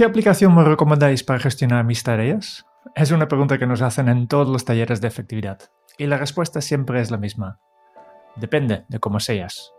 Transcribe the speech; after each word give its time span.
¿Qué 0.00 0.06
aplicación 0.06 0.54
me 0.54 0.64
recomendáis 0.64 1.22
para 1.22 1.40
gestionar 1.40 1.84
mis 1.84 2.02
tareas? 2.02 2.64
Es 2.94 3.10
una 3.10 3.28
pregunta 3.28 3.58
que 3.58 3.66
nos 3.66 3.82
hacen 3.82 4.08
en 4.08 4.28
todos 4.28 4.48
los 4.48 4.64
talleres 4.64 5.02
de 5.02 5.08
efectividad. 5.08 5.58
Y 5.98 6.06
la 6.06 6.16
respuesta 6.16 6.62
siempre 6.62 7.02
es 7.02 7.10
la 7.10 7.18
misma. 7.18 7.60
Depende 8.34 8.86
de 8.88 8.98
cómo 8.98 9.20
seas. 9.20 9.74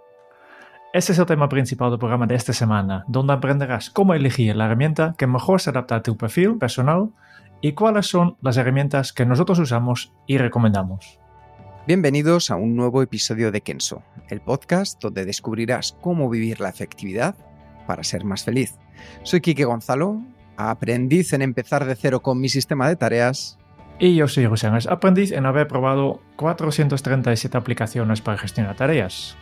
Ese 0.93 1.13
es 1.13 1.17
el 1.17 1.25
tema 1.25 1.49
principal 1.49 1.89
del 1.89 1.97
programa 1.97 2.27
de 2.27 2.35
esta 2.35 2.53
semana, 2.53 3.03
donde 3.07 3.33
aprenderás 3.33 3.89
cómo 3.89 4.13
elegir 4.13 4.55
la 4.55 4.65
herramienta 4.65 5.15
que 5.17 5.25
mejor 5.25 5.59
se 5.59 5.71
adapta 5.71 5.95
a 5.95 6.03
tu 6.03 6.15
perfil 6.15 6.59
personal 6.59 7.09
y 7.59 7.71
cuáles 7.71 8.05
son 8.05 8.37
las 8.43 8.57
herramientas 8.57 9.13
que 9.13 9.25
nosotros 9.25 9.57
usamos 9.57 10.13
y 10.27 10.37
recomendamos. 10.37 11.19
Bienvenidos 11.87 12.51
a 12.51 12.57
un 12.57 12.75
nuevo 12.75 13.01
episodio 13.01 13.51
de 13.51 13.61
Kenso, 13.61 14.03
el 14.29 14.39
podcast 14.41 15.01
donde 15.01 15.25
descubrirás 15.25 15.97
cómo 15.99 16.29
vivir 16.29 16.59
la 16.59 16.69
efectividad 16.69 17.35
para 17.85 18.03
ser 18.03 18.23
más 18.23 18.43
feliz. 18.43 18.75
Soy 19.23 19.41
Quique 19.41 19.65
Gonzalo, 19.65 20.21
aprendiz 20.57 21.33
en 21.33 21.41
empezar 21.41 21.85
de 21.85 21.95
cero 21.95 22.21
con 22.21 22.39
mi 22.39 22.49
sistema 22.49 22.87
de 22.87 22.95
tareas. 22.95 23.57
Y 23.99 24.15
yo 24.15 24.27
soy 24.27 24.45
José 24.45 24.67
Ángel, 24.67 24.91
aprendiz 24.91 25.31
en 25.31 25.45
haber 25.45 25.67
probado 25.67 26.21
437 26.37 27.57
aplicaciones 27.57 28.21
para 28.21 28.37
gestionar 28.37 28.75
tareas. 28.75 29.37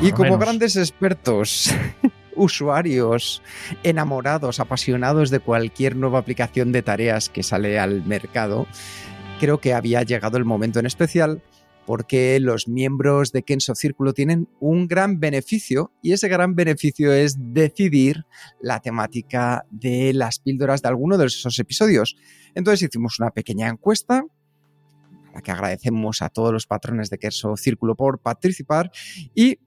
Y 0.00 0.12
como 0.12 0.24
menos. 0.24 0.40
grandes 0.40 0.76
expertos, 0.76 1.74
usuarios, 2.36 3.42
enamorados, 3.82 4.60
apasionados 4.60 5.30
de 5.30 5.40
cualquier 5.40 5.96
nueva 5.96 6.18
aplicación 6.18 6.70
de 6.70 6.82
tareas 6.82 7.28
que 7.28 7.42
sale 7.42 7.78
al 7.78 8.04
mercado, 8.04 8.66
creo 9.40 9.58
que 9.58 9.74
había 9.74 10.02
llegado 10.02 10.36
el 10.36 10.44
momento 10.44 10.78
en 10.78 10.86
especial 10.86 11.42
porque 11.86 12.40
los 12.40 12.66
miembros 12.66 13.30
de 13.32 13.44
Kenso 13.44 13.74
Círculo 13.74 14.12
tienen 14.12 14.48
un 14.60 14.88
gran 14.88 15.20
beneficio 15.20 15.92
y 16.02 16.12
ese 16.12 16.28
gran 16.28 16.56
beneficio 16.56 17.12
es 17.12 17.36
decidir 17.38 18.26
la 18.60 18.80
temática 18.80 19.64
de 19.70 20.12
las 20.12 20.40
píldoras 20.40 20.82
de 20.82 20.88
alguno 20.88 21.16
de 21.16 21.26
esos 21.26 21.58
episodios. 21.58 22.16
Entonces 22.54 22.88
hicimos 22.88 23.20
una 23.20 23.30
pequeña 23.30 23.68
encuesta 23.68 24.18
a 24.18 25.32
la 25.32 25.42
que 25.42 25.52
agradecemos 25.52 26.22
a 26.22 26.28
todos 26.28 26.52
los 26.52 26.66
patrones 26.66 27.08
de 27.08 27.18
Kenso 27.18 27.56
Círculo 27.56 27.94
por 27.94 28.18
participar 28.18 28.90
y 29.34 29.60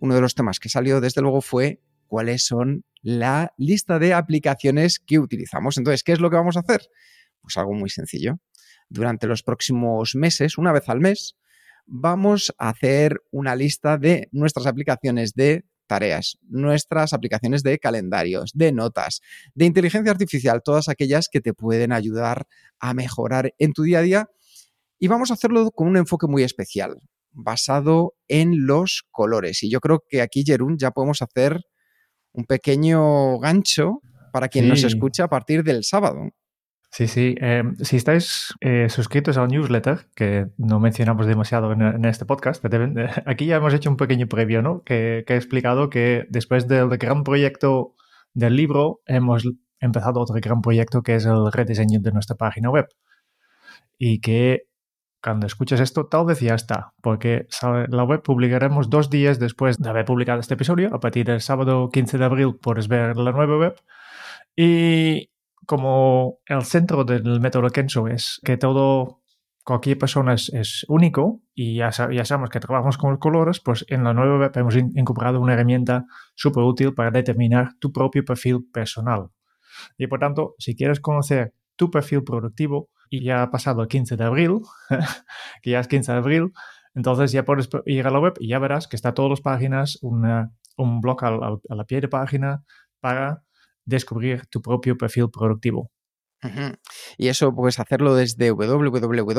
uno 0.00 0.14
de 0.14 0.22
los 0.22 0.34
temas 0.34 0.58
que 0.60 0.70
salió 0.70 1.00
desde 1.00 1.20
luego 1.20 1.42
fue 1.42 1.80
cuáles 2.06 2.44
son 2.44 2.84
la 3.02 3.52
lista 3.58 3.98
de 3.98 4.14
aplicaciones 4.14 4.98
que 4.98 5.18
utilizamos. 5.18 5.76
Entonces, 5.76 6.02
¿qué 6.02 6.12
es 6.12 6.20
lo 6.20 6.30
que 6.30 6.36
vamos 6.36 6.56
a 6.56 6.60
hacer? 6.60 6.88
Pues 7.42 7.56
algo 7.56 7.74
muy 7.74 7.90
sencillo. 7.90 8.38
Durante 8.88 9.26
los 9.26 9.42
próximos 9.42 10.14
meses, 10.14 10.56
una 10.56 10.72
vez 10.72 10.88
al 10.88 11.00
mes, 11.00 11.36
vamos 11.88 12.54
a 12.58 12.68
hacer 12.68 13.20
una 13.30 13.56
lista 13.56 13.98
de 13.98 14.28
nuestras 14.30 14.66
aplicaciones 14.66 15.34
de 15.34 15.64
tareas, 15.86 16.38
nuestras 16.42 17.14
aplicaciones 17.14 17.62
de 17.62 17.78
calendarios, 17.78 18.52
de 18.54 18.72
notas, 18.72 19.20
de 19.54 19.64
inteligencia 19.64 20.12
artificial, 20.12 20.62
todas 20.62 20.88
aquellas 20.88 21.28
que 21.28 21.40
te 21.40 21.54
pueden 21.54 21.92
ayudar 21.92 22.46
a 22.78 22.94
mejorar 22.94 23.54
en 23.58 23.72
tu 23.72 23.82
día 23.82 24.00
a 24.00 24.02
día. 24.02 24.28
Y 24.98 25.08
vamos 25.08 25.30
a 25.30 25.34
hacerlo 25.34 25.70
con 25.70 25.88
un 25.88 25.96
enfoque 25.96 26.26
muy 26.26 26.42
especial, 26.42 27.00
basado 27.32 28.14
en 28.28 28.66
los 28.66 29.04
colores. 29.10 29.62
Y 29.62 29.70
yo 29.70 29.80
creo 29.80 30.04
que 30.06 30.20
aquí, 30.20 30.44
Jerún, 30.44 30.76
ya 30.78 30.90
podemos 30.90 31.22
hacer 31.22 31.62
un 32.32 32.44
pequeño 32.44 33.38
gancho 33.38 34.02
para 34.32 34.48
quien 34.48 34.68
nos 34.68 34.84
escucha 34.84 35.24
a 35.24 35.28
partir 35.28 35.64
del 35.64 35.84
sábado. 35.84 36.30
Sí, 36.90 37.06
sí. 37.06 37.34
eh, 37.40 37.62
si 37.82 37.96
estáis 37.96 38.54
eh, 38.60 38.88
suscritos 38.88 39.36
al 39.36 39.48
newsletter, 39.48 40.06
que 40.16 40.46
no 40.56 40.80
mencionamos 40.80 41.26
demasiado 41.26 41.70
en, 41.72 41.82
en 41.82 42.04
este 42.06 42.24
podcast, 42.24 42.64
deben- 42.64 42.98
eh, 42.98 43.10
aquí 43.26 43.46
ya 43.46 43.56
hemos 43.56 43.74
hecho 43.74 43.90
un 43.90 43.96
pequeño 43.96 44.26
previo, 44.26 44.62
¿no? 44.62 44.82
Que, 44.84 45.22
que 45.26 45.34
he 45.34 45.36
explicado 45.36 45.90
que 45.90 46.24
después 46.30 46.66
del 46.66 46.88
gran 46.96 47.24
proyecto 47.24 47.94
del 48.32 48.56
libro, 48.56 49.00
hemos 49.06 49.44
empezado 49.80 50.20
otro 50.20 50.36
gran 50.40 50.60
proyecto 50.62 51.02
que 51.02 51.14
es 51.16 51.26
el 51.26 51.52
rediseño 51.52 52.00
de 52.00 52.12
nuestra 52.12 52.36
página 52.36 52.70
web. 52.70 52.86
Y 53.98 54.20
que 54.20 54.62
cuando 55.22 55.46
escuches 55.46 55.80
esto, 55.80 56.06
tal 56.06 56.24
vez 56.26 56.40
ya 56.40 56.54
está, 56.54 56.92
porque 57.02 57.46
la 57.88 58.04
web 58.04 58.22
publicaremos 58.22 58.88
dos 58.88 59.10
días 59.10 59.38
después 59.38 59.76
de 59.78 59.88
haber 59.90 60.04
publicado 60.04 60.40
este 60.40 60.54
episodio. 60.54 60.94
A 60.94 61.00
partir 61.00 61.26
del 61.26 61.40
sábado 61.40 61.90
15 61.92 62.16
de 62.18 62.24
abril 62.24 62.56
puedes 62.62 62.88
ver 62.88 63.16
la 63.16 63.32
nueva 63.32 63.58
web. 63.58 63.74
Y 64.56 65.30
como 65.66 66.38
el 66.46 66.62
centro 66.64 67.04
del 67.04 67.40
método 67.40 67.68
Kenso 67.70 68.08
es 68.08 68.40
que 68.44 68.56
todo, 68.56 69.20
cualquier 69.64 69.98
persona 69.98 70.34
es, 70.34 70.48
es 70.54 70.86
único 70.88 71.42
y 71.54 71.76
ya, 71.76 71.90
ya 72.10 72.24
sabemos 72.24 72.50
que 72.50 72.60
trabajamos 72.60 72.96
con 72.96 73.10
los 73.10 73.18
colores, 73.18 73.60
pues 73.60 73.84
en 73.88 74.02
la 74.04 74.14
nueva 74.14 74.38
web 74.38 74.52
hemos 74.56 74.76
in- 74.76 74.92
incorporado 74.96 75.40
una 75.40 75.52
herramienta 75.54 76.06
súper 76.34 76.62
útil 76.64 76.94
para 76.94 77.10
determinar 77.10 77.72
tu 77.78 77.92
propio 77.92 78.24
perfil 78.24 78.66
personal. 78.72 79.28
Y 79.98 80.06
por 80.06 80.20
tanto, 80.20 80.54
si 80.58 80.74
quieres 80.74 81.00
conocer 81.00 81.52
tu 81.76 81.90
perfil 81.90 82.24
productivo 82.24 82.88
y 83.10 83.22
ya 83.24 83.42
ha 83.42 83.50
pasado 83.50 83.82
el 83.82 83.88
15 83.88 84.16
de 84.16 84.24
abril, 84.24 84.60
que 85.62 85.70
ya 85.70 85.80
es 85.80 85.88
15 85.88 86.12
de 86.12 86.18
abril, 86.18 86.52
entonces 86.94 87.30
ya 87.32 87.44
puedes 87.44 87.68
ir 87.86 88.06
a 88.06 88.10
la 88.10 88.18
web 88.20 88.34
y 88.40 88.48
ya 88.48 88.58
verás 88.58 88.88
que 88.88 88.96
está 88.96 89.12
todas 89.14 89.30
las 89.30 89.40
páginas, 89.40 89.98
una- 90.02 90.50
un 90.76 91.00
blog 91.00 91.22
al- 91.24 91.42
al- 91.44 91.60
a 91.68 91.74
la 91.74 91.84
pie 91.84 92.00
de 92.00 92.08
página 92.08 92.64
para 93.00 93.42
descubrir 93.88 94.46
tu 94.46 94.60
propio 94.60 94.96
perfil 94.96 95.30
productivo. 95.30 95.90
Y 97.16 97.28
eso 97.28 97.52
puedes 97.54 97.80
hacerlo 97.80 98.14
desde 98.14 98.52
www.kenso.ers. 98.52 99.36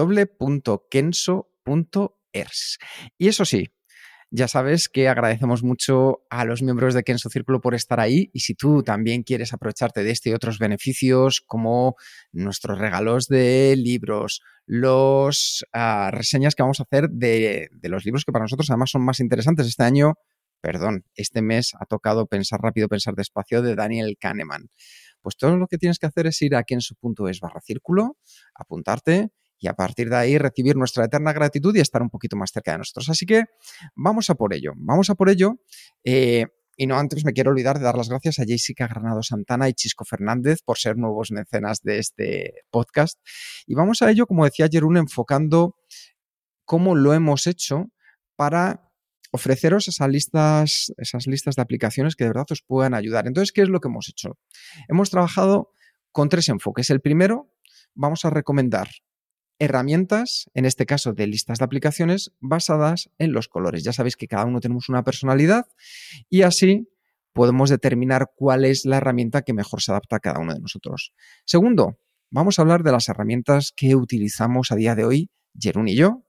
Y 3.17 3.27
eso 3.29 3.45
sí, 3.45 3.71
ya 4.31 4.49
sabes 4.49 4.89
que 4.89 5.07
agradecemos 5.07 5.63
mucho 5.63 6.23
a 6.29 6.43
los 6.45 6.61
miembros 6.61 6.93
de 6.93 7.03
Kenso 7.03 7.29
Círculo 7.29 7.61
por 7.61 7.73
estar 7.73 7.99
ahí 7.99 8.29
y 8.33 8.41
si 8.41 8.53
tú 8.53 8.83
también 8.83 9.23
quieres 9.23 9.53
aprovecharte 9.53 10.03
de 10.03 10.11
este 10.11 10.31
y 10.31 10.33
otros 10.33 10.59
beneficios 10.59 11.41
como 11.41 11.95
nuestros 12.33 12.77
regalos 12.77 13.27
de 13.27 13.75
libros, 13.77 14.41
los 14.65 15.65
ah, 15.73 16.09
reseñas 16.11 16.53
que 16.53 16.63
vamos 16.63 16.79
a 16.79 16.83
hacer 16.83 17.09
de, 17.09 17.69
de 17.71 17.89
los 17.89 18.03
libros 18.03 18.25
que 18.25 18.31
para 18.31 18.43
nosotros 18.43 18.69
además 18.69 18.91
son 18.91 19.05
más 19.05 19.19
interesantes 19.19 19.67
este 19.67 19.83
año, 19.83 20.15
perdón, 20.61 21.05
este 21.15 21.41
mes 21.41 21.73
ha 21.79 21.85
tocado 21.85 22.27
Pensar 22.27 22.59
rápido, 22.61 22.87
pensar 22.87 23.15
despacio 23.15 23.61
de 23.61 23.75
Daniel 23.75 24.17
Kahneman. 24.19 24.69
Pues 25.21 25.37
todo 25.37 25.57
lo 25.57 25.67
que 25.67 25.77
tienes 25.77 25.99
que 25.99 26.05
hacer 26.05 26.27
es 26.27 26.41
ir 26.41 26.55
a 26.55 26.63
kenso.es 26.63 27.39
barra 27.39 27.61
círculo, 27.61 28.17
apuntarte 28.55 29.29
y 29.59 29.67
a 29.67 29.73
partir 29.73 30.09
de 30.09 30.15
ahí 30.15 30.37
recibir 30.37 30.77
nuestra 30.77 31.05
eterna 31.05 31.33
gratitud 31.33 31.75
y 31.75 31.81
estar 31.81 32.01
un 32.01 32.09
poquito 32.09 32.37
más 32.37 32.51
cerca 32.51 32.71
de 32.71 32.79
nosotros. 32.79 33.09
Así 33.09 33.25
que 33.25 33.45
vamos 33.95 34.29
a 34.29 34.35
por 34.35 34.53
ello, 34.53 34.71
vamos 34.77 35.09
a 35.09 35.15
por 35.15 35.29
ello. 35.29 35.59
Eh, 36.03 36.45
y 36.77 36.87
no 36.87 36.97
antes 36.97 37.25
me 37.25 37.33
quiero 37.33 37.51
olvidar 37.51 37.77
de 37.77 37.83
dar 37.83 37.97
las 37.97 38.07
gracias 38.07 38.39
a 38.39 38.45
Jessica 38.45 38.87
Granado 38.87 39.21
Santana 39.21 39.67
y 39.67 39.73
Chisco 39.73 40.05
Fernández 40.05 40.61
por 40.63 40.77
ser 40.77 40.95
nuevos 40.95 41.29
mecenas 41.31 41.81
de 41.81 41.99
este 41.99 42.53
podcast. 42.71 43.19
Y 43.67 43.75
vamos 43.75 44.01
a 44.01 44.09
ello, 44.09 44.25
como 44.25 44.45
decía 44.45 44.69
Jerún, 44.71 44.95
enfocando 44.95 45.75
cómo 46.63 46.95
lo 46.95 47.13
hemos 47.13 47.47
hecho 47.47 47.87
para 48.37 48.88
ofreceros 49.31 49.87
esas 49.87 50.09
listas, 50.09 50.93
esas 50.97 51.27
listas 51.27 51.55
de 51.55 51.61
aplicaciones 51.61 52.15
que 52.15 52.23
de 52.23 52.31
verdad 52.31 52.47
os 52.49 52.61
puedan 52.61 52.93
ayudar. 52.93 53.27
Entonces, 53.27 53.51
¿qué 53.51 53.61
es 53.61 53.69
lo 53.69 53.79
que 53.79 53.87
hemos 53.87 54.09
hecho? 54.09 54.37
Hemos 54.87 55.09
trabajado 55.09 55.71
con 56.11 56.29
tres 56.29 56.49
enfoques. 56.49 56.89
El 56.89 57.01
primero, 57.01 57.53
vamos 57.93 58.25
a 58.25 58.29
recomendar 58.29 58.89
herramientas, 59.59 60.49
en 60.53 60.65
este 60.65 60.85
caso 60.85 61.13
de 61.13 61.27
listas 61.27 61.59
de 61.59 61.65
aplicaciones, 61.65 62.31
basadas 62.39 63.09
en 63.17 63.33
los 63.33 63.49
colores. 63.49 63.83
Ya 63.83 63.93
sabéis 63.93 64.15
que 64.15 64.27
cada 64.27 64.45
uno 64.45 64.61
tenemos 64.61 64.89
una 64.89 65.03
personalidad 65.03 65.65
y 66.29 66.43
así 66.43 66.87
podemos 67.33 67.69
determinar 67.69 68.31
cuál 68.35 68.65
es 68.65 68.85
la 68.85 68.97
herramienta 68.97 69.41
que 69.43 69.53
mejor 69.53 69.81
se 69.81 69.91
adapta 69.91 70.15
a 70.15 70.19
cada 70.19 70.39
uno 70.39 70.53
de 70.53 70.61
nosotros. 70.61 71.13
Segundo, 71.45 71.99
vamos 72.31 72.57
a 72.57 72.61
hablar 72.61 72.83
de 72.83 72.91
las 72.91 73.09
herramientas 73.09 73.73
que 73.75 73.95
utilizamos 73.95 74.71
a 74.71 74.75
día 74.75 74.95
de 74.95 75.05
hoy, 75.05 75.29
Jerún 75.59 75.89
y 75.89 75.95
yo. 75.95 76.28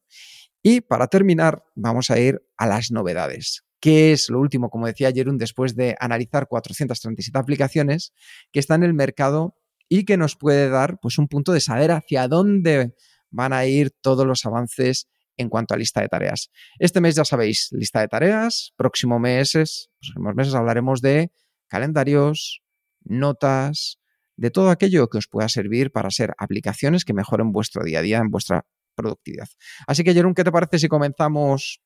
Y 0.62 0.82
para 0.82 1.06
terminar, 1.06 1.64
vamos 1.74 2.10
a 2.10 2.18
ir 2.18 2.42
a 2.56 2.66
las 2.66 2.90
novedades. 2.90 3.64
¿Qué 3.80 4.12
es 4.12 4.28
lo 4.28 4.40
último, 4.40 4.68
como 4.68 4.86
decía 4.86 5.10
Jerún, 5.10 5.38
después 5.38 5.74
de 5.74 5.96
analizar 5.98 6.48
437 6.48 7.38
aplicaciones 7.38 8.12
que 8.52 8.60
están 8.60 8.82
en 8.82 8.90
el 8.90 8.94
mercado 8.94 9.56
y 9.88 10.04
que 10.04 10.18
nos 10.18 10.36
puede 10.36 10.68
dar 10.68 10.98
pues, 11.00 11.18
un 11.18 11.28
punto 11.28 11.52
de 11.52 11.60
saber 11.60 11.90
hacia 11.90 12.28
dónde 12.28 12.94
van 13.30 13.52
a 13.54 13.64
ir 13.64 13.90
todos 13.90 14.26
los 14.26 14.44
avances 14.44 15.08
en 15.38 15.48
cuanto 15.48 15.72
a 15.72 15.78
lista 15.78 16.02
de 16.02 16.08
tareas. 16.08 16.50
Este 16.78 17.00
mes 17.00 17.14
ya 17.14 17.24
sabéis, 17.24 17.68
lista 17.72 18.00
de 18.00 18.08
tareas, 18.08 18.74
próximo 18.76 19.18
mes, 19.18 19.52
próximos 19.52 20.34
meses 20.34 20.54
hablaremos 20.54 21.00
de 21.00 21.32
calendarios, 21.68 22.62
notas, 23.02 23.98
de 24.36 24.50
todo 24.50 24.70
aquello 24.70 25.08
que 25.08 25.18
os 25.18 25.26
pueda 25.26 25.48
servir 25.48 25.90
para 25.90 26.10
ser 26.10 26.34
aplicaciones 26.38 27.04
que 27.04 27.14
mejoren 27.14 27.52
vuestro 27.52 27.82
día 27.82 28.00
a 28.00 28.02
día 28.02 28.18
en 28.18 28.30
vuestra 28.30 28.66
productividad. 28.94 29.48
Así 29.86 30.04
que, 30.04 30.14
Jerón, 30.14 30.34
¿qué 30.34 30.44
te 30.44 30.52
parece 30.52 30.78
si 30.78 30.88
comenzamos 30.88 31.80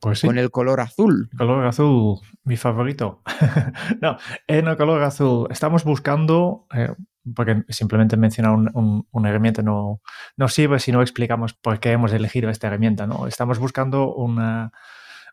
pues 0.00 0.20
sí. 0.20 0.26
con 0.26 0.38
el 0.38 0.50
color 0.50 0.80
azul? 0.80 1.28
Color 1.36 1.66
azul, 1.66 2.20
mi 2.44 2.56
favorito. 2.56 3.22
no, 4.00 4.18
en 4.46 4.68
el 4.68 4.76
color 4.76 5.02
azul 5.02 5.48
estamos 5.50 5.84
buscando, 5.84 6.66
eh, 6.74 6.90
porque 7.34 7.64
simplemente 7.68 8.16
mencionar 8.16 8.52
una 8.54 9.28
herramienta 9.28 9.62
no, 9.62 10.00
no 10.36 10.48
sirve 10.48 10.78
si 10.78 10.92
no 10.92 11.02
explicamos 11.02 11.54
por 11.54 11.80
qué 11.80 11.92
hemos 11.92 12.12
elegido 12.12 12.50
esta 12.50 12.68
herramienta. 12.68 13.06
¿no? 13.06 13.26
Estamos 13.26 13.58
buscando 13.58 14.14
una, 14.14 14.72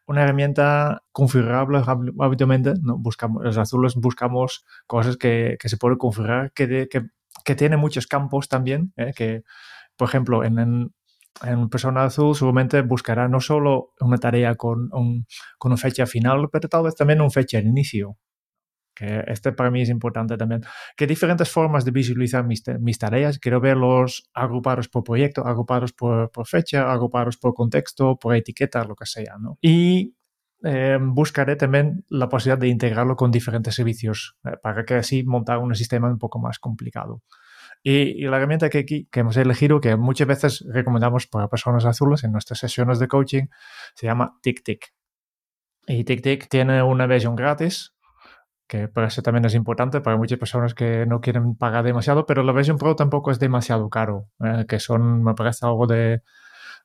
una 0.05 0.23
herramienta 0.23 1.03
configurable 1.11 1.81
hábilmente. 2.19 2.73
¿no? 2.81 2.97
Buscamos, 2.97 3.43
los 3.43 3.57
azules 3.57 3.95
buscamos 3.95 4.65
cosas 4.87 5.17
que, 5.17 5.57
que 5.59 5.69
se 5.69 5.77
pueden 5.77 5.97
configurar, 5.97 6.51
que, 6.53 6.87
que, 6.89 7.07
que 7.45 7.55
tiene 7.55 7.77
muchos 7.77 8.07
campos 8.07 8.49
también, 8.49 8.93
¿eh? 8.97 9.13
que, 9.15 9.43
por 9.95 10.07
ejemplo, 10.09 10.43
en, 10.43 10.59
en, 10.59 10.93
en, 11.41 11.69
persona 11.69 12.06
azul 12.06 12.35
seguramente 12.35 12.81
buscará 12.81 13.27
no 13.27 13.39
solo 13.39 13.94
una 14.00 14.18
tarea 14.18 14.56
con, 14.56 14.89
un, 14.94 15.25
con 15.57 15.71
una 15.71 15.77
fecha 15.77 16.06
final, 16.06 16.50
pero 16.51 16.69
tal 16.69 16.83
vez 16.83 16.95
también 16.95 17.21
una 17.21 17.30
fecha 17.30 17.59
de 17.62 17.68
inicio 17.68 18.18
que 18.94 19.24
este 19.27 19.51
para 19.51 19.71
mí 19.71 19.81
es 19.81 19.89
importante 19.89 20.38
también, 20.38 20.62
que 20.95 21.07
diferentes 21.07 21.50
formas 21.50 21.85
de 21.85 21.91
visualizar 21.91 22.45
mis, 22.45 22.97
tareas, 23.00 23.39
quiero 23.39 23.59
verlos 23.59 24.30
agrupados 24.33 24.88
por 24.88 25.03
proyecto, 25.03 25.45
agrupados 25.45 25.94
por, 25.94 26.30
fecha, 26.45 26.91
agrupados 26.91 27.38
por 27.38 27.53
contexto, 27.53 28.18
por 28.18 28.36
etiqueta, 28.36 28.83
lo 28.83 28.95
que 28.95 29.06
sea. 29.06 29.36
Y 29.62 30.15
eh, 30.63 30.97
buscaré 31.01 31.56
también 31.56 32.06
la 32.09 32.29
posibilidad 32.29 32.59
de 32.59 32.68
integrarlo 32.68 33.15
con 33.15 33.31
diferentes 33.31 33.75
servicios 33.75 34.38
eh, 34.45 34.51
para 34.62 34.86
que 34.86 34.95
así 34.95 35.24
montar 35.24 35.57
un 35.59 35.75
sistema 35.75 36.09
un 36.09 36.19
poco 36.19 36.39
más 36.39 36.59
complicado. 36.59 37.21
Y, 37.83 38.25
la 38.25 38.38
herramienta 38.38 38.69
que, 38.69 38.85
que 38.85 39.19
hemos 39.19 39.35
elegido, 39.38 39.81
que 39.81 39.97
muchas 39.97 40.27
veces 40.27 40.65
recomendamos 40.68 41.27
para 41.27 41.50
personas 41.50 41.85
azules 41.85 42.24
en 42.24 42.31
nuestras 42.31 42.59
sesiones 42.59 43.00
de 43.00 43.07
coaching, 43.07 43.47
se 43.95 44.06
llama 44.06 44.38
TickTick. 44.41 44.94
Y 45.88 46.06
TickTick 46.06 46.47
tiene 46.47 46.81
una 46.81 47.07
versión 47.07 47.35
gratis 47.35 47.94
que 48.68 48.88
por 48.88 49.03
eso 49.03 49.21
también 49.21 49.45
es 49.45 49.56
importante 49.56 50.01
para 50.01 50.18
muchas 50.18 50.39
personas 50.39 50.74
que 50.74 51.06
no 51.06 51.21
quieren 51.21 51.56
pagar 51.56 51.83
demasiado, 51.83 52.25
pero 52.25 52.44
la 52.44 52.53
versión 52.53 52.77
Pro 52.77 52.95
tampoco 52.95 53.30
es 53.30 53.39
demasiado 53.39 53.89
caro, 53.89 54.29
eh, 54.44 54.65
que 54.68 54.79
son, 54.79 55.24
me 55.24 55.36
parece, 55.36 55.65
algo 55.65 55.86
de 55.86 56.24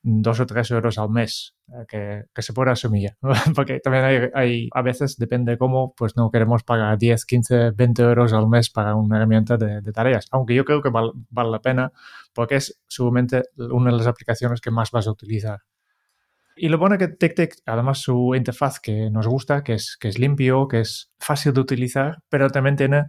dos 0.03 0.41
o 0.41 0.47
tres 0.47 0.71
euros 0.71 0.99
al 0.99 1.11
mes, 1.11 1.55
eh, 1.69 1.85
que, 1.89 2.25
que, 2.35 2.43
se 2.43 2.53
puede 2.53 2.71
asumir, 2.71 3.17
porque 3.55 3.81
también 3.81 4.05
hay, 4.05 4.19
hay, 4.35 4.69
a 4.73 4.83
veces, 4.83 5.17
depende 5.17 5.59
cómo, 5.59 5.95
pues 5.97 6.17
no 6.17 6.31
queremos 6.31 6.63
pagar 6.63 6.99
10, 6.99 7.25
15, 7.25 7.71
20 7.73 8.03
euros 8.03 8.33
al 8.33 8.49
mes 8.49 8.71
para 8.71 8.95
una 8.95 9.17
herramienta 9.17 9.57
de, 9.57 9.83
tareas, 9.93 10.27
aunque 10.31 10.55
yo 10.55 10.65
creo 10.65 10.83
que 10.83 10.91
val, 10.91 11.13
vale 11.31 11.51
la 11.51 11.61
pena, 11.61 11.93
porque 12.33 12.57
es 12.57 12.81
seguramente 12.87 13.43
una 13.57 13.91
de 13.91 13.97
las 13.97 14.07
aplicaciones 14.07 14.61
que 14.61 14.71
más 14.71 14.91
vas 14.91 15.07
a 15.07 15.11
utilizar. 15.11 15.61
Y 16.61 16.69
lo 16.71 16.79
bueno 16.79 16.99
que 16.99 17.07
TickTick, 17.07 17.63
además 17.67 17.99
su 17.99 18.35
interfaz 18.35 18.81
que 18.81 19.11
nos 19.11 19.29
gusta, 19.29 19.63
que 19.63 19.75
es, 19.75 19.97
que 19.97 20.09
es 20.09 20.19
limpio, 20.19 20.67
que 20.67 20.81
es 20.81 21.13
fácil 21.21 21.53
de 21.53 21.61
utilizar, 21.61 22.19
pero 22.29 22.51
también 22.51 22.75
tiene 22.75 23.05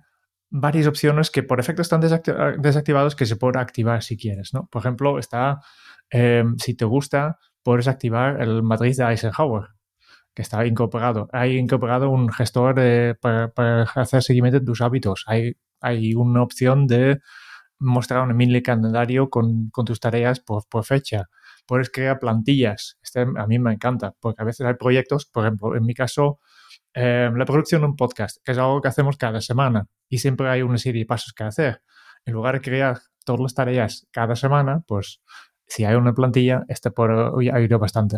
varias 0.50 0.88
opciones 0.88 1.32
que 1.32 1.44
por 1.44 1.60
efecto 1.60 1.82
están 1.82 2.02
desactivados 2.02 3.16
que 3.16 3.26
se 3.26 3.36
puede 3.36 3.60
activar 3.60 4.04
si 4.04 4.18
quieres, 4.18 4.54
¿no? 4.54 4.68
Por 4.72 4.82
ejemplo, 4.82 5.20
está, 5.20 5.62
eh, 6.12 6.44
si 6.58 6.76
te 6.76 6.86
gusta, 6.86 7.40
puedes 7.64 7.88
activar 7.88 8.42
el 8.42 8.64
matriz 8.64 8.98
de 8.98 9.06
Eisenhower, 9.06 9.70
que 10.34 10.42
está 10.42 10.66
incorporado. 10.66 11.30
Hay 11.32 11.58
incorporado 11.58 12.10
un 12.10 12.32
gestor 12.32 12.76
para, 13.20 13.52
para, 13.54 13.84
hacer 13.84 14.24
seguimiento 14.24 14.60
de 14.60 14.66
tus 14.66 14.82
hábitos. 14.82 15.24
Hay, 15.28 15.56
hay 15.82 16.16
una 16.16 16.42
opción 16.42 16.88
de 16.88 17.20
mostrar 17.78 18.28
un 18.28 18.36
mini 18.36 18.62
calendario 18.62 19.30
con, 19.30 19.70
con 19.70 19.86
tus 19.86 20.00
tareas 20.00 20.40
por, 20.40 20.68
por 20.68 20.84
fecha 20.84 21.30
puedes 21.70 21.92
crear 21.92 22.20
plantillas. 22.20 22.98
Este 23.04 23.22
a 23.22 23.46
mí 23.46 23.60
me 23.60 23.72
encanta, 23.72 24.16
porque 24.20 24.42
a 24.42 24.46
veces 24.46 24.66
hay 24.66 24.74
proyectos, 24.74 25.28
por 25.28 25.46
ejemplo, 25.46 25.76
en 25.76 25.86
mi 25.86 25.94
caso, 25.94 26.40
eh, 26.94 27.30
la 27.34 27.46
producción 27.46 27.82
de 27.82 27.88
un 27.88 27.96
podcast, 27.96 28.38
que 28.44 28.52
es 28.52 28.58
algo 28.58 28.82
que 28.82 28.88
hacemos 28.88 29.18
cada 29.18 29.42
semana 29.42 29.88
y 30.08 30.20
siempre 30.20 30.50
hay 30.50 30.62
una 30.62 30.78
serie 30.78 31.04
de 31.04 31.06
pasos 31.06 31.34
que 31.34 31.44
hacer. 31.44 31.82
En 32.26 32.34
lugar 32.34 32.56
de 32.56 32.62
crear 32.62 33.00
todas 33.26 33.42
las 33.42 33.54
tareas 33.54 34.08
cada 34.12 34.36
semana, 34.36 34.84
pues 34.88 35.22
si 35.68 35.86
hay 35.86 35.96
una 35.96 36.14
plantilla, 36.14 36.64
este 36.68 36.92
puede 36.92 37.52
ayudar 37.52 37.80
bastante. 37.80 38.18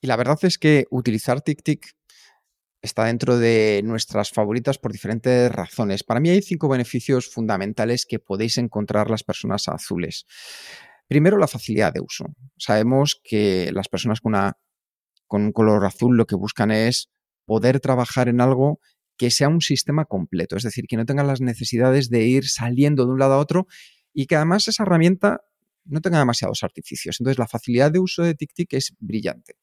Y 0.00 0.06
la 0.06 0.16
verdad 0.16 0.38
es 0.42 0.58
que 0.58 0.86
utilizar 0.90 1.40
TickTick 1.40 1.94
está 2.82 3.04
dentro 3.04 3.38
de 3.38 3.82
nuestras 3.84 4.30
favoritas 4.30 4.78
por 4.78 4.92
diferentes 4.92 5.50
razones. 5.52 6.02
Para 6.02 6.20
mí 6.20 6.30
hay 6.30 6.42
cinco 6.42 6.68
beneficios 6.68 7.28
fundamentales 7.28 8.06
que 8.06 8.18
podéis 8.18 8.56
encontrar 8.58 9.10
las 9.10 9.22
personas 9.22 9.68
azules. 9.68 10.26
Primero, 11.06 11.38
la 11.38 11.48
facilidad 11.48 11.92
de 11.92 12.00
uso. 12.00 12.26
Sabemos 12.56 13.20
que 13.22 13.70
las 13.72 13.88
personas 13.88 14.20
con, 14.20 14.34
una, 14.34 14.56
con 15.26 15.42
un 15.42 15.52
color 15.52 15.84
azul 15.84 16.16
lo 16.16 16.26
que 16.26 16.36
buscan 16.36 16.70
es 16.70 17.10
poder 17.50 17.80
trabajar 17.80 18.28
en 18.28 18.40
algo 18.40 18.78
que 19.16 19.32
sea 19.32 19.48
un 19.48 19.60
sistema 19.60 20.04
completo, 20.04 20.56
es 20.56 20.62
decir, 20.62 20.84
que 20.86 20.96
no 20.96 21.04
tengan 21.04 21.26
las 21.26 21.40
necesidades 21.40 22.08
de 22.08 22.24
ir 22.24 22.48
saliendo 22.48 23.06
de 23.06 23.10
un 23.10 23.18
lado 23.18 23.32
a 23.34 23.38
otro 23.38 23.66
y 24.14 24.26
que 24.26 24.36
además 24.36 24.68
esa 24.68 24.84
herramienta 24.84 25.40
no 25.84 26.00
tenga 26.00 26.20
demasiados 26.20 26.62
artificios. 26.62 27.16
Entonces, 27.18 27.40
la 27.40 27.48
facilidad 27.48 27.90
de 27.90 27.98
uso 27.98 28.22
de 28.22 28.36
TickTick 28.36 28.74
es 28.74 28.94
brillante. 29.00 29.56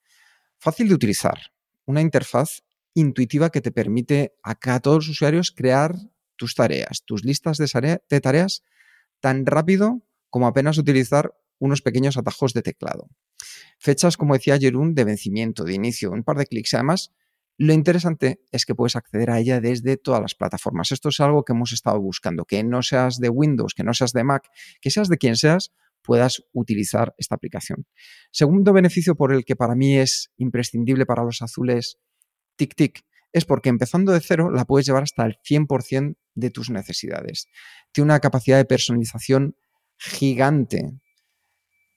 Fácil 0.57 0.89
de 0.89 0.95
utilizar, 0.95 1.37
una 1.85 2.01
interfaz 2.01 2.61
intuitiva 2.93 3.51
que 3.51 3.61
te 3.61 3.71
permite 3.71 4.35
a, 4.43 4.57
a 4.61 4.79
todos 4.81 5.05
los 5.05 5.07
usuarios 5.07 5.53
crear 5.53 5.95
tus 6.35 6.55
tareas, 6.55 7.03
tus 7.05 7.23
listas 7.23 7.57
de 7.57 8.19
tareas 8.21 8.63
tan 9.21 9.45
rápido 9.45 10.03
como 10.29 10.47
apenas 10.47 10.77
utilizar 10.77 11.33
unos 11.57 11.81
pequeños 11.81 12.17
atajos 12.17 12.51
de 12.53 12.63
teclado. 12.63 13.07
Fechas, 13.79 14.17
como 14.17 14.33
decía 14.33 14.59
Jerún, 14.59 14.93
de 14.93 15.05
vencimiento, 15.05 15.63
de 15.63 15.73
inicio, 15.73 16.11
un 16.11 16.25
par 16.25 16.37
de 16.37 16.47
clics. 16.47 16.73
Además, 16.73 17.13
lo 17.57 17.73
interesante 17.73 18.41
es 18.51 18.65
que 18.65 18.75
puedes 18.75 18.95
acceder 18.95 19.31
a 19.31 19.39
ella 19.39 19.59
desde 19.59 19.97
todas 19.97 20.21
las 20.21 20.35
plataformas. 20.35 20.91
Esto 20.91 21.09
es 21.09 21.19
algo 21.19 21.43
que 21.43 21.53
hemos 21.53 21.71
estado 21.71 21.99
buscando, 21.99 22.45
que 22.45 22.63
no 22.63 22.83
seas 22.83 23.17
de 23.17 23.29
Windows, 23.29 23.73
que 23.73 23.83
no 23.83 23.93
seas 23.93 24.13
de 24.13 24.23
Mac, 24.23 24.47
que 24.79 24.91
seas 24.91 25.09
de 25.09 25.17
quien 25.17 25.35
seas, 25.35 25.71
puedas 26.03 26.43
utilizar 26.53 27.13
esta 27.17 27.35
aplicación. 27.35 27.85
Segundo 28.31 28.73
beneficio 28.73 29.15
por 29.15 29.33
el 29.33 29.43
que 29.43 29.55
para 29.55 29.75
mí 29.75 29.97
es 29.97 30.31
imprescindible 30.37 31.05
para 31.05 31.23
los 31.23 31.41
azules 31.41 31.97
TickTick 32.57 33.03
es 33.33 33.45
porque 33.45 33.69
empezando 33.69 34.11
de 34.11 34.19
cero 34.19 34.49
la 34.51 34.65
puedes 34.65 34.85
llevar 34.85 35.03
hasta 35.03 35.25
el 35.25 35.37
100% 35.47 36.15
de 36.35 36.49
tus 36.49 36.69
necesidades. 36.69 37.47
Tiene 37.91 38.05
una 38.05 38.19
capacidad 38.19 38.57
de 38.57 38.65
personalización 38.65 39.55
gigante. 39.97 40.91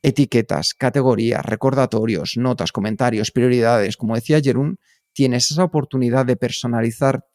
Etiquetas, 0.02 0.74
categorías, 0.74 1.44
recordatorios, 1.44 2.36
notas, 2.36 2.72
comentarios, 2.72 3.30
prioridades. 3.30 3.96
Como 3.96 4.14
decía 4.14 4.40
Jerún, 4.40 4.78
tienes 5.20 5.50
esa 5.50 5.64
oportunidad 5.64 6.24
de 6.24 6.34
personalizar 6.34 7.26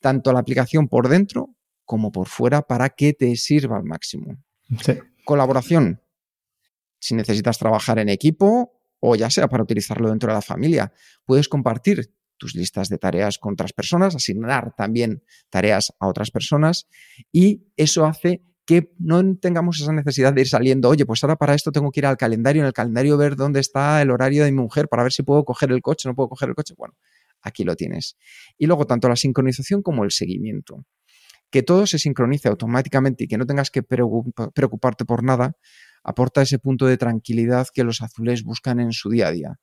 tanto 0.00 0.32
la 0.32 0.40
aplicación 0.40 0.88
por 0.88 1.08
dentro 1.08 1.54
como 1.84 2.10
por 2.10 2.26
fuera 2.26 2.62
para 2.62 2.88
que 2.88 3.12
te 3.12 3.36
sirva 3.36 3.76
al 3.76 3.84
máximo. 3.84 4.42
Colaboración. 5.24 6.02
Si 6.98 7.14
necesitas 7.14 7.56
trabajar 7.56 8.00
en 8.00 8.08
equipo 8.08 8.72
o 8.98 9.14
ya 9.14 9.30
sea 9.30 9.46
para 9.46 9.62
utilizarlo 9.62 10.08
dentro 10.08 10.30
de 10.30 10.34
la 10.34 10.42
familia, 10.42 10.92
puedes 11.24 11.48
compartir 11.48 12.12
tus 12.38 12.56
listas 12.56 12.88
de 12.88 12.98
tareas 12.98 13.38
con 13.38 13.52
otras 13.52 13.72
personas, 13.72 14.16
asignar 14.16 14.74
también 14.74 15.22
tareas 15.48 15.92
a 16.00 16.08
otras 16.08 16.32
personas 16.32 16.88
y 17.30 17.68
eso 17.76 18.04
hace 18.04 18.42
que 18.68 18.92
no 18.98 19.22
tengamos 19.38 19.80
esa 19.80 19.92
necesidad 19.92 20.34
de 20.34 20.42
ir 20.42 20.48
saliendo, 20.48 20.90
oye, 20.90 21.06
pues 21.06 21.24
ahora 21.24 21.36
para 21.36 21.54
esto 21.54 21.72
tengo 21.72 21.90
que 21.90 22.00
ir 22.00 22.06
al 22.06 22.18
calendario, 22.18 22.60
en 22.60 22.66
el 22.66 22.74
calendario 22.74 23.16
ver 23.16 23.34
dónde 23.34 23.60
está 23.60 24.02
el 24.02 24.10
horario 24.10 24.44
de 24.44 24.52
mi 24.52 24.60
mujer 24.60 24.88
para 24.88 25.04
ver 25.04 25.12
si 25.12 25.22
puedo 25.22 25.42
coger 25.46 25.72
el 25.72 25.80
coche, 25.80 26.06
no 26.06 26.14
puedo 26.14 26.28
coger 26.28 26.50
el 26.50 26.54
coche. 26.54 26.74
Bueno, 26.76 26.94
aquí 27.42 27.64
lo 27.64 27.76
tienes. 27.76 28.16
Y 28.56 28.66
luego 28.66 28.86
tanto 28.86 29.08
la 29.08 29.16
sincronización 29.16 29.82
como 29.82 30.04
el 30.04 30.10
seguimiento. 30.10 30.84
Que 31.50 31.62
todo 31.62 31.86
se 31.86 31.98
sincronice 31.98 32.48
automáticamente 32.48 33.24
y 33.24 33.28
que 33.28 33.38
no 33.38 33.46
tengas 33.46 33.70
que 33.70 33.82
preocuparte 33.82 35.04
por 35.04 35.22
nada, 35.22 35.56
aporta 36.04 36.42
ese 36.42 36.58
punto 36.58 36.86
de 36.86 36.98
tranquilidad 36.98 37.68
que 37.72 37.84
los 37.84 38.02
azules 38.02 38.42
buscan 38.42 38.80
en 38.80 38.92
su 38.92 39.08
día 39.10 39.28
a 39.28 39.32
día. 39.32 39.56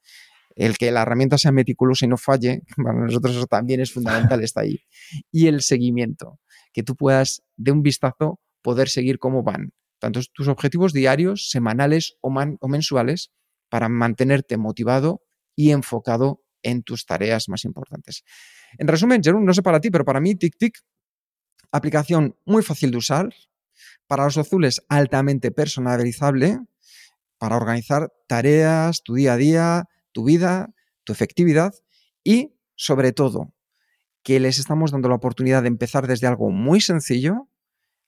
El 0.56 0.78
que 0.78 0.92
la 0.92 1.02
herramienta 1.02 1.38
sea 1.38 1.52
meticulosa 1.52 2.06
y 2.06 2.08
no 2.10 2.18
falle, 2.18 2.64
para 2.84 3.06
nosotros 3.06 3.36
eso 3.36 3.46
también 3.46 3.82
es 3.82 3.92
fundamental, 3.92 4.44
está 4.44 4.62
ahí. 4.62 4.80
Y 5.32 5.48
el 5.48 5.62
seguimiento, 5.62 6.40
que 6.74 6.84
tú 6.84 6.96
puedas 6.96 7.44
de 7.56 7.72
un 7.72 7.82
vistazo 7.82 8.40
poder 8.62 8.90
seguir 8.90 9.20
cómo 9.20 9.44
van, 9.44 9.74
tanto 10.00 10.22
tus 10.34 10.48
objetivos 10.48 10.94
diarios, 10.94 11.50
semanales 11.50 12.18
o, 12.22 12.30
o 12.30 12.68
mensuales, 12.68 13.32
para 13.70 13.90
mantenerte 13.90 14.58
motivado 14.58 15.22
y 15.56 15.72
enfocado 15.72 16.45
en 16.66 16.84
tus 16.84 17.06
tareas 17.06 17.48
más 17.48 17.64
importantes. 17.64 18.24
En 18.78 18.88
resumen, 18.88 19.24
Jerón, 19.24 19.46
no 19.46 19.54
sé 19.54 19.62
para 19.62 19.80
ti, 19.80 19.90
pero 19.90 20.04
para 20.04 20.20
mí 20.20 20.36
TickTick, 20.36 20.80
aplicación 21.72 22.36
muy 22.46 22.64
fácil 22.64 22.92
de 22.92 22.98
usar, 22.98 23.30
para 24.08 24.26
los 24.26 24.38
azules 24.38 24.82
altamente 24.90 25.52
personalizable, 25.52 26.60
para 27.38 27.56
organizar 27.56 28.12
tareas, 28.28 29.04
tu 29.04 29.16
día 29.16 29.34
a 29.34 29.38
día, 29.38 29.84
tu 30.12 30.26
vida, 30.26 30.74
tu 31.04 31.14
efectividad 31.14 31.74
y, 32.24 32.56
sobre 32.76 33.12
todo, 33.12 33.54
que 34.24 34.40
les 34.40 34.58
estamos 34.58 34.92
dando 34.92 35.10
la 35.10 35.16
oportunidad 35.16 35.62
de 35.62 35.68
empezar 35.68 36.08
desde 36.08 36.28
algo 36.28 36.50
muy 36.50 36.82
sencillo 36.82 37.48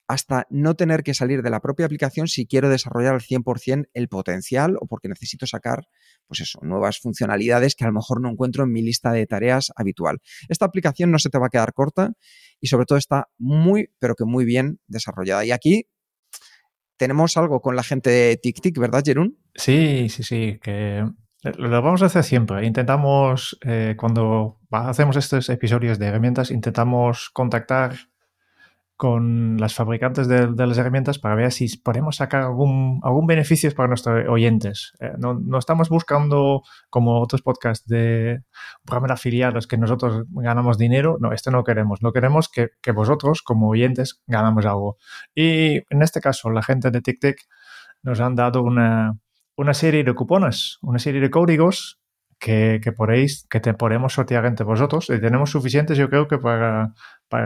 hasta 0.07 0.47
no 0.49 0.75
tener 0.75 1.03
que 1.03 1.13
salir 1.13 1.41
de 1.41 1.49
la 1.49 1.59
propia 1.59 1.85
aplicación 1.85 2.27
si 2.27 2.47
quiero 2.47 2.69
desarrollar 2.69 3.15
al 3.15 3.21
100% 3.21 3.89
el 3.93 4.07
potencial 4.07 4.77
o 4.79 4.87
porque 4.87 5.09
necesito 5.09 5.45
sacar, 5.45 5.87
pues 6.27 6.39
eso, 6.39 6.59
nuevas 6.61 6.99
funcionalidades 6.99 7.75
que 7.75 7.83
a 7.83 7.87
lo 7.87 7.93
mejor 7.93 8.21
no 8.21 8.29
encuentro 8.29 8.63
en 8.63 8.71
mi 8.71 8.81
lista 8.81 9.11
de 9.11 9.25
tareas 9.27 9.71
habitual. 9.75 10.19
Esta 10.47 10.65
aplicación 10.65 11.11
no 11.11 11.19
se 11.19 11.29
te 11.29 11.37
va 11.37 11.47
a 11.47 11.49
quedar 11.49 11.73
corta 11.73 12.13
y 12.61 12.67
sobre 12.67 12.85
todo 12.85 12.97
está 12.97 13.27
muy, 13.37 13.89
pero 13.99 14.15
que 14.15 14.23
muy 14.23 14.45
bien 14.45 14.79
desarrollada. 14.87 15.43
Y 15.43 15.51
aquí 15.51 15.87
tenemos 16.95 17.37
algo 17.37 17.61
con 17.61 17.75
la 17.75 17.83
gente 17.83 18.09
de 18.09 18.37
TicTic, 18.37 18.77
¿verdad, 18.79 19.03
Jerún? 19.05 19.37
Sí, 19.55 20.07
sí, 20.09 20.23
sí, 20.23 20.59
que 20.61 21.03
lo 21.43 21.81
vamos 21.81 22.01
a 22.01 22.07
hacer 22.07 22.23
siempre. 22.23 22.65
Intentamos, 22.65 23.57
eh, 23.65 23.95
cuando 23.97 24.59
hacemos 24.71 25.15
estos 25.17 25.49
episodios 25.49 25.99
de 25.99 26.07
herramientas, 26.07 26.49
intentamos 26.49 27.29
contactar 27.29 27.95
con 28.97 29.57
las 29.57 29.75
fabricantes 29.75 30.27
de, 30.27 30.49
las 30.55 30.77
herramientas 30.77 31.19
para 31.19 31.35
ver 31.35 31.51
si 31.51 31.77
podemos 31.77 32.15
sacar 32.15 32.41
algún, 32.41 32.99
algún 33.03 33.27
beneficio 33.27 33.71
para 33.75 33.87
nuestros 33.87 34.27
oyentes. 34.27 34.93
Eh, 34.99 35.11
no, 35.19 35.59
estamos 35.59 35.89
buscando, 35.89 36.63
como 36.89 37.21
otros 37.21 37.43
podcasts 37.43 37.87
de 37.87 38.41
programas 38.83 39.11
afiliados, 39.11 39.67
que 39.67 39.77
nosotros 39.77 40.25
ganamos 40.29 40.79
dinero. 40.79 41.17
No, 41.21 41.31
esto 41.31 41.51
no 41.51 41.63
queremos. 41.63 42.01
No 42.01 42.11
queremos 42.11 42.49
que, 42.49 42.69
que, 42.81 42.91
vosotros, 42.91 43.43
como 43.43 43.69
oyentes, 43.69 44.19
ganamos 44.25 44.65
algo. 44.65 44.97
Y 45.35 45.83
en 45.91 46.01
este 46.01 46.19
caso, 46.19 46.49
la 46.49 46.63
gente 46.63 46.89
de 46.89 47.01
TicTic 47.01 47.37
nos 48.01 48.19
han 48.19 48.35
dado 48.35 48.63
una, 48.63 49.19
una 49.55 49.75
serie 49.75 50.03
de 50.03 50.15
cupones, 50.15 50.79
una 50.81 50.97
serie 50.97 51.21
de 51.21 51.29
códigos 51.29 51.99
que, 52.39 52.81
que 53.49 53.59
te 53.59 53.73
podemos 53.73 54.13
sortear 54.13 54.45
entre 54.45 54.65
vosotros. 54.65 55.09
Y 55.09 55.19
tenemos 55.19 55.51
suficientes, 55.51 55.97
yo 55.97 56.09
creo 56.09 56.27
que 56.27 56.37
para, 56.37 56.93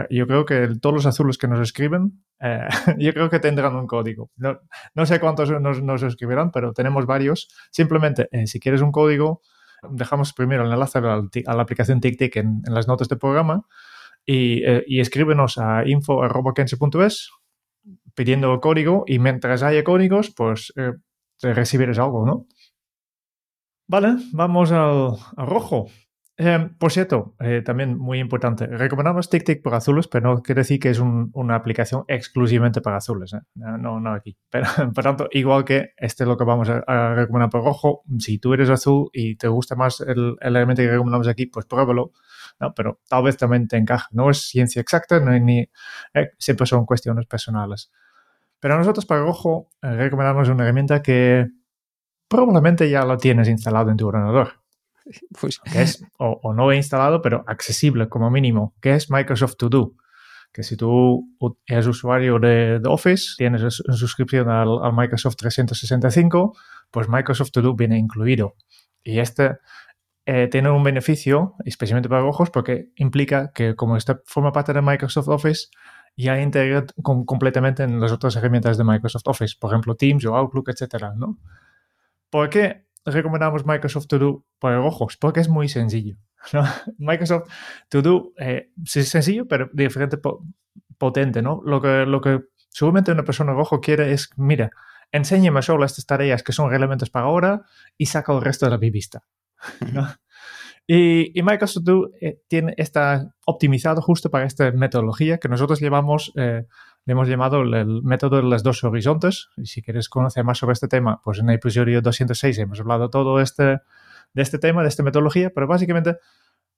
yo 0.10 0.28
creo 0.28 0.46
que 0.46 0.70
todos 0.82 0.96
los 0.96 1.06
azules 1.06 1.38
que 1.38 1.48
nos 1.48 1.60
escriben, 1.60 2.24
eh, 2.40 2.68
yo 2.98 3.14
creo 3.14 3.30
que 3.30 3.40
tendrán 3.40 3.76
un 3.76 3.88
código. 3.88 4.32
No, 4.36 4.60
no 4.94 5.06
sé 5.06 5.20
cuántos 5.20 5.50
nos, 5.50 6.04
escribirán, 6.04 6.52
pero 6.52 6.74
tenemos 6.74 7.06
varios. 7.06 7.48
Simplemente, 7.72 8.28
eh, 8.32 8.48
si 8.48 8.60
quieres 8.60 8.82
un 8.82 8.92
código, 8.92 9.42
dejamos 9.90 10.34
primero 10.34 10.66
el 10.66 10.72
enlace 10.72 11.00
a 11.00 11.02
la, 11.56 11.62
aplicación 11.62 12.02
TicTic 12.02 12.36
en, 12.38 12.62
las 12.66 12.88
notas 12.88 13.08
del 13.08 13.18
programa 13.18 13.64
y, 14.26 14.64
eh, 14.64 14.84
y 14.86 15.00
escríbenos 15.00 15.58
a 15.58 15.84
info.kense.es 15.88 17.32
pidiendo 18.14 18.60
código 18.60 19.06
y 19.08 19.20
mientras 19.20 19.64
haya 19.64 19.84
códigos, 19.84 20.32
pues 20.36 20.74
recibirás 21.42 21.98
algo, 21.98 22.26
¿no? 22.26 22.46
Vale, 23.92 24.16
vamos 24.32 24.72
al, 24.72 25.18
rojo. 25.36 25.88
Eh, 26.38 26.70
por 26.80 26.94
cierto, 26.94 27.36
eh, 27.42 27.62
también 27.62 27.98
muy 27.98 28.20
importante, 28.20 28.66
recomendamos 28.66 29.30
TicTic 29.30 29.62
por 29.62 29.76
azules, 29.76 30.08
pero 30.08 30.30
no 30.34 30.42
quiere 30.42 30.62
decir 30.62 30.80
que 30.80 30.92
es 30.92 31.00
una 31.00 31.56
aplicación 31.56 32.06
exclusivamente 32.08 32.80
para 32.80 32.96
azules. 32.96 33.34
¿eh? 33.34 33.42
No, 33.56 34.00
no 34.00 34.14
aquí. 34.14 34.38
Pero, 34.50 34.66
por 34.94 35.04
tanto, 35.04 35.28
igual 35.32 35.66
que 35.66 35.90
este 35.98 36.24
es 36.24 36.28
lo 36.30 36.38
que 36.38 36.46
vamos 36.46 36.70
a, 36.70 37.16
recomendar 37.16 37.50
por 37.50 37.66
rojo, 37.66 38.04
si 38.18 38.40
tú 38.40 38.54
eres 38.54 38.70
azul 38.70 39.10
y 39.12 39.36
te 39.36 39.50
gusta 39.50 39.76
más 39.76 40.00
el, 40.00 40.38
elemento 40.40 40.82
que 40.82 40.90
recomendamos 40.90 41.28
aquí, 41.28 41.48
pues 41.48 41.66
pruébalo. 41.66 42.14
¿no? 42.62 42.74
Pero 42.74 43.02
tal 43.10 43.24
vez 43.24 43.36
también 43.36 43.68
te 43.68 43.76
encaja. 43.76 44.08
No 44.12 44.30
es 44.30 44.38
ciencia 44.38 44.82
exacta, 44.82 45.20
no 45.20 45.38
ni, 45.38 45.70
siempre 46.38 46.66
son 46.66 46.86
cuestiones 46.86 47.26
personales. 47.26 47.92
Pero 48.62 48.78
nosotros 48.78 49.06
para 49.06 49.22
rojo 49.22 49.68
recomendamos 49.82 50.48
una 50.48 50.64
herramienta 50.64 51.02
que 51.02 51.50
probablemente 52.32 52.90
ya 52.90 53.04
lo 53.04 53.18
tienes 53.18 53.50
instalado 53.50 53.92
en 53.92 53.98
tu 53.98 54.08
ordenador. 54.08 54.54
Pues. 55.40 55.60
es, 55.76 56.06
o, 56.18 56.54
no 56.54 56.72
he 56.72 56.78
instalado, 56.78 57.22
pero 57.22 57.44
accesible 57.46 58.08
como 58.08 58.32
mínimo, 58.32 58.74
que 58.82 58.94
es 58.94 59.12
Microsoft 59.12 59.58
To 59.58 59.70
Do. 59.70 59.94
Que 60.54 60.64
si 60.64 60.78
tú 60.78 61.28
eres 61.66 61.88
usuario 61.88 62.40
de, 62.40 62.82
Office, 62.86 63.34
tienes 63.38 63.82
una 63.82 63.98
suscripción 63.98 64.50
al, 64.50 64.94
Microsoft 64.94 65.36
365, 65.36 66.58
pues 66.90 67.10
Microsoft 67.10 67.52
To 67.52 67.62
Do 67.62 67.76
viene 67.76 67.98
incluido. 67.98 68.56
Y 69.04 69.20
este 69.20 69.58
eh, 70.26 70.48
tiene 70.50 70.70
un 70.70 70.84
beneficio, 70.84 71.56
especialmente 71.66 72.08
para 72.08 72.24
ojos, 72.24 72.50
porque 72.50 72.92
implica 72.96 73.52
que 73.54 73.76
como 73.76 73.98
este 73.98 74.16
forma 74.26 74.54
parte 74.54 74.72
de 74.72 74.82
Microsoft 74.82 75.28
Office, 75.28 75.68
ya 76.16 76.40
integra 76.42 76.86
completamente 77.04 77.84
en 77.84 78.00
las 78.00 78.12
otras 78.14 78.36
herramientas 78.38 78.78
de 78.78 78.84
Microsoft 78.86 79.28
Office, 79.28 79.56
por 79.60 79.72
ejemplo 79.72 79.96
Teams 79.96 80.26
o 80.26 80.36
Outlook, 80.36 80.70
etcétera, 80.70 81.14
¿no? 81.16 81.38
¿Por 82.32 82.50
qué 82.50 82.88
recomendamos 83.06 83.66
Microsoft 83.66 84.08
To 84.08 84.18
Do 84.18 84.46
por 84.58 84.72
ojos? 84.74 85.18
Porque 85.18 85.42
es 85.42 85.50
muy 85.50 85.70
sencillo. 85.70 86.16
Microsoft 86.98 87.48
To 87.90 88.02
Do 88.02 88.34
eh, 88.40 88.72
es 88.84 89.10
sencillo, 89.10 89.48
pero 89.48 89.70
diferente 89.74 90.18
potente, 90.98 91.42
¿no? 91.44 91.62
Lo 91.64 91.82
que, 91.82 92.06
lo 92.08 92.22
que 92.22 92.40
seguramente 92.70 93.12
una 93.12 93.26
persona 93.26 93.54
rojo 93.54 93.82
quiere 93.82 94.14
es, 94.14 94.30
mira, 94.38 94.72
enséñame 95.12 95.62
solo 95.62 95.86
estas 95.86 96.06
tareas 96.06 96.42
que 96.42 96.54
son 96.54 96.72
relevantes 96.72 97.10
para 97.10 97.26
ahora 97.26 97.66
y 97.98 98.08
saca 98.08 98.34
el 98.34 98.42
resto 98.42 98.66
de 98.66 98.72
la 98.72 98.78
vista. 98.78 99.24
Y, 100.88 101.42
Microsoft 101.42 101.86
To 101.86 101.92
Do 101.92 102.10
eh, 102.20 102.42
tiene, 102.50 102.74
está 102.76 103.34
optimizado 103.46 104.02
justo 104.02 104.30
para 104.30 104.46
esta 104.46 104.72
metodología 104.72 105.38
que 105.38 105.48
nosotros 105.48 105.80
llevamos 105.80 106.34
eh, 106.36 106.66
le 107.06 107.14
hemos 107.14 107.28
llamado 107.28 107.62
el, 107.62 108.04
método 108.04 108.38
de 108.38 108.44
los 108.44 108.64
dos 108.64 108.84
horizontes. 108.84 109.50
Y 109.58 109.66
si 109.66 109.82
quieres 109.82 110.10
conocer 110.10 110.44
más 110.44 110.58
sobre 110.58 110.74
este 110.74 110.88
tema, 110.88 111.22
pues 111.24 111.40
en 111.40 111.50
el 111.50 111.56
episodio 111.56 112.02
206 112.02 112.58
hemos 112.60 112.80
hablado 112.80 113.10
todo 113.10 113.40
este, 113.40 113.80
de 114.34 114.42
este 114.42 114.60
tema, 114.60 114.82
de 114.82 114.90
esta 114.90 115.04
metodología, 115.04 115.52
pero 115.54 115.68
básicamente 115.68 116.18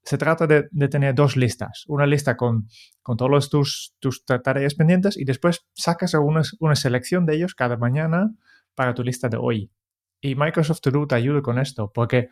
se 0.04 0.18
trata 0.18 0.48
de, 0.48 0.64
tener 0.90 1.16
dos 1.16 1.38
listas. 1.38 1.86
Una 1.88 2.06
lista 2.06 2.36
con, 2.36 2.68
con 3.02 3.18
todas 3.18 3.50
tus, 3.50 3.96
tus 4.00 4.26
tareas 4.26 4.76
pendientes 4.76 5.18
y 5.18 5.24
después 5.24 5.66
sacas 5.74 6.14
una, 6.14 6.42
una 6.60 6.76
selección 6.76 7.26
de 7.26 7.36
ellos 7.36 7.56
cada 7.56 7.78
mañana 7.78 8.34
para 8.76 8.94
tu 8.94 9.04
lista 9.04 9.30
de 9.30 9.38
hoy. 9.38 9.72
Y 10.20 10.36
Microsoft 10.36 10.82
To 10.82 10.92
Do 10.92 11.08
te 11.08 11.16
ayuda 11.16 11.42
con 11.42 11.60
esto, 11.60 11.92
porque 11.94 12.30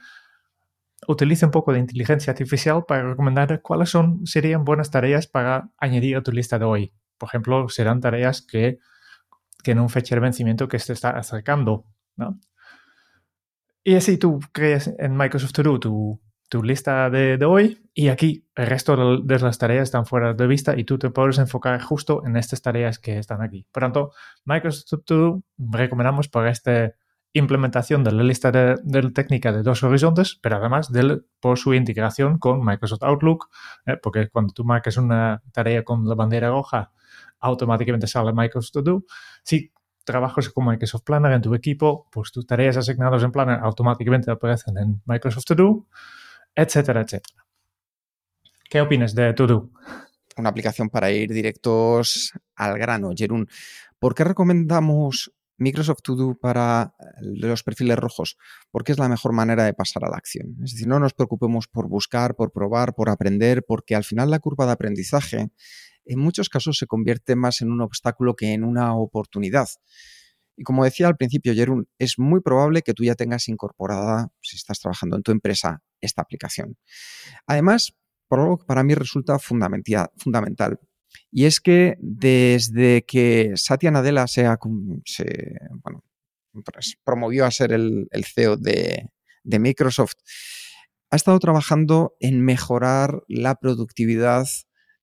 utiliza 1.07 1.45
un 1.45 1.51
poco 1.51 1.73
de 1.73 1.79
inteligencia 1.79 2.31
artificial 2.31 2.85
para 2.87 3.09
recomendar 3.09 3.61
cuáles 3.61 3.89
son, 3.89 4.25
serían 4.25 4.63
buenas 4.63 4.91
tareas 4.91 5.27
para 5.27 5.71
añadir 5.77 6.15
a 6.17 6.23
tu 6.23 6.31
lista 6.31 6.59
de 6.59 6.65
hoy. 6.65 6.93
Por 7.21 7.27
ejemplo, 7.29 7.69
serán 7.69 8.01
tareas 8.01 8.41
que 8.41 8.79
tienen 9.61 9.83
un 9.83 9.91
fecha 9.91 10.15
de 10.15 10.21
vencimiento 10.21 10.67
que 10.67 10.79
se 10.79 10.93
está 10.93 11.11
acercando, 11.11 11.85
¿no? 12.15 12.39
Y 13.83 13.93
así 13.93 14.17
tú 14.17 14.39
creas 14.51 14.91
en 14.97 15.15
Microsoft 15.15 15.51
To 15.51 15.61
Do 15.61 15.79
tu, 16.49 16.63
lista 16.63 17.11
de, 17.11 17.37
hoy 17.45 17.79
y 17.93 18.07
aquí 18.07 18.47
el 18.55 18.65
resto 18.65 19.21
de, 19.21 19.39
las 19.39 19.59
tareas 19.59 19.83
están 19.83 20.07
fuera 20.07 20.33
de 20.33 20.47
vista 20.47 20.75
y 20.75 20.83
tú 20.83 20.97
te 20.97 21.11
puedes 21.11 21.37
enfocar 21.37 21.79
justo 21.79 22.25
en 22.25 22.37
estas 22.37 22.63
tareas 22.63 22.97
que 22.97 23.19
están 23.19 23.43
aquí. 23.43 23.67
Por 23.71 23.83
tanto, 23.83 24.13
Microsoft 24.45 25.05
To 25.05 25.15
Do 25.15 25.43
recomendamos 25.59 26.27
para 26.27 26.49
esta 26.49 26.95
implementación 27.33 28.03
de 28.03 28.11
la 28.11 28.23
lista 28.23 28.51
de, 28.51 29.11
técnica 29.13 29.51
de 29.51 29.63
dos 29.63 29.83
horizontes, 29.83 30.37
pero 30.41 30.57
además 30.57 30.91
por 31.39 31.57
su 31.57 31.73
integración 31.73 32.37
con 32.39 32.63
Microsoft 32.63 33.03
Outlook, 33.03 33.49
¿eh? 33.85 33.97
porque 34.01 34.29
cuando 34.29 34.53
tú 34.53 34.63
marques 34.65 34.97
una 34.97 35.41
tarea 35.53 35.83
con 35.83 36.07
la 36.07 36.15
bandera 36.15 36.49
roja, 36.49 36.91
automáticamente 37.39 38.07
sale 38.07 38.33
Microsoft 38.33 38.71
To 38.73 38.81
Do. 38.81 39.03
Si 39.43 39.71
trabajas 40.03 40.49
con 40.49 40.65
Microsoft 40.65 41.03
Planner 41.03 41.31
en 41.31 41.41
tu 41.41 41.53
equipo, 41.55 42.07
pues 42.11 42.31
tus 42.31 42.45
tareas 42.45 42.77
asignadas 42.77 43.23
en 43.23 43.31
Planner 43.31 43.59
automáticamente 43.61 44.29
aparecen 44.29 44.77
en 44.77 45.01
Microsoft 45.05 45.45
To 45.45 45.55
Do, 45.55 45.87
etcétera, 46.55 47.01
etcétera. 47.01 47.45
¿Qué 48.69 48.81
opinas 48.81 49.15
de 49.15 49.33
To 49.33 49.47
Do? 49.47 49.69
Una 50.37 50.49
aplicación 50.49 50.89
para 50.89 51.11
ir 51.11 51.31
directos 51.31 52.33
al 52.55 52.77
grano, 52.77 53.11
Jerún. 53.15 53.47
¿Por 53.99 54.15
qué 54.15 54.23
recomendamos 54.23 55.31
Microsoft 55.57 56.01
To 56.03 56.15
Do 56.15 56.35
para 56.39 56.95
los 57.21 57.63
perfiles 57.63 57.97
rojos? 57.97 58.37
Porque 58.71 58.91
es 58.91 58.99
la 58.99 59.09
mejor 59.09 59.33
manera 59.33 59.63
de 59.63 59.73
pasar 59.73 60.05
a 60.05 60.09
la 60.09 60.17
acción. 60.17 60.55
Es 60.63 60.71
decir, 60.71 60.87
no 60.87 60.99
nos 60.99 61.13
preocupemos 61.13 61.67
por 61.67 61.87
buscar, 61.87 62.35
por 62.35 62.51
probar, 62.51 62.95
por 62.95 63.09
aprender, 63.09 63.63
porque 63.67 63.95
al 63.95 64.03
final 64.03 64.29
la 64.29 64.39
curva 64.39 64.65
de 64.65 64.71
aprendizaje 64.71 65.51
en 66.05 66.19
muchos 66.19 66.49
casos 66.49 66.77
se 66.77 66.87
convierte 66.87 67.35
más 67.35 67.61
en 67.61 67.71
un 67.71 67.81
obstáculo 67.81 68.35
que 68.35 68.53
en 68.53 68.63
una 68.63 68.95
oportunidad. 68.95 69.67
Y 70.57 70.63
como 70.63 70.83
decía 70.83 71.07
al 71.07 71.15
principio, 71.15 71.53
Jerún, 71.53 71.87
es 71.97 72.19
muy 72.19 72.41
probable 72.41 72.81
que 72.81 72.93
tú 72.93 73.03
ya 73.03 73.15
tengas 73.15 73.47
incorporada, 73.47 74.31
si 74.41 74.57
estás 74.57 74.79
trabajando 74.79 75.15
en 75.15 75.23
tu 75.23 75.31
empresa, 75.31 75.83
esta 76.01 76.21
aplicación. 76.21 76.77
Además, 77.47 77.93
para 78.67 78.83
mí 78.83 78.95
resulta 78.95 79.39
fundamental, 79.39 80.79
y 81.31 81.45
es 81.45 81.59
que 81.59 81.95
desde 81.99 83.03
que 83.05 83.53
Satya 83.55 83.91
Nadella 83.91 84.27
se, 84.27 84.47
pues, 86.63 86.97
promovió 87.03 87.45
a 87.45 87.51
ser 87.51 87.73
el, 87.73 88.07
CEO 88.25 88.57
de 88.57 89.09
Microsoft, 89.59 90.13
ha 91.11 91.15
estado 91.15 91.39
trabajando 91.39 92.15
en 92.19 92.43
mejorar 92.43 93.23
la 93.27 93.55
productividad 93.55 94.47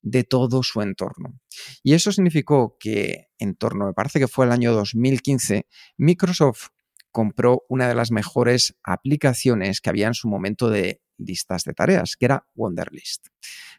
de 0.02 0.24
todo 0.24 0.62
su 0.62 0.80
entorno. 0.80 1.38
Y 1.82 1.94
eso 1.94 2.12
significó 2.12 2.76
que 2.80 3.28
en 3.38 3.54
torno, 3.54 3.86
me 3.86 3.92
parece 3.92 4.18
que 4.18 4.28
fue 4.28 4.46
el 4.46 4.52
año 4.52 4.72
2015, 4.72 5.66
Microsoft 5.98 6.68
compró 7.10 7.64
una 7.68 7.88
de 7.88 7.94
las 7.94 8.10
mejores 8.10 8.76
aplicaciones 8.82 9.80
que 9.80 9.90
había 9.90 10.06
en 10.06 10.14
su 10.14 10.28
momento 10.28 10.70
de 10.70 11.00
listas 11.18 11.64
de 11.64 11.74
tareas, 11.74 12.16
que 12.16 12.26
era 12.26 12.46
Wonderlist. 12.54 13.26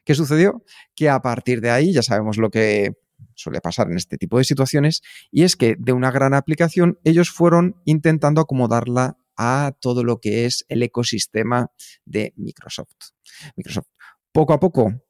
¿Qué 0.04 0.16
sucedió? 0.16 0.64
Que 0.96 1.10
a 1.10 1.22
partir 1.22 1.62
de 1.62 1.72
ahí 1.72 1.94
ya 1.94 2.04
sabemos 2.04 2.38
lo 2.38 2.50
que 2.50 2.94
suele 3.36 3.62
pasar 3.62 3.90
en 3.90 3.98
este 3.98 4.18
tipo 4.18 4.38
de 4.38 4.44
situaciones, 4.44 5.02
y 5.32 5.44
es 5.44 5.56
que 5.56 5.76
de 5.78 5.94
una 5.94 6.12
gran 6.12 6.34
aplicación 6.34 7.00
ellos 7.04 7.30
fueron 7.30 7.82
intentando 7.86 8.42
acomodarla 8.42 9.18
a 9.38 9.74
todo 9.80 10.04
lo 10.04 10.20
que 10.20 10.46
es 10.46 10.66
el 10.68 10.84
ecosistema 10.84 11.72
de 12.06 12.34
Microsoft. 12.36 13.14
Microsoft 13.56 13.88
poco 14.32 14.54
a 14.54 14.60
poco 14.60 15.02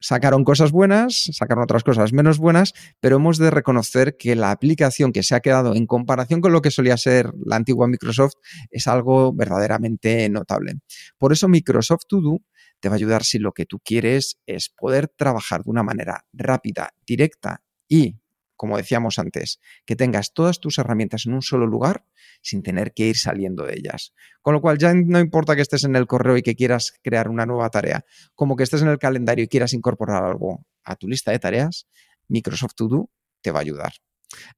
sacaron 0.00 0.44
cosas 0.44 0.72
buenas, 0.72 1.30
sacaron 1.32 1.64
otras 1.64 1.84
cosas 1.84 2.12
menos 2.12 2.38
buenas, 2.38 2.72
pero 3.00 3.16
hemos 3.16 3.38
de 3.38 3.50
reconocer 3.50 4.16
que 4.16 4.36
la 4.36 4.50
aplicación 4.50 5.12
que 5.12 5.22
se 5.22 5.34
ha 5.34 5.40
quedado 5.40 5.74
en 5.74 5.86
comparación 5.86 6.40
con 6.40 6.52
lo 6.52 6.62
que 6.62 6.70
solía 6.70 6.96
ser 6.96 7.32
la 7.44 7.56
antigua 7.56 7.88
Microsoft 7.88 8.34
es 8.70 8.86
algo 8.86 9.32
verdaderamente 9.32 10.28
notable. 10.28 10.74
Por 11.18 11.32
eso 11.32 11.48
Microsoft 11.48 12.02
To 12.08 12.20
Do 12.20 12.38
te 12.80 12.88
va 12.88 12.94
a 12.94 12.96
ayudar 12.96 13.24
si 13.24 13.38
lo 13.38 13.52
que 13.52 13.66
tú 13.66 13.80
quieres 13.84 14.38
es 14.46 14.68
poder 14.68 15.08
trabajar 15.08 15.64
de 15.64 15.70
una 15.70 15.82
manera 15.82 16.24
rápida, 16.32 16.90
directa 17.06 17.62
y 17.88 18.16
como 18.58 18.76
decíamos 18.76 19.18
antes, 19.18 19.60
que 19.86 19.96
tengas 19.96 20.34
todas 20.34 20.58
tus 20.58 20.76
herramientas 20.78 21.24
en 21.26 21.32
un 21.32 21.42
solo 21.42 21.66
lugar 21.66 22.04
sin 22.42 22.62
tener 22.62 22.92
que 22.92 23.06
ir 23.06 23.16
saliendo 23.16 23.64
de 23.64 23.74
ellas. 23.74 24.12
Con 24.42 24.52
lo 24.52 24.60
cual 24.60 24.78
ya 24.78 24.92
no 24.92 25.20
importa 25.20 25.54
que 25.54 25.62
estés 25.62 25.84
en 25.84 25.94
el 25.96 26.06
correo 26.06 26.36
y 26.36 26.42
que 26.42 26.56
quieras 26.56 26.92
crear 27.02 27.28
una 27.28 27.46
nueva 27.46 27.70
tarea, 27.70 28.04
como 28.34 28.56
que 28.56 28.64
estés 28.64 28.82
en 28.82 28.88
el 28.88 28.98
calendario 28.98 29.44
y 29.44 29.48
quieras 29.48 29.72
incorporar 29.72 30.24
algo 30.24 30.66
a 30.84 30.96
tu 30.96 31.08
lista 31.08 31.30
de 31.30 31.38
tareas, 31.38 31.86
Microsoft 32.26 32.74
To 32.74 32.88
Do 32.88 33.10
te 33.40 33.52
va 33.52 33.60
a 33.60 33.62
ayudar. 33.62 33.92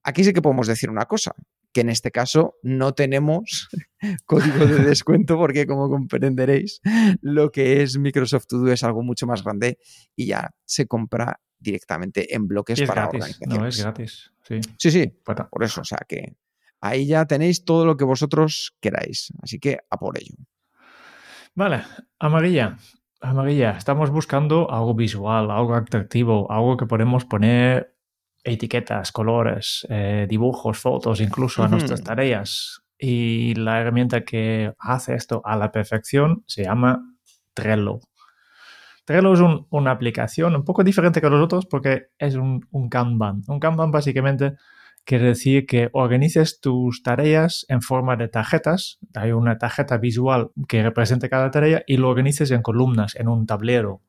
Aquí 0.03 0.25
sí 0.25 0.33
que 0.33 0.43
podemos 0.43 0.67
decir 0.67 0.89
una 0.89 1.05
cosa, 1.05 1.35
que 1.73 1.83
en 1.83 1.91
este 1.91 2.11
caso 2.11 2.55
no 2.63 2.95
tenemos 2.95 3.69
código 4.25 4.67
de 4.67 4.83
descuento 4.83 5.37
porque 5.37 5.67
como 5.67 5.91
comprenderéis, 5.91 6.81
lo 7.21 7.51
que 7.51 7.83
es 7.83 7.99
Microsoft 7.99 8.47
To 8.49 8.59
Do 8.59 8.73
es 8.73 8.83
algo 8.83 9.03
mucho 9.03 9.27
más 9.27 9.45
grande 9.45 9.79
y 10.17 10.27
ya 10.27 10.51
se 10.65 10.87
compra 10.87 11.41
directamente 11.61 12.35
en 12.35 12.49
bloques 12.49 12.81
para 12.83 13.09
gratis, 13.09 13.39
No, 13.47 13.67
es 13.67 13.81
gratis. 13.81 14.33
Sí, 14.43 14.61
sí. 14.79 14.91
sí 14.91 15.07
por 15.25 15.63
eso, 15.63 15.83
o 15.83 15.85
sea 15.85 16.01
que 16.09 16.35
ahí 16.81 17.07
ya 17.07 17.27
tenéis 17.27 17.65
todo 17.65 17.85
lo 17.85 17.97
que 17.97 18.05
vosotros 18.05 18.75
queráis. 18.81 19.33
Así 19.43 19.59
que 19.59 19.79
a 19.89 19.97
por 19.99 20.19
ello. 20.19 20.35
Vale, 21.55 21.83
amarilla. 22.19 22.79
Amarilla, 23.21 23.73
estamos 23.73 24.11
buscando 24.11 24.71
algo 24.71 24.95
visual, 24.95 25.51
algo 25.51 25.75
atractivo, 25.75 26.51
algo 26.51 26.79
que 26.79 26.87
podemos 26.87 27.27
poner 27.27 27.95
etiquetas, 28.43 29.13
colores, 29.13 29.87
eh, 29.91 30.27
dibujos, 30.29 30.79
fotos, 30.79 31.21
incluso 31.21 31.63
a 31.63 31.69
nuestras 31.69 32.03
tareas. 32.03 32.81
Y 32.99 33.55
la 33.55 33.81
herramienta 33.81 34.25
que 34.25 34.73
hace 34.79 35.15
esto 35.15 35.43
a 35.45 35.57
la 35.57 35.71
perfección 35.71 36.45
se 36.47 36.65
llama 36.65 37.15
Trello. 37.53 38.01
Trello 39.11 39.35
es 39.35 39.41
una 39.71 39.91
aplicación 39.91 40.55
un 40.55 40.65
poco 40.65 40.85
diferente 40.85 41.21
que 41.21 41.29
los 41.29 41.43
otros 41.43 41.67
porque 41.67 42.11
es 42.17 42.37
un, 42.37 42.61
Kanban. 42.89 43.43
Un 43.49 43.59
Kanban 43.59 43.91
básicamente 43.91 44.55
quiere 45.05 45.25
decir 45.25 45.67
que 45.67 45.91
organices 45.95 46.61
tus 46.61 47.03
tareas 47.03 47.67
en 47.69 47.83
forma 47.83 48.15
de 48.15 48.29
tarjetas. 48.29 49.01
Hay 49.17 49.33
una 49.33 49.59
tarjeta 49.59 49.99
visual 49.99 50.53
que 50.69 50.85
represente 50.85 51.29
cada 51.29 51.51
tarea 51.51 51.83
y 51.89 51.97
lo 51.97 52.09
organices 52.09 52.53
en 52.53 52.63
columnas, 52.63 53.17
en 53.17 53.27
un 53.27 53.47
tablero 53.47 54.01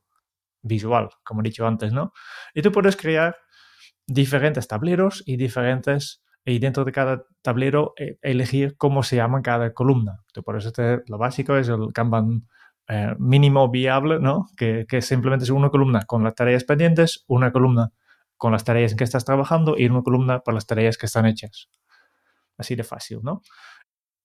visual, 0.62 1.10
como 1.24 1.42
he 1.42 1.46
dicho 1.46 1.66
antes, 1.66 1.92
¿no? 1.92 2.14
Y 2.54 2.62
tú 2.62 2.72
puedes 2.72 2.96
crear 2.96 3.36
diferentes 4.06 4.68
tableros 4.68 5.24
y 5.26 5.36
diferentes 5.36 6.22
y 6.46 6.60
dentro 6.60 6.86
de 6.86 6.92
cada 6.92 7.26
tablero 7.42 7.96
eh, 7.98 8.20
elegir 8.22 8.78
cómo 8.78 9.02
se 9.02 9.16
llama 9.16 9.42
cada 9.42 9.74
columna. 9.74 10.20
por 10.46 10.58
eso 10.58 10.68
este, 10.68 11.02
lo 11.08 11.18
básico 11.18 11.58
es 11.58 11.70
el 11.70 11.92
Kanban 11.92 12.46
eh, 12.94 13.16
mínimo 13.20 13.70
viable, 13.70 14.20
¿no? 14.20 14.48
Que, 14.58 14.86
simplemente 15.02 15.46
es 15.46 15.50
una 15.50 15.70
columna 15.70 16.02
con 16.06 16.26
las 16.26 16.36
tareas 16.36 16.66
pendientes, 16.66 17.24
una 17.26 17.54
columna 17.54 17.92
con 18.36 18.52
las 18.52 18.66
tareas 18.66 18.92
en 18.92 18.98
que 18.98 19.06
estás 19.06 19.24
trabajando 19.24 19.76
y 19.78 19.86
una 19.86 20.02
columna 20.02 20.42
para 20.42 20.56
las 20.56 20.68
tareas 20.68 20.98
que 20.98 21.06
están 21.06 21.26
hechas. 21.26 21.70
Así 22.58 22.76
de 22.76 22.84
fácil, 22.84 23.20
¿no? 23.24 23.44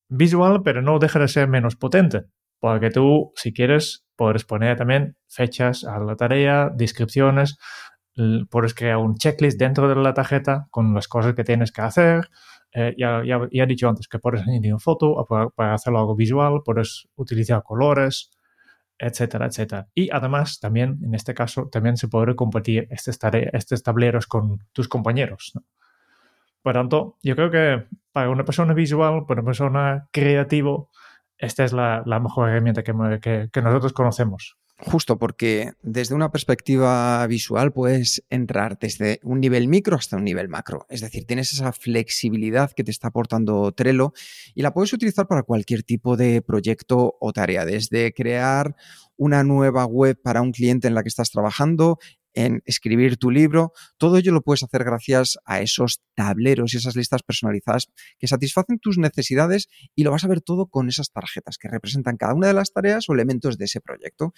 Visual, 0.09 0.63
pero 0.65 0.83
no 0.83 0.99
deja 0.99 1.21
de 1.21 1.29
ser 1.29 1.47
menos 1.47 1.77
potente, 1.77 2.25
porque 2.59 2.91
tú, 2.91 3.33
si 3.37 3.53
quieres, 3.53 4.05
puedes 4.17 4.45
poner 4.45 4.77
también 4.77 5.17
fechas 5.29 5.85
a 5.85 6.01
la 6.01 6.17
tarea, 6.17 6.69
descripciones, 6.75 7.59
puedes 8.51 8.75
crear 8.75 8.97
un 8.97 9.15
checklist 9.15 9.61
dentro 9.61 9.89
de 9.89 9.95
la 9.95 10.13
tarjeta 10.13 10.67
con 10.73 10.93
las 10.93 11.07
cosas 11.07 11.35
que 11.35 11.45
tienes 11.45 11.71
que 11.71 11.83
hacer. 11.83 12.31
Eh, 12.73 12.97
ya, 12.99 13.23
ya, 13.25 13.39
he 13.49 13.67
dicho 13.67 13.89
antes 13.89 14.09
que 14.09 14.19
puedes 14.19 14.43
añadir 14.43 14.73
una 14.73 14.81
foto 14.81 15.25
para, 15.55 15.75
hacerlo 15.75 16.01
algo 16.01 16.17
visual, 16.17 16.63
puedes 16.65 17.07
utilizar 17.15 17.63
colores, 17.63 18.31
etcétera, 18.99 19.47
etcétera. 19.47 19.89
Y 19.95 20.11
además, 20.11 20.61
también, 20.61 20.99
en 21.03 21.15
este 21.15 21.35
caso, 21.35 21.69
también 21.69 21.97
se 21.97 22.09
puede 22.09 22.35
compartir 22.35 22.87
estos, 22.91 23.19
estos 23.53 23.83
tableros 23.83 24.27
con 24.27 24.65
tus 24.73 24.89
compañeros. 24.89 25.53
Por 26.63 26.75
tanto, 26.75 27.17
yo 27.23 27.37
creo 27.37 27.51
que 27.51 27.87
para 28.13 28.31
una 28.31 28.45
persona 28.45 28.75
visual, 28.75 29.25
para 29.27 29.41
una 29.41 29.47
persona 29.47 30.09
creativo, 30.11 30.91
esta 31.39 31.65
es 31.65 31.73
la, 31.73 32.03
mejor 32.21 32.49
herramienta 32.49 32.83
que, 32.83 33.49
que 33.53 33.63
nosotros 33.63 33.93
conocemos. 33.93 34.57
Justo 34.79 35.19
porque 35.19 35.73
desde 35.83 36.15
una 36.15 36.31
perspectiva 36.31 37.27
visual 37.27 37.73
puedes 37.73 38.23
entrar 38.29 38.79
desde 38.79 39.21
un 39.23 39.41
nivel 39.41 39.69
micro 39.69 39.97
hasta 39.97 40.19
un 40.19 40.25
nivel 40.25 40.51
macro. 40.51 40.85
Es 40.91 41.01
decir, 41.01 41.25
tienes 41.25 41.55
esa 41.55 41.73
flexibilidad 41.73 42.73
que 42.73 42.85
te 42.85 42.91
está 42.91 43.09
aportando 43.09 43.73
Trello 43.73 44.13
y 44.55 44.61
la 44.61 44.75
puedes 44.75 44.93
utilizar 44.93 45.27
para 45.27 45.45
cualquier 45.45 45.83
tipo 45.83 46.19
de 46.19 46.43
proyecto 46.43 47.17
o 47.21 47.33
tarea, 47.33 47.65
desde 47.65 48.13
crear 48.13 48.77
una 49.17 49.45
nueva 49.45 49.87
web 49.87 50.21
para 50.23 50.43
un 50.43 50.53
cliente 50.53 50.89
en 50.89 50.95
la 50.95 51.03
que 51.03 51.09
estás 51.09 51.31
trabajando, 51.31 51.99
en 52.37 52.63
escribir 52.67 53.17
tu 53.17 53.31
libro. 53.31 53.73
Todo 53.97 54.19
ello 54.19 54.31
lo 54.31 54.43
puedes 54.43 54.63
hacer 54.63 54.85
gracias 54.85 55.39
a 55.45 55.61
esos 55.61 56.03
tableros 56.15 56.75
y 56.75 56.77
esas 56.77 56.95
listas 56.95 57.23
personalizadas 57.23 57.89
que 58.19 58.29
satisfacen 58.29 58.79
tus 58.79 58.99
necesidades 58.99 59.69
y 59.97 60.05
lo 60.05 60.13
vas 60.13 60.23
a 60.23 60.29
ver 60.29 60.43
todo 60.43 60.67
con 60.67 60.89
esas 60.89 61.11
tarjetas 61.11 61.57
que 61.59 61.69
representan 61.69 62.17
cada 62.17 62.35
una 62.35 62.47
de 62.47 62.53
las 62.53 62.73
tareas 62.73 63.09
o 63.09 63.15
elementos 63.15 63.59
de 63.59 63.65
ese 63.65 63.81
proyecto. 63.81 64.35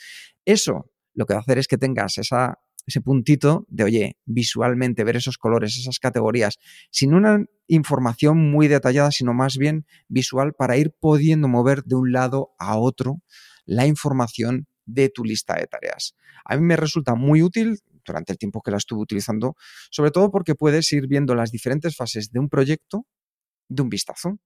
Eso 0.47 0.91
lo 1.13 1.27
que 1.27 1.35
va 1.35 1.41
a 1.41 1.43
hacer 1.43 1.59
es 1.59 1.67
que 1.67 1.77
tengas 1.77 2.19
ese 2.19 3.01
puntito 3.03 3.67
de, 3.69 3.85
oye, 3.85 4.17
visualmente 4.25 5.03
ver 5.03 5.17
esos 5.17 5.37
colores, 5.37 5.77
esas 5.77 5.99
categorías, 5.99 6.59
sin 6.91 7.15
una 7.15 7.45
información 7.67 8.51
muy 8.51 8.69
detallada, 8.69 9.11
sino 9.11 9.35
más 9.35 9.59
bien 9.59 9.87
visual 10.07 10.55
para 10.55 10.77
ir 10.77 10.95
pudiendo 10.99 11.49
mover 11.49 11.83
de 11.83 11.97
un 11.97 12.13
lado 12.13 12.55
a 12.59 12.79
otro 12.79 13.21
la 13.67 13.87
información 13.87 14.69
de 14.89 15.11
tu 15.11 15.25
lista 15.25 15.55
de 15.55 15.67
tareas. 15.67 16.15
A 16.45 16.57
mí 16.57 16.63
me 16.63 16.77
resulta 16.77 17.15
muy 17.15 17.43
útil 17.43 17.79
durante 18.05 18.33
el 18.33 18.39
tiempo 18.39 18.63
que 18.63 18.71
la 18.71 18.79
estuve 18.79 19.01
utilizando, 19.01 19.55
sobre 19.91 20.11
todo 20.11 20.31
porque 20.31 20.55
puedes 20.55 20.91
ir 20.93 21.07
viendo 21.07 21.35
las 21.35 21.51
diferentes 21.53 21.95
fases 21.95 22.33
de 22.33 22.41
un 22.41 22.49
proyecto 22.49 23.07
de 23.69 23.83
un 23.83 23.91
vistazo. 23.91 24.39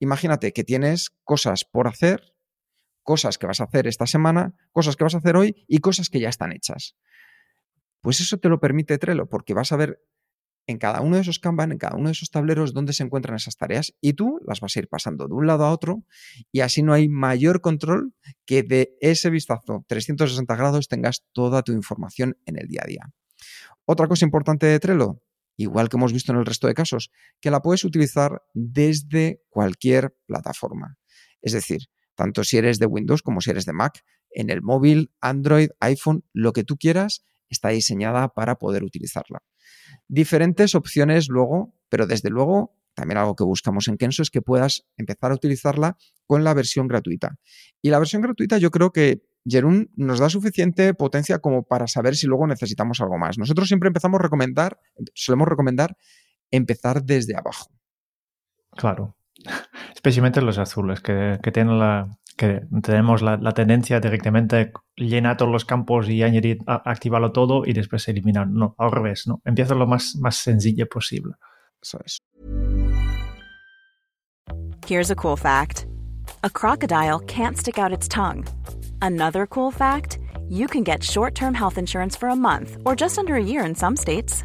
Imagínate 0.00 0.52
que 0.52 0.64
tienes 0.64 1.10
cosas 1.22 1.64
por 1.64 1.86
hacer, 1.86 2.34
cosas 3.02 3.38
que 3.38 3.46
vas 3.46 3.60
a 3.60 3.64
hacer 3.64 3.86
esta 3.86 4.06
semana, 4.06 4.54
cosas 4.72 4.96
que 4.96 5.04
vas 5.04 5.14
a 5.14 5.18
hacer 5.18 5.36
hoy 5.36 5.64
y 5.68 5.78
cosas 5.78 6.10
que 6.10 6.18
ya 6.18 6.28
están 6.28 6.52
hechas. 6.52 6.96
Pues 8.00 8.20
eso 8.20 8.38
te 8.38 8.48
lo 8.48 8.58
permite 8.58 8.98
Trello, 8.98 9.28
porque 9.28 9.54
vas 9.54 9.70
a 9.70 9.76
ver 9.76 10.00
en 10.66 10.78
cada 10.78 11.00
uno 11.00 11.16
de 11.16 11.22
esos 11.22 11.38
Kanban, 11.38 11.72
en 11.72 11.78
cada 11.78 11.96
uno 11.96 12.08
de 12.08 12.12
esos 12.12 12.30
tableros, 12.30 12.74
dónde 12.74 12.92
se 12.92 13.02
encuentran 13.02 13.36
esas 13.36 13.56
tareas 13.56 13.94
y 14.00 14.14
tú 14.14 14.40
las 14.46 14.60
vas 14.60 14.76
a 14.76 14.80
ir 14.80 14.88
pasando 14.88 15.28
de 15.28 15.34
un 15.34 15.46
lado 15.46 15.64
a 15.64 15.72
otro 15.72 16.04
y 16.50 16.60
así 16.60 16.82
no 16.82 16.92
hay 16.92 17.08
mayor 17.08 17.60
control 17.60 18.14
que 18.44 18.62
de 18.62 18.96
ese 19.00 19.30
vistazo 19.30 19.84
360 19.86 20.56
grados 20.56 20.88
tengas 20.88 21.24
toda 21.32 21.62
tu 21.62 21.72
información 21.72 22.36
en 22.46 22.58
el 22.58 22.66
día 22.66 22.82
a 22.84 22.86
día. 22.86 23.12
Otra 23.84 24.08
cosa 24.08 24.24
importante 24.24 24.66
de 24.66 24.80
Trello, 24.80 25.22
igual 25.56 25.88
que 25.88 25.96
hemos 25.96 26.12
visto 26.12 26.32
en 26.32 26.38
el 26.38 26.46
resto 26.46 26.66
de 26.66 26.74
casos, 26.74 27.10
que 27.40 27.50
la 27.50 27.62
puedes 27.62 27.84
utilizar 27.84 28.42
desde 28.52 29.42
cualquier 29.48 30.16
plataforma. 30.26 30.98
Es 31.40 31.52
decir, 31.52 31.82
tanto 32.16 32.42
si 32.42 32.56
eres 32.56 32.78
de 32.78 32.86
Windows 32.86 33.22
como 33.22 33.40
si 33.40 33.50
eres 33.50 33.66
de 33.66 33.72
Mac, 33.72 34.02
en 34.30 34.50
el 34.50 34.62
móvil, 34.62 35.12
Android, 35.20 35.68
iPhone, 35.80 36.24
lo 36.32 36.52
que 36.52 36.64
tú 36.64 36.76
quieras, 36.76 37.24
está 37.48 37.68
diseñada 37.68 38.28
para 38.28 38.56
poder 38.56 38.82
utilizarla. 38.82 39.42
Diferentes 40.08 40.74
opciones 40.74 41.28
luego, 41.28 41.74
pero 41.88 42.06
desde 42.06 42.30
luego 42.30 42.76
también 42.96 43.18
algo 43.18 43.36
que 43.36 43.44
buscamos 43.44 43.88
en 43.88 43.98
Kenso 43.98 44.22
es 44.22 44.30
que 44.30 44.40
puedas 44.40 44.86
empezar 44.96 45.30
a 45.30 45.34
utilizarla 45.34 45.98
con 46.26 46.44
la 46.44 46.54
versión 46.54 46.88
gratuita. 46.88 47.36
Y 47.82 47.90
la 47.90 47.98
versión 47.98 48.22
gratuita 48.22 48.56
yo 48.56 48.70
creo 48.70 48.90
que 48.90 49.22
Jerún 49.46 49.90
nos 49.96 50.18
da 50.18 50.30
suficiente 50.30 50.94
potencia 50.94 51.38
como 51.38 51.62
para 51.62 51.86
saber 51.88 52.16
si 52.16 52.26
luego 52.26 52.46
necesitamos 52.46 53.00
algo 53.00 53.18
más. 53.18 53.36
Nosotros 53.36 53.68
siempre 53.68 53.88
empezamos 53.88 54.18
a 54.18 54.22
recomendar, 54.22 54.80
solemos 55.14 55.46
recomendar 55.46 55.96
empezar 56.50 57.02
desde 57.04 57.36
abajo. 57.36 57.70
Claro. 58.72 59.16
Especialmente 59.94 60.40
los 60.40 60.56
azules, 60.56 61.00
que, 61.00 61.38
que 61.42 61.52
tienen 61.52 61.78
la, 61.78 62.18
que 62.36 62.62
tenemos 62.82 63.22
la, 63.22 63.52
tendencia 63.52 63.98
directamente 63.98 64.72
llenar 64.94 65.36
todos 65.36 65.50
los 65.50 65.64
campos 65.64 66.08
y 66.08 66.22
añadir, 66.22 66.58
activarlo 66.66 67.32
todo 67.32 67.64
y 67.64 67.72
después 67.72 68.06
eliminar. 68.08 68.46
No, 68.46 68.74
al 68.78 68.92
revés, 68.92 69.26
¿no? 69.26 69.40
Empieza 69.44 69.74
lo 69.74 69.86
más, 69.86 70.16
más 70.16 70.36
sencillo 70.36 70.86
posible. 70.86 71.34
Eso 71.82 71.98
es. 72.04 72.18
Here's 74.86 75.10
a 75.10 75.16
cool 75.16 75.36
fact 75.36 75.86
a 76.44 76.50
crocodile 76.50 77.18
can't 77.20 77.56
stick 77.56 77.78
out 77.78 77.92
its 77.92 78.06
tongue. 78.06 78.44
Another 79.00 79.46
cool 79.46 79.70
fact 79.70 80.18
you 80.48 80.68
can 80.68 80.84
get 80.84 81.02
short 81.02 81.34
term 81.34 81.54
health 81.54 81.78
insurance 81.78 82.16
for 82.16 82.28
a 82.28 82.36
month 82.36 82.76
or 82.84 82.94
just 82.94 83.18
under 83.18 83.34
a 83.34 83.42
year 83.42 83.64
in 83.64 83.74
some 83.74 83.96
states. 83.96 84.44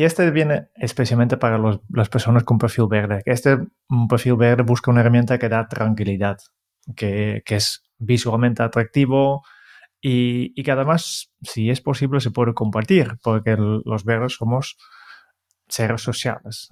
y 0.00 0.04
este 0.04 0.30
viene 0.30 0.68
especialmente 0.76 1.36
para 1.36 1.58
los, 1.58 1.80
las 1.90 2.08
personas 2.08 2.44
con 2.44 2.56
perfil 2.56 2.86
verde. 2.88 3.20
Este 3.26 3.58
un 3.90 4.08
perfil 4.08 4.36
verde 4.36 4.62
busca 4.62 4.90
una 4.90 5.02
herramienta 5.02 5.38
que 5.38 5.50
da 5.50 5.68
tranquilidad, 5.68 6.38
que, 6.96 7.42
que 7.44 7.56
es 7.56 7.82
visualmente 7.98 8.62
atractivo, 8.62 9.42
y, 10.00 10.58
y, 10.58 10.62
que 10.62 10.70
además, 10.70 11.30
si 11.42 11.68
es 11.68 11.82
posible, 11.82 12.20
se 12.20 12.30
puede 12.30 12.54
compartir, 12.54 13.18
porque 13.22 13.58
los 13.58 14.04
verdes 14.04 14.36
somos 14.36 14.78
seres 15.68 16.00
sociales. 16.00 16.70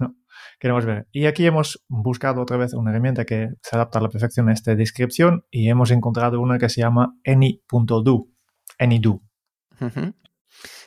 Queremos 0.59 0.85
ver. 0.85 1.07
Y 1.11 1.27
aquí 1.27 1.45
hemos 1.45 1.85
buscado 1.87 2.41
otra 2.41 2.57
vez 2.57 2.73
una 2.73 2.89
herramienta 2.89 3.25
que 3.25 3.49
se 3.61 3.75
adapta 3.75 3.99
a 3.99 4.01
la 4.01 4.09
perfección 4.09 4.49
a 4.49 4.53
esta 4.53 4.73
descripción 4.73 5.45
y 5.51 5.69
hemos 5.69 5.91
encontrado 5.91 6.41
una 6.41 6.57
que 6.57 6.69
se 6.69 6.81
llama 6.81 7.13
any.do. 7.23 8.25
AnyDo. 8.79 9.21
Uh 9.79 9.85
-huh. 9.85 10.13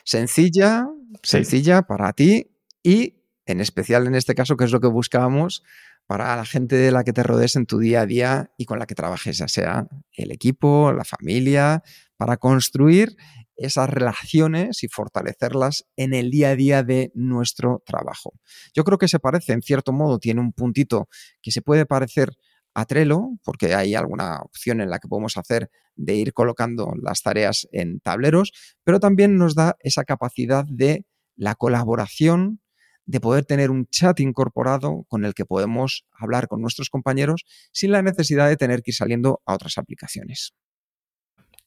Sencilla, 0.03 0.87
sencilla 1.21 1.79
sí. 1.79 1.85
para 1.87 2.13
ti 2.13 2.51
y 2.83 3.23
en 3.45 3.59
especial 3.59 4.07
en 4.07 4.15
este 4.15 4.35
caso, 4.35 4.57
que 4.57 4.65
es 4.65 4.71
lo 4.71 4.79
que 4.79 4.87
buscábamos, 4.87 5.63
para 6.05 6.35
la 6.35 6.45
gente 6.45 6.75
de 6.75 6.91
la 6.91 7.03
que 7.03 7.13
te 7.13 7.23
rodees 7.23 7.55
en 7.55 7.65
tu 7.65 7.79
día 7.79 8.01
a 8.01 8.05
día 8.05 8.51
y 8.57 8.65
con 8.65 8.79
la 8.79 8.85
que 8.85 8.95
trabajes, 8.95 9.37
ya 9.37 9.47
sea 9.47 9.87
el 10.11 10.31
equipo, 10.31 10.91
la 10.91 11.05
familia, 11.05 11.83
para 12.17 12.37
construir 12.37 13.15
esas 13.55 13.89
relaciones 13.89 14.83
y 14.83 14.87
fortalecerlas 14.87 15.85
en 15.95 16.13
el 16.13 16.29
día 16.29 16.49
a 16.49 16.55
día 16.55 16.83
de 16.83 17.11
nuestro 17.15 17.83
trabajo. 17.85 18.33
Yo 18.73 18.83
creo 18.83 18.97
que 18.97 19.07
se 19.07 19.19
parece, 19.19 19.53
en 19.53 19.61
cierto 19.61 19.93
modo, 19.93 20.19
tiene 20.19 20.41
un 20.41 20.51
puntito 20.51 21.07
que 21.41 21.51
se 21.51 21.61
puede 21.61 21.85
parecer 21.85 22.33
a 22.73 22.85
Trello, 22.85 23.29
porque 23.43 23.75
hay 23.75 23.95
alguna 23.95 24.39
opción 24.41 24.81
en 24.81 24.89
la 24.89 24.99
que 24.99 25.07
podemos 25.07 25.37
hacer 25.37 25.69
de 25.95 26.15
ir 26.15 26.33
colocando 26.33 26.93
las 27.01 27.21
tareas 27.21 27.67
en 27.71 27.99
tableros, 27.99 28.51
pero 28.83 28.99
también 28.99 29.37
nos 29.37 29.55
da 29.55 29.75
esa 29.79 30.03
capacidad 30.03 30.65
de 30.67 31.05
la 31.35 31.55
colaboración, 31.55 32.59
de 33.05 33.19
poder 33.19 33.45
tener 33.45 33.69
un 33.69 33.85
chat 33.87 34.19
incorporado 34.21 35.05
con 35.09 35.25
el 35.25 35.33
que 35.33 35.45
podemos 35.45 36.05
hablar 36.13 36.47
con 36.47 36.61
nuestros 36.61 36.89
compañeros 36.89 37.43
sin 37.71 37.91
la 37.91 38.01
necesidad 38.01 38.47
de 38.47 38.55
tener 38.55 38.81
que 38.81 38.91
ir 38.91 38.95
saliendo 38.95 39.41
a 39.45 39.53
otras 39.53 39.77
aplicaciones. 39.77 40.53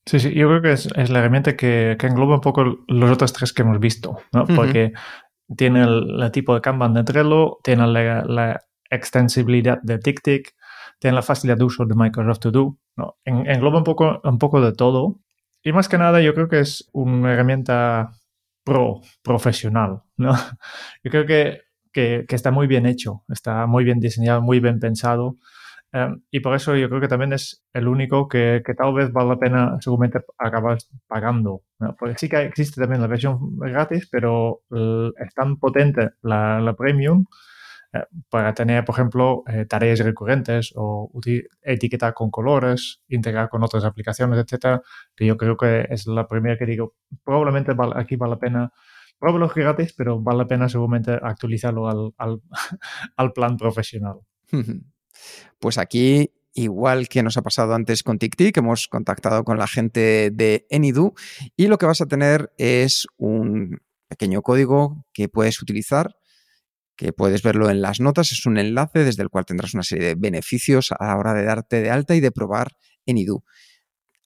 Sí, 0.07 0.21
sí, 0.21 0.33
yo 0.35 0.49
creo 0.49 0.63
que 0.63 0.73
es, 0.73 0.89
es 0.95 1.11
la 1.11 1.19
herramienta 1.19 1.57
que, 1.57 1.97
que, 1.99 2.07
engloba 2.07 2.37
un 2.37 2.41
poco 2.41 2.65
los 2.87 3.11
otros 3.11 3.33
tres 3.33 3.53
que 3.53 3.63
hemos 3.63 3.81
visto, 3.81 4.19
¿no? 4.33 4.45
Uh 4.45 4.47
-huh. 4.47 4.57
Porque 4.57 4.93
tiene 5.57 5.83
el, 5.83 6.23
el, 6.23 6.31
tipo 6.31 6.55
de 6.55 6.61
Kanban 6.61 6.95
de 6.95 7.03
Trello, 7.03 7.59
tiene 7.63 7.87
la, 7.89 8.23
la 8.25 8.61
extensibilidad 8.89 9.81
de 9.83 9.99
TickTick, 9.99 10.55
tiene 10.99 11.15
la 11.15 11.23
facilidad 11.23 11.59
de 11.59 11.65
uso 11.65 11.85
de 11.85 11.95
Microsoft 11.95 12.41
To 12.41 12.51
Do, 12.51 12.79
¿no? 12.97 13.17
En, 13.25 13.49
engloba 13.49 13.79
un 13.79 13.85
poco, 13.85 14.21
un 14.25 14.39
poco 14.39 14.61
de 14.61 14.73
todo. 14.73 15.21
Y 15.63 15.73
más 15.73 15.89
que 15.89 15.99
nada, 15.99 16.21
yo 16.21 16.35
creo 16.35 16.49
que 16.49 16.61
es 16.61 16.89
una 16.93 17.33
herramienta 17.33 18.13
pro, 18.65 19.01
profesional, 19.23 20.03
¿no? 20.17 20.33
Yo 21.05 21.11
creo 21.11 21.27
que, 21.27 21.63
que, 21.93 22.25
que 22.29 22.37
está 22.37 22.51
muy 22.51 22.67
bien 22.67 22.87
hecho, 22.87 23.25
está 23.29 23.67
muy 23.67 23.85
bien 23.85 24.01
diseñado, 24.01 24.43
muy 24.43 24.61
bien 24.61 24.79
pensado. 24.79 25.37
Um, 25.93 26.21
y 26.31 26.41
por 26.41 26.55
eso 26.55 26.77
yo 26.77 26.89
creo 26.89 27.01
que 27.01 27.09
también 27.09 27.33
es 27.33 27.65
el 27.73 27.89
único 27.89 28.29
que, 28.29 28.61
que 28.67 28.75
tal 28.75 28.93
vez 28.93 29.13
vale 29.13 29.31
la 29.31 29.39
pena 29.39 29.77
seguramente 29.81 30.21
acabar 30.37 30.79
pagando. 31.07 31.63
¿no? 31.79 31.95
Porque 31.97 32.19
sí 32.19 32.29
que 32.29 32.43
existe 32.43 32.81
también 32.81 33.01
la 33.01 33.07
versión 33.07 33.57
gratis, 33.59 34.09
pero 34.11 34.63
uh, 34.71 35.09
es 35.17 35.35
tan 35.35 35.57
potente 35.59 36.11
la, 36.23 36.61
la 36.61 36.75
premium 36.75 37.25
para 38.29 38.55
tener, 38.55 38.85
por 38.85 38.95
ejemplo, 38.95 39.43
eh, 39.47 39.67
tareas 39.67 40.01
recurrentes 40.01 40.73
o 40.75 41.11
etiquetar 41.63 42.15
con 42.15 42.31
colores, 42.31 43.03
integrar 43.09 43.49
con 43.49 43.63
otras 43.63 43.85
aplicaciones, 43.85 44.39
etcétera, 44.39 44.83
que 45.15 45.27
yo 45.27 45.37
creo 45.37 45.57
que 45.57 45.87
es 45.91 46.07
la 46.07 46.27
primera 46.27 46.57
que 46.57 46.67
digo, 46.67 46.95
probablemente 47.25 47.73
aquí 47.95 48.17
vale 48.17 48.31
la 48.31 48.39
pena 48.39 48.73
Pruébalo 49.19 49.49
gratis, 49.49 49.95
pero 49.97 50.21
vale 50.21 50.39
la 50.39 50.47
pena 50.47 50.69
seguramente 50.69 51.13
actualizarlo 51.13 51.89
al, 51.89 52.13
al, 53.17 53.33
plan 53.35 53.57
profesional. 53.57 54.21
Pues 55.59 55.79
aquí, 55.79 56.31
igual 56.53 57.09
que 57.09 57.23
nos 57.23 57.39
ha 57.39 57.43
pasado 57.43 57.73
antes 57.75 58.03
con 58.03 58.19
TickTick, 58.19 58.55
hemos 58.59 58.87
contactado 58.87 59.45
con 59.45 59.57
la 59.57 59.67
gente 59.67 60.31
de 60.31 60.67
Enidu 60.69 61.15
y 61.57 61.69
lo 61.69 61.79
que 61.79 61.87
vas 61.87 62.03
a 62.03 62.07
tener 62.07 62.53
es 62.59 63.07
un 63.17 63.79
pequeño 64.09 64.43
código 64.43 65.07
que 65.15 65.31
puedes 65.31 65.63
utilizar 65.63 66.17
que 66.97 67.13
puedes 67.13 67.43
verlo 67.43 67.71
en 67.71 67.83
las 67.83 68.01
notas, 68.01 68.33
es 68.33 68.47
un 68.47 68.59
enlace 68.59 69.05
desde 69.05 69.23
el 69.23 69.29
cual 69.29 69.45
tendrás 69.45 69.75
una 69.75 69.83
serie 69.83 70.09
de 70.09 70.15
beneficios 70.15 70.93
a 70.93 71.07
la 71.07 71.17
hora 71.17 71.35
de 71.35 71.45
darte 71.45 71.83
de 71.83 71.91
alta 71.91 72.15
y 72.15 72.21
de 72.21 72.33
probar 72.33 72.77
Enidu. 73.05 73.45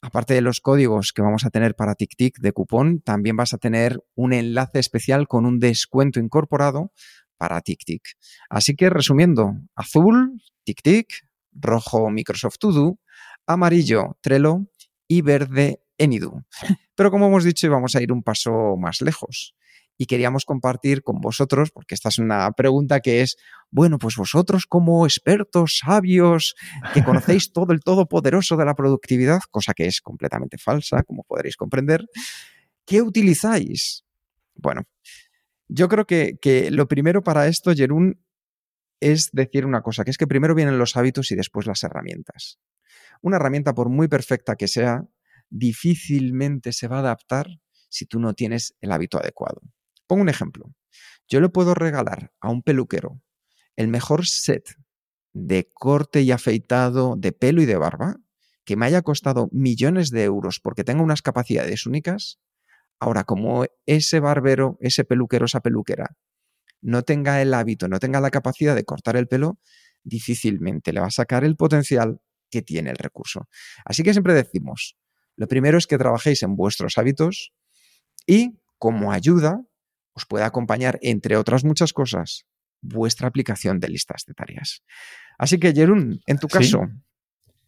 Aparte 0.02 0.32
de 0.32 0.40
los 0.40 0.60
códigos 0.60 1.12
que 1.12 1.20
vamos 1.20 1.44
a 1.44 1.50
tener 1.50 1.74
para 1.74 1.94
TickTick 1.94 2.38
de 2.38 2.52
cupón, 2.52 3.00
también 3.00 3.36
vas 3.36 3.52
a 3.52 3.58
tener 3.58 4.02
un 4.14 4.32
enlace 4.32 4.78
especial 4.78 5.28
con 5.28 5.44
un 5.44 5.58
descuento 5.58 6.20
incorporado 6.20 6.92
para 7.36 7.60
TickTick. 7.60 8.02
Así 8.48 8.76
que 8.76 8.88
resumiendo, 8.88 9.54
azul, 9.74 10.40
TickTick, 10.64 11.28
rojo, 11.52 12.10
Microsoft 12.10 12.56
To 12.58 12.72
Do, 12.72 12.98
amarillo, 13.46 14.16
Trello 14.22 14.66
y 15.06 15.20
verde, 15.20 15.82
Enidu. 15.98 16.44
Pero 16.94 17.10
como 17.10 17.26
hemos 17.26 17.44
dicho, 17.44 17.70
vamos 17.70 17.94
a 17.94 18.02
ir 18.02 18.12
un 18.12 18.22
paso 18.22 18.76
más 18.78 19.02
lejos. 19.02 19.54
Y 20.00 20.06
queríamos 20.06 20.46
compartir 20.46 21.02
con 21.02 21.20
vosotros, 21.20 21.72
porque 21.72 21.94
esta 21.94 22.08
es 22.08 22.18
una 22.18 22.50
pregunta 22.52 23.00
que 23.00 23.20
es, 23.20 23.36
bueno, 23.70 23.98
pues 23.98 24.16
vosotros 24.16 24.64
como 24.64 25.04
expertos, 25.04 25.80
sabios, 25.84 26.54
que 26.94 27.04
conocéis 27.04 27.52
todo 27.52 27.74
el 27.74 27.80
todopoderoso 27.80 28.56
de 28.56 28.64
la 28.64 28.74
productividad, 28.74 29.40
cosa 29.50 29.74
que 29.74 29.84
es 29.84 30.00
completamente 30.00 30.56
falsa, 30.56 31.02
como 31.02 31.22
podréis 31.24 31.58
comprender, 31.58 32.06
¿qué 32.86 33.02
utilizáis? 33.02 34.06
Bueno, 34.54 34.84
yo 35.68 35.90
creo 35.90 36.06
que, 36.06 36.38
que 36.40 36.70
lo 36.70 36.88
primero 36.88 37.22
para 37.22 37.46
esto, 37.46 37.74
Jerún, 37.74 38.24
es 39.00 39.28
decir 39.32 39.66
una 39.66 39.82
cosa, 39.82 40.02
que 40.02 40.12
es 40.12 40.16
que 40.16 40.26
primero 40.26 40.54
vienen 40.54 40.78
los 40.78 40.96
hábitos 40.96 41.30
y 41.30 41.36
después 41.36 41.66
las 41.66 41.82
herramientas. 41.82 42.58
Una 43.20 43.36
herramienta, 43.36 43.74
por 43.74 43.90
muy 43.90 44.08
perfecta 44.08 44.56
que 44.56 44.66
sea, 44.66 45.04
difícilmente 45.50 46.72
se 46.72 46.88
va 46.88 46.96
a 46.96 47.00
adaptar 47.00 47.60
si 47.90 48.06
tú 48.06 48.18
no 48.18 48.32
tienes 48.32 48.74
el 48.80 48.92
hábito 48.92 49.18
adecuado. 49.18 49.60
Pongo 50.10 50.22
un 50.22 50.28
ejemplo. 50.28 50.74
Yo 51.28 51.40
le 51.40 51.50
puedo 51.50 51.72
regalar 51.72 52.32
a 52.40 52.50
un 52.50 52.62
peluquero 52.62 53.22
el 53.76 53.86
mejor 53.86 54.26
set 54.26 54.74
de 55.32 55.68
corte 55.72 56.22
y 56.22 56.32
afeitado 56.32 57.14
de 57.16 57.30
pelo 57.30 57.62
y 57.62 57.66
de 57.66 57.76
barba, 57.76 58.16
que 58.64 58.74
me 58.74 58.86
haya 58.86 59.02
costado 59.02 59.48
millones 59.52 60.10
de 60.10 60.24
euros 60.24 60.58
porque 60.58 60.82
tenga 60.82 61.04
unas 61.04 61.22
capacidades 61.22 61.86
únicas. 61.86 62.40
Ahora, 62.98 63.22
como 63.22 63.66
ese 63.86 64.18
barbero, 64.18 64.78
ese 64.80 65.04
peluquero, 65.04 65.46
esa 65.46 65.60
peluquera, 65.60 66.16
no 66.80 67.04
tenga 67.04 67.40
el 67.40 67.54
hábito, 67.54 67.86
no 67.86 68.00
tenga 68.00 68.20
la 68.20 68.32
capacidad 68.32 68.74
de 68.74 68.84
cortar 68.84 69.14
el 69.14 69.28
pelo, 69.28 69.60
difícilmente 70.02 70.92
le 70.92 70.98
va 70.98 71.06
a 71.06 71.12
sacar 71.12 71.44
el 71.44 71.54
potencial 71.54 72.20
que 72.50 72.62
tiene 72.62 72.90
el 72.90 72.96
recurso. 72.96 73.48
Así 73.84 74.02
que 74.02 74.10
siempre 74.10 74.34
decimos, 74.34 74.96
lo 75.36 75.46
primero 75.46 75.78
es 75.78 75.86
que 75.86 75.98
trabajéis 75.98 76.42
en 76.42 76.56
vuestros 76.56 76.98
hábitos 76.98 77.52
y 78.26 78.58
como 78.76 79.12
ayuda 79.12 79.62
os 80.14 80.26
puede 80.26 80.44
acompañar, 80.44 80.98
entre 81.02 81.36
otras 81.36 81.64
muchas 81.64 81.92
cosas, 81.92 82.46
vuestra 82.80 83.28
aplicación 83.28 83.80
de 83.80 83.88
listas 83.88 84.24
de 84.26 84.34
tareas. 84.34 84.82
Así 85.38 85.58
que, 85.58 85.72
Jerún, 85.72 86.20
en 86.26 86.38
tu 86.38 86.48
caso. 86.48 86.86
Sí. 86.88 86.96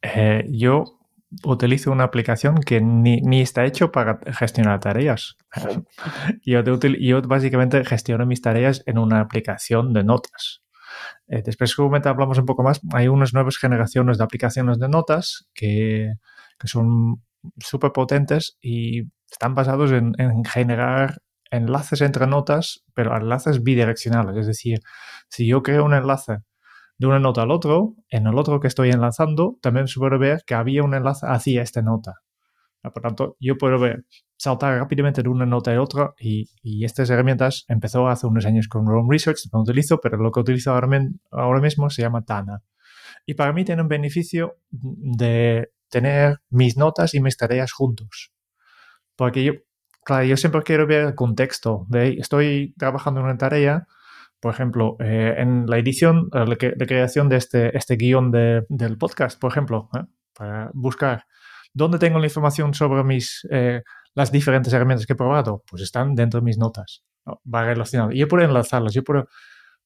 Eh, 0.02 0.44
yo 0.50 0.98
utilizo 1.44 1.90
una 1.90 2.04
aplicación 2.04 2.56
que 2.56 2.80
ni, 2.80 3.20
ni 3.20 3.40
está 3.40 3.64
hecho 3.64 3.90
para 3.90 4.20
gestionar 4.32 4.80
tareas. 4.80 5.36
yo, 6.44 6.62
yo, 6.62 7.22
básicamente 7.22 7.84
gestiono 7.84 8.26
mis 8.26 8.42
tareas 8.42 8.82
en 8.86 8.98
una 8.98 9.20
aplicación 9.20 9.92
de 9.92 10.04
notas. 10.04 10.62
Eh, 11.28 11.42
después, 11.44 11.70
seguramente 11.70 12.08
hablamos 12.08 12.38
un 12.38 12.46
poco 12.46 12.62
más. 12.62 12.80
Hay 12.92 13.08
unas 13.08 13.32
nuevas 13.32 13.56
generaciones 13.56 14.18
de 14.18 14.24
aplicaciones 14.24 14.78
de 14.78 14.88
notas 14.88 15.48
que, 15.54 16.12
que 16.58 16.68
son 16.68 17.22
súper 17.58 17.92
potentes 17.92 18.58
y 18.60 19.04
están 19.30 19.54
basados 19.54 19.92
en, 19.92 20.12
en 20.18 20.44
generar 20.44 21.22
enlaces 21.52 22.00
entre 22.00 22.26
notas, 22.26 22.84
pero 22.94 23.16
enlaces 23.16 23.62
bidireccionales. 23.62 24.36
Es 24.36 24.46
decir, 24.46 24.80
si 25.28 25.46
yo 25.46 25.62
creo 25.62 25.84
un 25.84 25.94
enlace 25.94 26.38
de 26.98 27.06
una 27.06 27.20
nota 27.20 27.42
al 27.42 27.50
otro, 27.50 27.94
en 28.08 28.26
el 28.26 28.36
otro 28.38 28.58
que 28.58 28.68
estoy 28.68 28.90
enlazando, 28.90 29.58
también 29.60 29.86
se 29.86 30.00
puede 30.00 30.18
ver 30.18 30.42
que 30.46 30.54
había 30.54 30.82
un 30.82 30.94
enlace 30.94 31.26
hacia 31.28 31.62
esta 31.62 31.82
nota. 31.82 32.14
Por 32.82 33.02
tanto, 33.02 33.36
yo 33.38 33.56
puedo 33.56 33.78
ver, 33.78 34.06
saltar 34.36 34.76
rápidamente 34.78 35.22
de 35.22 35.28
una 35.28 35.46
nota 35.46 35.72
a 35.72 35.80
otra 35.80 36.14
y, 36.18 36.48
estas 36.84 37.10
herramientas 37.10 37.64
empezó 37.68 38.08
hace 38.08 38.26
unos 38.26 38.44
años 38.44 38.66
con 38.66 38.86
Roam 38.86 39.08
Research, 39.08 39.48
no 39.52 39.60
utilizo, 39.60 40.00
pero 40.00 40.16
lo 40.16 40.32
que 40.32 40.40
utilizo 40.40 40.72
ahora, 40.72 40.88
ahora 41.30 41.60
mismo 41.60 41.90
se 41.90 42.02
llama 42.02 42.24
Tana. 42.24 42.62
Y 43.24 43.34
para 43.34 43.52
mí 43.52 43.64
tiene 43.64 43.82
un 43.82 43.88
beneficio 43.88 44.56
de 44.70 45.70
tener 45.90 46.38
mis 46.50 46.76
notas 46.76 47.14
y 47.14 47.20
mis 47.20 47.36
tareas 47.36 47.70
juntos. 47.70 48.32
Porque 49.14 49.44
yo, 49.44 49.52
claro, 50.04 50.24
yo 50.24 50.36
siempre 50.36 50.62
quiero 50.62 50.86
ver 50.86 51.06
el 51.06 51.14
contexto 51.14 51.86
estoy 51.92 52.74
trabajando 52.78 53.20
en 53.20 53.26
una 53.26 53.38
tarea, 53.38 53.86
por 54.40 54.52
ejemplo, 54.52 54.96
eh, 54.98 55.34
en 55.38 55.66
la 55.66 55.78
edición, 55.78 56.28
la 56.32 56.44
eh, 56.44 56.74
de 56.76 56.86
creación 56.86 57.28
de 57.28 57.36
este, 57.36 57.76
este 57.76 57.96
guion 57.96 58.30
de, 58.30 58.64
del 58.68 58.98
podcast, 58.98 59.40
por 59.40 59.52
ejemplo, 59.52 59.88
¿eh? 59.94 60.04
para 60.34 60.70
buscar 60.74 61.26
dónde 61.72 61.98
tengo 61.98 62.18
la 62.18 62.26
información 62.26 62.74
sobre 62.74 63.04
mis, 63.04 63.46
las 64.14 64.32
diferentes 64.32 64.72
herramientas 64.72 65.06
que 65.06 65.14
he 65.14 65.16
probado, 65.16 65.62
pues 65.70 65.82
están 65.82 66.14
dentro 66.14 66.40
de 66.40 66.44
mis 66.44 66.58
notas. 66.58 67.04
Va 67.26 67.64
relacionado. 67.64 68.10
Yo 68.10 68.28
puedo 68.28 68.44
enlazarlas, 68.44 68.92
yo 68.92 69.04
puedo 69.04 69.28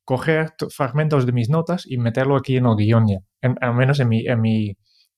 coger 0.05 0.55
fragmentos 0.71 1.27
de 1.27 1.33
mis 1.33 1.51
notas 1.51 1.85
y 1.87 1.99
meterlo 1.99 2.37
aquí 2.37 2.57
en 2.57 2.67
el 2.67 2.77
guion 2.77 3.07
ya, 3.09 3.19
al 3.61 3.75
menos 3.75 4.01
en 4.01 4.09
mi, 4.09 4.27
en 4.27 4.41
mi, 4.41 4.77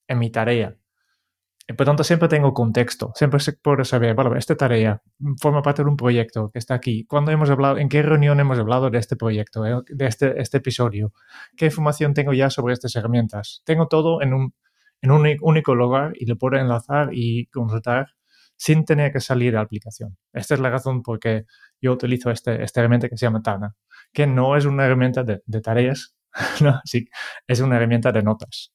en 0.08 0.18
mi 0.18 0.30
tarea. 0.30 0.74
Por 1.76 1.84
tanto, 1.84 2.02
siempre 2.02 2.28
tengo 2.28 2.54
contexto, 2.54 3.12
siempre 3.14 3.40
puedo 3.62 3.84
saber, 3.84 4.14
bueno, 4.14 4.34
esta 4.36 4.56
tarea 4.56 5.02
forma 5.38 5.60
parte 5.60 5.82
de 5.82 5.90
un 5.90 5.98
proyecto 5.98 6.50
que 6.50 6.58
está 6.58 6.72
aquí. 6.74 7.04
¿Cuándo 7.04 7.30
hemos 7.30 7.50
hablado, 7.50 7.76
en 7.76 7.90
qué 7.90 8.00
reunión 8.00 8.40
hemos 8.40 8.58
hablado 8.58 8.88
de 8.88 8.98
este 8.98 9.16
proyecto, 9.16 9.66
eh, 9.66 9.82
de 9.86 10.06
este, 10.06 10.40
este 10.40 10.58
episodio? 10.58 11.12
¿Qué 11.58 11.66
información 11.66 12.14
tengo 12.14 12.32
ya 12.32 12.48
sobre 12.48 12.72
estas 12.72 12.96
herramientas? 12.96 13.60
Tengo 13.66 13.86
todo 13.86 14.22
en 14.22 14.32
un, 14.32 14.54
en 15.02 15.10
un 15.10 15.26
único 15.42 15.74
lugar 15.74 16.12
y 16.14 16.24
lo 16.24 16.36
puedo 16.38 16.56
enlazar 16.56 17.10
y 17.12 17.46
consultar 17.48 18.08
sin 18.56 18.86
tener 18.86 19.12
que 19.12 19.20
salir 19.20 19.52
de 19.52 19.56
la 19.56 19.62
aplicación. 19.62 20.16
Esta 20.32 20.54
es 20.54 20.60
la 20.60 20.70
razón 20.70 21.02
por 21.02 21.20
qué 21.20 21.44
yo 21.82 21.92
utilizo 21.92 22.30
este, 22.30 22.62
esta 22.62 22.80
herramienta 22.80 23.10
que 23.10 23.18
se 23.18 23.26
llama 23.26 23.42
Tana, 23.42 23.76
que 24.12 24.26
no 24.26 24.56
es 24.56 24.64
una 24.64 24.86
herramienta 24.86 25.22
de, 25.22 25.42
de 25.44 25.60
tareas, 25.60 26.16
no, 26.62 26.80
sí, 26.84 27.06
es 27.46 27.60
una 27.60 27.76
herramienta 27.76 28.10
de 28.10 28.22
notas. 28.22 28.72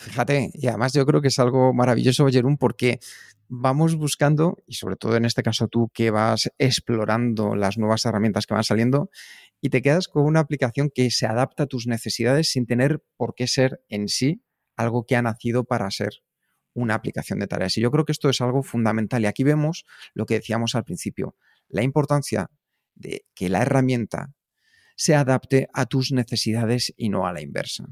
Fíjate, 0.00 0.50
y 0.54 0.66
además 0.66 0.94
yo 0.94 1.04
creo 1.04 1.20
que 1.20 1.28
es 1.28 1.38
algo 1.38 1.74
maravilloso, 1.74 2.26
Jerún, 2.28 2.56
porque 2.56 3.00
vamos 3.48 3.96
buscando, 3.96 4.56
y 4.66 4.74
sobre 4.74 4.96
todo 4.96 5.16
en 5.16 5.26
este 5.26 5.42
caso 5.42 5.68
tú 5.68 5.90
que 5.92 6.10
vas 6.10 6.50
explorando 6.56 7.54
las 7.54 7.76
nuevas 7.76 8.06
herramientas 8.06 8.46
que 8.46 8.54
van 8.54 8.64
saliendo, 8.64 9.10
y 9.60 9.68
te 9.68 9.82
quedas 9.82 10.08
con 10.08 10.24
una 10.24 10.40
aplicación 10.40 10.90
que 10.94 11.10
se 11.10 11.26
adapta 11.26 11.64
a 11.64 11.66
tus 11.66 11.86
necesidades 11.86 12.50
sin 12.50 12.64
tener 12.64 13.02
por 13.18 13.34
qué 13.34 13.46
ser 13.46 13.82
en 13.90 14.08
sí 14.08 14.42
algo 14.74 15.04
que 15.04 15.16
ha 15.16 15.22
nacido 15.22 15.64
para 15.64 15.90
ser 15.90 16.22
una 16.72 16.94
aplicación 16.94 17.38
de 17.38 17.46
tareas. 17.46 17.76
Y 17.76 17.82
yo 17.82 17.90
creo 17.90 18.06
que 18.06 18.12
esto 18.12 18.30
es 18.30 18.40
algo 18.40 18.62
fundamental. 18.62 19.22
Y 19.22 19.26
aquí 19.26 19.44
vemos 19.44 19.84
lo 20.14 20.24
que 20.24 20.34
decíamos 20.34 20.74
al 20.74 20.84
principio, 20.84 21.36
la 21.68 21.82
importancia 21.82 22.48
de 22.94 23.26
que 23.34 23.50
la 23.50 23.60
herramienta 23.60 24.32
se 24.96 25.14
adapte 25.14 25.68
a 25.74 25.84
tus 25.84 26.10
necesidades 26.10 26.94
y 26.96 27.10
no 27.10 27.26
a 27.26 27.34
la 27.34 27.42
inversa. 27.42 27.84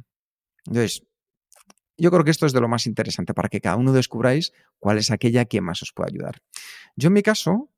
Entonces, 0.64 1.02
yo 1.98 2.10
creo 2.10 2.24
que 2.24 2.30
esto 2.30 2.46
es 2.46 2.52
de 2.52 2.60
lo 2.60 2.68
más 2.68 2.86
interesante 2.86 3.34
para 3.34 3.48
que 3.48 3.60
cada 3.60 3.76
uno 3.76 3.92
descubráis 3.92 4.52
cuál 4.78 4.98
es 4.98 5.10
aquella 5.10 5.44
que 5.44 5.60
más 5.60 5.82
os 5.82 5.92
puede 5.92 6.10
ayudar. 6.12 6.40
Yo 6.96 7.08
en 7.08 7.14
mi 7.14 7.22
caso 7.22 7.70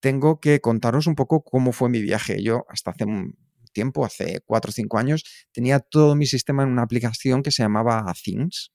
tengo 0.00 0.40
que 0.40 0.60
contaros 0.60 1.06
un 1.06 1.14
poco 1.14 1.42
cómo 1.42 1.72
fue 1.72 1.88
mi 1.88 2.00
viaje. 2.00 2.42
Yo 2.42 2.66
hasta 2.68 2.92
hace 2.92 3.04
un 3.04 3.36
tiempo, 3.72 4.04
hace 4.04 4.40
cuatro 4.46 4.70
o 4.70 4.72
cinco 4.72 4.98
años, 4.98 5.24
tenía 5.52 5.80
todo 5.80 6.14
mi 6.14 6.26
sistema 6.26 6.62
en 6.62 6.70
una 6.70 6.82
aplicación 6.82 7.42
que 7.42 7.50
se 7.50 7.62
llamaba 7.62 8.04
Things. 8.22 8.72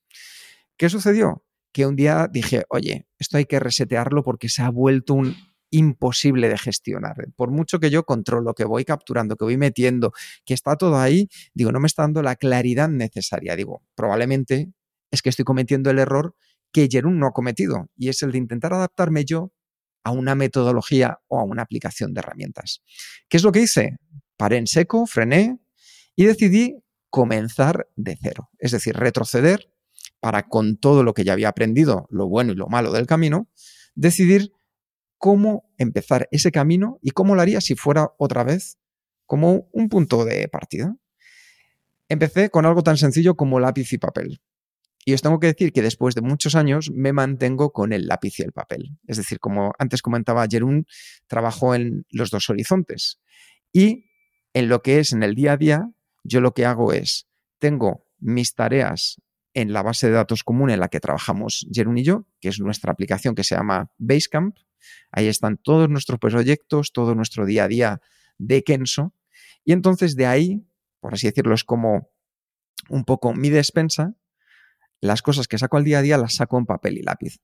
¿Qué 0.76 0.88
sucedió? 0.88 1.44
Que 1.72 1.86
un 1.86 1.96
día 1.96 2.28
dije, 2.30 2.64
oye, 2.68 3.06
esto 3.18 3.38
hay 3.38 3.46
que 3.46 3.60
resetearlo 3.60 4.22
porque 4.22 4.48
se 4.48 4.62
ha 4.62 4.70
vuelto 4.70 5.14
un 5.14 5.36
imposible 5.70 6.48
de 6.48 6.58
gestionar. 6.58 7.14
Por 7.36 7.50
mucho 7.50 7.78
que 7.78 7.90
yo 7.90 8.04
controlo, 8.04 8.54
que 8.54 8.64
voy 8.64 8.84
capturando, 8.84 9.36
que 9.36 9.44
voy 9.44 9.56
metiendo, 9.56 10.12
que 10.44 10.54
está 10.54 10.76
todo 10.76 10.98
ahí, 10.98 11.28
digo, 11.54 11.70
no 11.72 11.80
me 11.80 11.86
está 11.86 12.02
dando 12.02 12.22
la 12.22 12.36
claridad 12.36 12.88
necesaria. 12.88 13.56
Digo, 13.56 13.82
probablemente 13.94 14.72
es 15.10 15.22
que 15.22 15.28
estoy 15.28 15.44
cometiendo 15.44 15.90
el 15.90 15.98
error 15.98 16.34
que 16.72 16.88
Jerún 16.90 17.18
no 17.18 17.26
ha 17.26 17.32
cometido 17.32 17.88
y 17.96 18.08
es 18.08 18.22
el 18.22 18.32
de 18.32 18.38
intentar 18.38 18.72
adaptarme 18.72 19.24
yo 19.24 19.52
a 20.04 20.12
una 20.12 20.34
metodología 20.34 21.18
o 21.28 21.40
a 21.40 21.44
una 21.44 21.62
aplicación 21.62 22.14
de 22.14 22.20
herramientas. 22.20 22.82
¿Qué 23.28 23.36
es 23.36 23.42
lo 23.42 23.52
que 23.52 23.60
hice? 23.60 23.96
Paré 24.36 24.56
en 24.56 24.66
seco, 24.66 25.06
frené 25.06 25.58
y 26.16 26.24
decidí 26.24 26.82
comenzar 27.10 27.88
de 27.96 28.16
cero, 28.20 28.50
es 28.58 28.70
decir, 28.70 28.96
retroceder 28.96 29.72
para 30.20 30.48
con 30.48 30.76
todo 30.76 31.02
lo 31.02 31.12
que 31.12 31.24
ya 31.24 31.32
había 31.32 31.48
aprendido, 31.48 32.06
lo 32.10 32.28
bueno 32.28 32.52
y 32.52 32.56
lo 32.56 32.68
malo 32.68 32.92
del 32.92 33.06
camino, 33.06 33.48
decidir 33.94 34.52
cómo 35.18 35.70
empezar 35.76 36.28
ese 36.30 36.52
camino 36.52 36.98
y 37.02 37.10
cómo 37.10 37.34
lo 37.34 37.42
haría 37.42 37.60
si 37.60 37.74
fuera 37.74 38.12
otra 38.18 38.44
vez 38.44 38.78
como 39.26 39.68
un 39.72 39.88
punto 39.88 40.24
de 40.24 40.48
partida. 40.48 40.96
Empecé 42.08 42.50
con 42.50 42.64
algo 42.66 42.82
tan 42.82 42.96
sencillo 42.96 43.34
como 43.34 43.60
lápiz 43.60 43.92
y 43.92 43.98
papel. 43.98 44.40
Y 45.04 45.14
os 45.14 45.22
tengo 45.22 45.40
que 45.40 45.46
decir 45.48 45.72
que 45.72 45.82
después 45.82 46.14
de 46.14 46.20
muchos 46.20 46.54
años 46.54 46.90
me 46.94 47.12
mantengo 47.12 47.72
con 47.72 47.92
el 47.92 48.06
lápiz 48.06 48.38
y 48.38 48.42
el 48.42 48.52
papel. 48.52 48.98
Es 49.06 49.16
decir, 49.16 49.40
como 49.40 49.72
antes 49.78 50.02
comentaba 50.02 50.46
Jerún, 50.48 50.86
trabajo 51.26 51.74
en 51.74 52.04
los 52.10 52.30
dos 52.30 52.50
horizontes. 52.50 53.18
Y 53.72 54.10
en 54.52 54.68
lo 54.68 54.82
que 54.82 54.98
es 54.98 55.12
en 55.12 55.22
el 55.22 55.34
día 55.34 55.52
a 55.52 55.56
día, 55.56 55.90
yo 56.22 56.40
lo 56.40 56.52
que 56.52 56.66
hago 56.66 56.92
es, 56.92 57.28
tengo 57.58 58.06
mis 58.18 58.54
tareas 58.54 59.16
en 59.54 59.72
la 59.72 59.82
base 59.82 60.08
de 60.08 60.12
datos 60.12 60.44
común 60.44 60.70
en 60.70 60.80
la 60.80 60.88
que 60.88 61.00
trabajamos 61.00 61.66
Jerún 61.72 61.98
y 61.98 62.04
yo, 62.04 62.26
que 62.40 62.48
es 62.48 62.60
nuestra 62.60 62.92
aplicación 62.92 63.34
que 63.34 63.44
se 63.44 63.56
llama 63.56 63.90
Basecamp. 63.98 64.56
Ahí 65.10 65.26
están 65.26 65.56
todos 65.56 65.88
nuestros 65.88 66.18
proyectos, 66.18 66.92
todo 66.92 67.14
nuestro 67.14 67.46
día 67.46 67.64
a 67.64 67.68
día 67.68 68.00
de 68.38 68.62
Kenso. 68.62 69.14
Y 69.64 69.72
entonces 69.72 70.14
de 70.14 70.26
ahí, 70.26 70.66
por 71.00 71.14
así 71.14 71.26
decirlo, 71.26 71.54
es 71.54 71.64
como 71.64 72.10
un 72.88 73.04
poco 73.04 73.34
mi 73.34 73.50
despensa 73.50 74.14
las 75.00 75.22
cosas 75.22 75.48
que 75.48 75.58
saco 75.58 75.76
al 75.76 75.84
día 75.84 75.98
a 75.98 76.02
día 76.02 76.18
las 76.18 76.34
saco 76.34 76.58
en 76.58 76.66
papel 76.66 76.98
y 76.98 77.02
lápiz. 77.02 77.38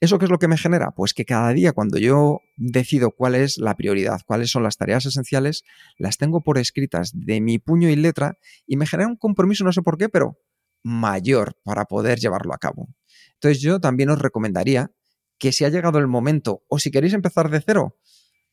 ¿Eso 0.00 0.18
qué 0.18 0.24
es 0.24 0.30
lo 0.30 0.38
que 0.38 0.48
me 0.48 0.58
genera? 0.58 0.90
Pues 0.90 1.14
que 1.14 1.24
cada 1.24 1.52
día 1.52 1.72
cuando 1.72 1.98
yo 1.98 2.40
decido 2.56 3.12
cuál 3.12 3.34
es 3.34 3.58
la 3.58 3.76
prioridad, 3.76 4.20
cuáles 4.26 4.50
son 4.50 4.62
las 4.62 4.76
tareas 4.76 5.06
esenciales, 5.06 5.62
las 5.98 6.18
tengo 6.18 6.42
por 6.42 6.58
escritas 6.58 7.12
de 7.14 7.40
mi 7.40 7.58
puño 7.58 7.88
y 7.88 7.96
letra 7.96 8.38
y 8.66 8.76
me 8.76 8.86
genera 8.86 9.08
un 9.08 9.16
compromiso, 9.16 9.64
no 9.64 9.72
sé 9.72 9.82
por 9.82 9.98
qué, 9.98 10.08
pero 10.08 10.38
mayor 10.82 11.56
para 11.64 11.84
poder 11.84 12.18
llevarlo 12.18 12.52
a 12.52 12.58
cabo. 12.58 12.88
Entonces 13.34 13.62
yo 13.62 13.80
también 13.80 14.10
os 14.10 14.18
recomendaría 14.18 14.90
que 15.38 15.52
si 15.52 15.64
ha 15.64 15.68
llegado 15.68 15.98
el 15.98 16.06
momento 16.06 16.64
o 16.68 16.78
si 16.78 16.90
queréis 16.90 17.14
empezar 17.14 17.50
de 17.50 17.60
cero, 17.60 17.98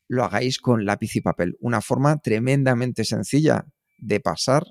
lo 0.06 0.24
hagáis 0.24 0.58
con 0.58 0.84
lápiz 0.84 1.16
y 1.16 1.20
papel. 1.20 1.56
Una 1.60 1.80
forma 1.80 2.18
tremendamente 2.18 3.04
sencilla 3.04 3.66
de 3.98 4.20
pasar 4.20 4.64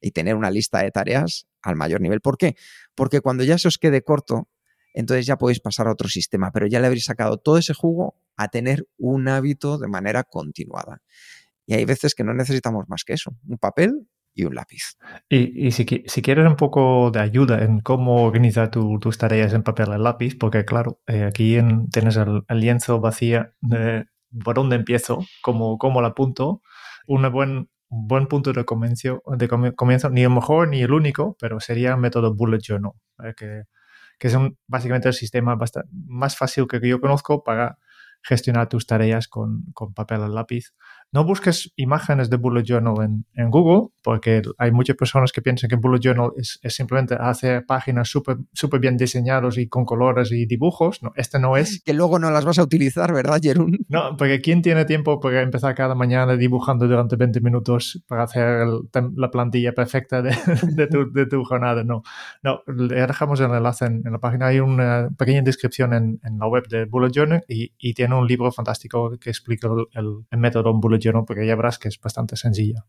y 0.00 0.10
tener 0.10 0.34
una 0.34 0.50
lista 0.50 0.82
de 0.82 0.90
tareas 0.90 1.46
al 1.62 1.76
mayor 1.76 2.00
nivel. 2.00 2.20
¿Por 2.20 2.36
qué? 2.36 2.56
Porque 2.94 3.20
cuando 3.20 3.44
ya 3.44 3.58
se 3.58 3.68
os 3.68 3.78
quede 3.78 4.02
corto, 4.02 4.48
entonces 4.94 5.26
ya 5.26 5.36
podéis 5.36 5.60
pasar 5.60 5.88
a 5.88 5.92
otro 5.92 6.08
sistema, 6.08 6.50
pero 6.52 6.66
ya 6.66 6.80
le 6.80 6.86
habréis 6.86 7.06
sacado 7.06 7.38
todo 7.38 7.58
ese 7.58 7.74
jugo 7.74 8.16
a 8.36 8.48
tener 8.48 8.86
un 8.98 9.28
hábito 9.28 9.78
de 9.78 9.88
manera 9.88 10.24
continuada. 10.24 11.02
Y 11.66 11.74
hay 11.74 11.84
veces 11.84 12.14
que 12.14 12.24
no 12.24 12.34
necesitamos 12.34 12.88
más 12.88 13.04
que 13.04 13.14
eso, 13.14 13.34
un 13.46 13.58
papel 13.58 14.08
y 14.34 14.44
un 14.44 14.54
lápiz. 14.54 14.96
Y, 15.28 15.70
si, 15.72 15.84
quieres 15.84 16.46
un 16.46 16.56
poco 16.56 17.10
de 17.10 17.20
ayuda 17.20 17.62
en 17.62 17.80
cómo 17.80 18.24
organizar 18.24 18.70
tus 18.70 19.18
tareas 19.18 19.52
en 19.52 19.62
papel 19.62 19.88
y 19.94 20.02
lápiz, 20.02 20.36
porque 20.38 20.64
claro, 20.64 21.00
eh, 21.06 21.24
aquí 21.24 21.58
tienes 21.90 22.16
el, 22.16 22.42
lienzo 22.48 23.00
vacío 23.00 23.52
de 23.60 24.06
por 24.44 24.56
dónde 24.56 24.76
empiezo, 24.76 25.24
cómo, 25.42 25.76
cómo 25.78 26.00
lo 26.00 26.08
apunto, 26.08 26.62
una 27.06 27.28
buena 27.28 27.66
buen 27.92 28.26
punto 28.26 28.54
de 28.54 28.64
comienzo, 28.64 29.22
ni 30.10 30.22
el 30.22 30.30
mejor 30.30 30.68
ni 30.68 30.80
el 30.80 30.92
único, 30.92 31.36
pero 31.38 31.60
sería 31.60 31.90
el 31.90 31.98
método 31.98 32.34
Bullet 32.34 32.58
Journal, 32.58 32.92
que, 33.36 33.64
es 34.18 34.36
básicamente 34.66 35.08
el 35.08 35.14
sistema 35.14 35.58
más 35.90 36.36
fácil 36.36 36.66
que 36.66 36.80
yo 36.88 37.00
conozco 37.00 37.44
para 37.44 37.76
gestionar 38.22 38.68
tus 38.68 38.86
tareas 38.86 39.28
con, 39.28 39.64
con 39.74 39.92
papel 39.92 40.22
y 40.26 40.32
lápiz. 40.32 40.72
No 41.12 41.24
busques 41.24 41.72
imágenes 41.76 42.30
de 42.30 42.36
Bullet 42.36 42.64
Journal 42.64 42.94
en, 43.04 43.26
en 43.34 43.50
Google, 43.50 43.90
porque 44.02 44.42
hay 44.56 44.72
muchas 44.72 44.96
personas 44.96 45.30
que 45.30 45.42
piensan 45.42 45.68
que 45.68 45.76
Bullet 45.76 46.00
Journal 46.00 46.32
es, 46.36 46.58
es 46.62 46.74
simplemente 46.74 47.14
hacer 47.14 47.64
páginas 47.66 48.08
súper 48.08 48.38
super 48.52 48.80
bien 48.80 48.96
diseñadas 48.96 49.58
y 49.58 49.68
con 49.68 49.84
colores 49.84 50.32
y 50.32 50.46
dibujos. 50.46 51.02
No, 51.02 51.12
este 51.16 51.38
no 51.38 51.56
es. 51.56 51.82
Que 51.84 51.92
luego 51.92 52.18
no 52.18 52.30
las 52.30 52.44
vas 52.44 52.58
a 52.58 52.62
utilizar, 52.62 53.12
¿verdad, 53.12 53.38
Jerún? 53.42 53.78
No, 53.88 54.16
porque 54.16 54.40
¿quién 54.40 54.62
tiene 54.62 54.86
tiempo 54.86 55.20
para 55.20 55.42
empezar 55.42 55.74
cada 55.74 55.94
mañana 55.94 56.36
dibujando 56.36 56.88
durante 56.88 57.16
20 57.16 57.40
minutos 57.40 58.02
para 58.08 58.24
hacer 58.24 58.62
el, 58.62 58.80
la 59.16 59.30
plantilla 59.30 59.72
perfecta 59.72 60.22
de, 60.22 60.30
de, 60.74 60.86
tu, 60.86 61.12
de, 61.12 61.26
tu, 61.26 61.44
jornada? 61.44 61.84
No, 61.84 62.02
no, 62.42 62.62
le 62.66 63.06
dejamos 63.06 63.38
el 63.40 63.50
enlace 63.50 63.84
en, 63.84 64.02
en 64.04 64.12
la 64.12 64.18
página. 64.18 64.46
Hay 64.46 64.60
una 64.60 65.10
pequeña 65.18 65.42
descripción 65.42 65.92
en, 65.92 66.20
en, 66.24 66.38
la 66.38 66.46
web 66.46 66.66
de 66.68 66.86
Bullet 66.86 67.10
Journal 67.12 67.44
y, 67.48 67.72
y 67.78 67.92
tiene 67.92 68.14
un 68.14 68.26
libro 68.26 68.50
fantástico 68.50 69.18
que 69.18 69.28
explica 69.28 69.68
el 69.92 70.38
método 70.38 70.70
en 70.70 70.80
Bullet 70.80 71.01
Journal, 71.02 71.24
porque 71.26 71.46
ya 71.46 71.56
verás 71.56 71.78
que 71.78 71.88
es 71.88 72.00
bastante 72.00 72.36
sencilla. 72.36 72.86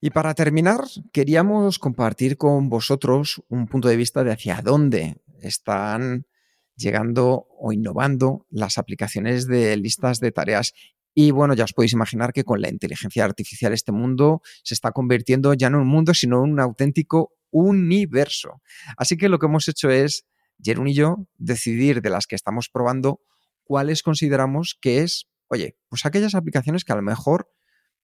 Y 0.00 0.10
para 0.10 0.34
terminar, 0.34 0.80
queríamos 1.12 1.78
compartir 1.78 2.38
con 2.38 2.70
vosotros 2.70 3.42
un 3.48 3.66
punto 3.66 3.88
de 3.88 3.96
vista 3.96 4.24
de 4.24 4.32
hacia 4.32 4.62
dónde 4.62 5.20
están 5.42 6.26
llegando 6.74 7.46
o 7.58 7.72
innovando 7.72 8.46
las 8.50 8.78
aplicaciones 8.78 9.46
de 9.46 9.76
listas 9.76 10.18
de 10.20 10.32
tareas. 10.32 10.72
Y 11.14 11.32
bueno, 11.32 11.54
ya 11.54 11.64
os 11.64 11.74
podéis 11.74 11.92
imaginar 11.92 12.32
que 12.32 12.44
con 12.44 12.62
la 12.62 12.70
inteligencia 12.70 13.24
artificial 13.24 13.74
este 13.74 13.92
mundo 13.92 14.40
se 14.62 14.74
está 14.74 14.92
convirtiendo 14.92 15.52
ya 15.52 15.68
no 15.68 15.78
en 15.78 15.82
un 15.82 15.88
mundo, 15.88 16.14
sino 16.14 16.44
en 16.44 16.52
un 16.52 16.60
auténtico 16.60 17.34
universo. 17.50 18.62
Así 18.96 19.16
que 19.16 19.28
lo 19.28 19.38
que 19.38 19.46
hemos 19.46 19.68
hecho 19.68 19.90
es, 19.90 20.24
Jerún 20.62 20.88
y 20.88 20.94
yo, 20.94 21.26
decidir 21.36 22.00
de 22.00 22.10
las 22.10 22.26
que 22.26 22.36
estamos 22.36 22.70
probando 22.70 23.20
cuáles 23.64 24.02
consideramos 24.02 24.78
que 24.80 25.00
es, 25.00 25.26
oye, 25.50 25.76
pues 25.88 26.06
aquellas 26.06 26.34
aplicaciones 26.34 26.84
que 26.84 26.92
a 26.92 26.96
lo 26.96 27.02
mejor 27.02 27.50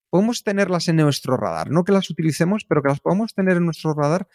podemos 0.09 0.43
tenerlas 0.43 0.87
en 0.87 0.97
nuestro 0.97 1.37
radar. 1.37 1.71
No 1.71 1.83
que 1.83 1.91
las 1.91 2.09
utilicemos, 2.09 2.65
pero 2.67 2.81
que 2.81 2.89
las 2.89 2.99
podamos 2.99 3.33
tener 3.33 3.57
en 3.57 3.65
nuestro 3.65 3.93
radar 3.93 4.27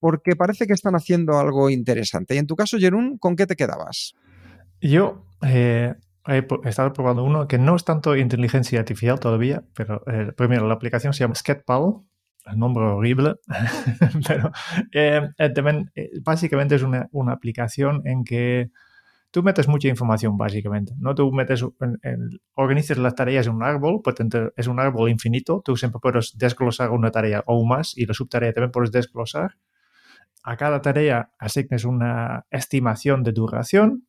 porque 0.00 0.36
parece 0.36 0.66
que 0.66 0.74
están 0.74 0.94
haciendo 0.94 1.38
algo 1.38 1.70
interesante. 1.70 2.34
Y 2.34 2.38
en 2.38 2.46
tu 2.46 2.56
caso, 2.56 2.78
Jerún, 2.78 3.18
¿con 3.18 3.36
qué 3.36 3.46
te 3.46 3.56
quedabas? 3.56 4.14
Yo 4.80 5.26
eh, 5.42 5.94
he 6.26 6.46
estado 6.64 6.92
probando 6.92 7.24
uno 7.24 7.48
que 7.48 7.58
no 7.58 7.74
es 7.74 7.84
tanto 7.84 8.16
inteligencia 8.16 8.78
artificial 8.78 9.18
todavía, 9.18 9.64
pero 9.74 10.02
eh, 10.06 10.32
primero 10.36 10.68
la 10.68 10.74
aplicación 10.74 11.12
se 11.12 11.20
llama 11.20 11.34
Sketpal, 11.34 11.94
el 12.46 12.58
nombre 12.58 12.84
horrible, 12.84 13.34
pero 14.28 14.52
eh, 14.92 15.28
también 15.54 15.90
básicamente 16.22 16.76
es 16.76 16.82
una 16.82 17.32
aplicación 17.32 18.02
en 18.06 18.24
que 18.24 18.70
tú 19.30 19.42
metes 19.42 19.68
mucha 19.68 19.88
información 19.88 20.36
básicamente, 20.36 20.94
¿no? 20.98 21.14
Tú 21.14 21.30
metes, 21.32 21.62
en, 21.80 21.98
en, 22.02 22.40
organizas 22.54 22.98
las 22.98 23.14
tareas 23.14 23.46
en 23.46 23.54
un 23.54 23.62
árbol, 23.62 24.00
pues 24.02 24.16
es 24.56 24.66
un 24.66 24.80
árbol 24.80 25.10
infinito, 25.10 25.62
tú 25.64 25.76
siempre 25.76 26.00
puedes 26.00 26.36
desglosar 26.36 26.90
una 26.90 27.10
tarea 27.10 27.42
o 27.46 27.64
más 27.64 27.96
y 27.96 28.06
la 28.06 28.14
subtarea 28.14 28.52
también 28.52 28.72
puedes 28.72 28.90
desglosar. 28.90 29.56
A 30.42 30.56
cada 30.56 30.80
tarea 30.80 31.32
asignes 31.38 31.84
una 31.84 32.46
estimación 32.50 33.22
de 33.22 33.32
duración. 33.32 34.06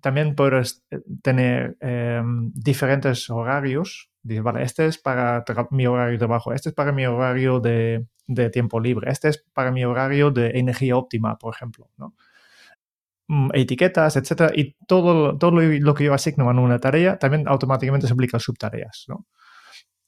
También 0.00 0.34
puedes 0.34 0.84
tener 1.22 1.76
eh, 1.80 2.22
diferentes 2.54 3.30
horarios. 3.30 4.10
Dices, 4.22 4.42
vale, 4.42 4.62
este 4.62 4.86
es 4.86 4.98
para 4.98 5.44
mi 5.70 5.86
horario 5.86 6.12
de 6.12 6.18
trabajo, 6.18 6.52
este 6.52 6.70
es 6.70 6.74
para 6.74 6.92
mi 6.92 7.06
horario 7.06 7.60
de, 7.60 8.06
de 8.26 8.50
tiempo 8.50 8.80
libre, 8.80 9.10
este 9.10 9.28
es 9.28 9.44
para 9.52 9.70
mi 9.70 9.84
horario 9.84 10.30
de 10.30 10.58
energía 10.58 10.96
óptima, 10.96 11.36
por 11.38 11.54
ejemplo, 11.54 11.90
¿no? 11.98 12.14
Etiquetas, 13.52 14.16
etcétera, 14.16 14.52
y 14.54 14.74
todo, 14.86 15.38
todo 15.38 15.50
lo 15.52 15.94
que 15.94 16.04
yo 16.04 16.14
asigno 16.14 16.50
en 16.50 16.58
una 16.58 16.78
tarea 16.78 17.18
también 17.18 17.48
automáticamente 17.48 18.06
se 18.06 18.12
aplica 18.12 18.36
a 18.36 18.40
subtareas, 18.40 19.04
¿no? 19.08 19.26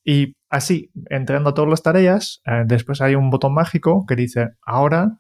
Y 0.09 0.37
así, 0.49 0.93
entrando 1.11 1.51
a 1.51 1.55
todas 1.55 1.69
las 1.69 1.83
tareas, 1.83 2.41
eh, 2.47 2.63
después 2.65 3.01
hay 3.01 3.17
un 3.17 3.29
botón 3.29 3.55
mágico 3.55 4.05
que 4.07 4.15
dice, 4.15 4.51
ahora 4.63 5.19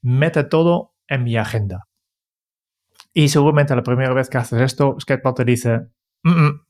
mete 0.00 0.44
todo 0.44 0.92
en 1.08 1.24
mi 1.24 1.36
agenda. 1.36 1.88
Y 3.12 3.28
seguramente 3.28 3.74
la 3.74 3.82
primera 3.82 4.14
vez 4.14 4.30
que 4.30 4.38
haces 4.38 4.60
esto, 4.60 4.96
Sketchpad 5.00 5.34
te 5.34 5.44
dice, 5.44 5.78
mm 6.22 6.30
-mm, 6.30 6.64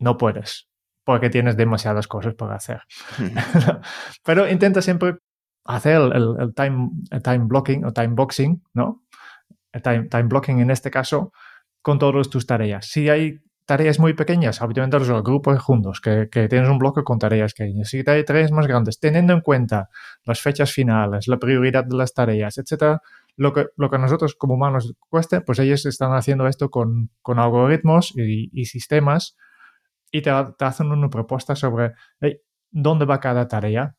no 0.00 0.16
puedes, 0.18 0.68
porque 1.04 1.30
tienes 1.30 1.56
demasiadas 1.56 2.06
cosas 2.06 2.34
por 2.34 2.52
hacer. 2.52 2.82
Pero 4.24 4.48
intenta 4.48 4.82
siempre 4.82 5.16
hacer 5.64 5.96
el, 5.96 6.12
el, 6.12 6.36
el, 6.40 6.54
time, 6.54 6.90
el 7.10 7.22
time 7.22 7.44
blocking 7.46 7.84
o 7.86 7.92
time 7.92 8.14
boxing, 8.14 8.62
¿no? 8.74 9.01
Time, 9.82 10.08
time, 10.08 10.24
blocking 10.24 10.60
en 10.60 10.70
este 10.70 10.90
caso, 10.90 11.32
con 11.80 11.98
todas 11.98 12.28
tus 12.28 12.46
tareas. 12.46 12.86
Si 12.86 13.08
hay 13.08 13.40
tareas 13.64 13.98
muy 13.98 14.14
pequeñas, 14.14 14.60
habitualmente 14.60 14.98
los 14.98 15.22
grupos 15.22 15.60
juntos, 15.62 16.00
que, 16.00 16.28
que, 16.30 16.48
tienes 16.48 16.68
un 16.68 16.78
bloque 16.78 17.02
con 17.04 17.18
tareas 17.18 17.54
pequeñas. 17.54 17.88
Si 17.88 18.02
hay 18.06 18.24
tareas 18.24 18.52
más 18.52 18.66
grandes, 18.66 18.98
teniendo 18.98 19.32
en 19.32 19.40
cuenta 19.40 19.88
las 20.24 20.40
fechas 20.40 20.72
finales, 20.72 21.28
la 21.28 21.38
prioridad 21.38 21.84
de 21.84 21.96
las 21.96 22.12
tareas, 22.12 22.58
etcétera, 22.58 23.00
lo 23.36 23.52
que, 23.52 23.66
lo 23.76 23.88
que 23.90 23.96
a 23.96 23.98
nosotros 23.98 24.34
como 24.34 24.54
humanos 24.54 24.94
cueste, 25.08 25.40
pues 25.40 25.58
ellos 25.58 25.86
están 25.86 26.12
haciendo 26.12 26.46
esto 26.46 26.70
con, 26.70 27.10
con 27.22 27.38
algoritmos 27.38 28.12
y, 28.16 28.50
y, 28.52 28.66
sistemas 28.66 29.36
y 30.10 30.22
te, 30.22 30.30
te, 30.58 30.64
hacen 30.64 30.90
una 30.90 31.08
propuesta 31.08 31.56
sobre 31.56 31.92
hey, 32.20 32.40
dónde 32.70 33.04
va 33.06 33.20
cada 33.20 33.48
tarea, 33.48 33.96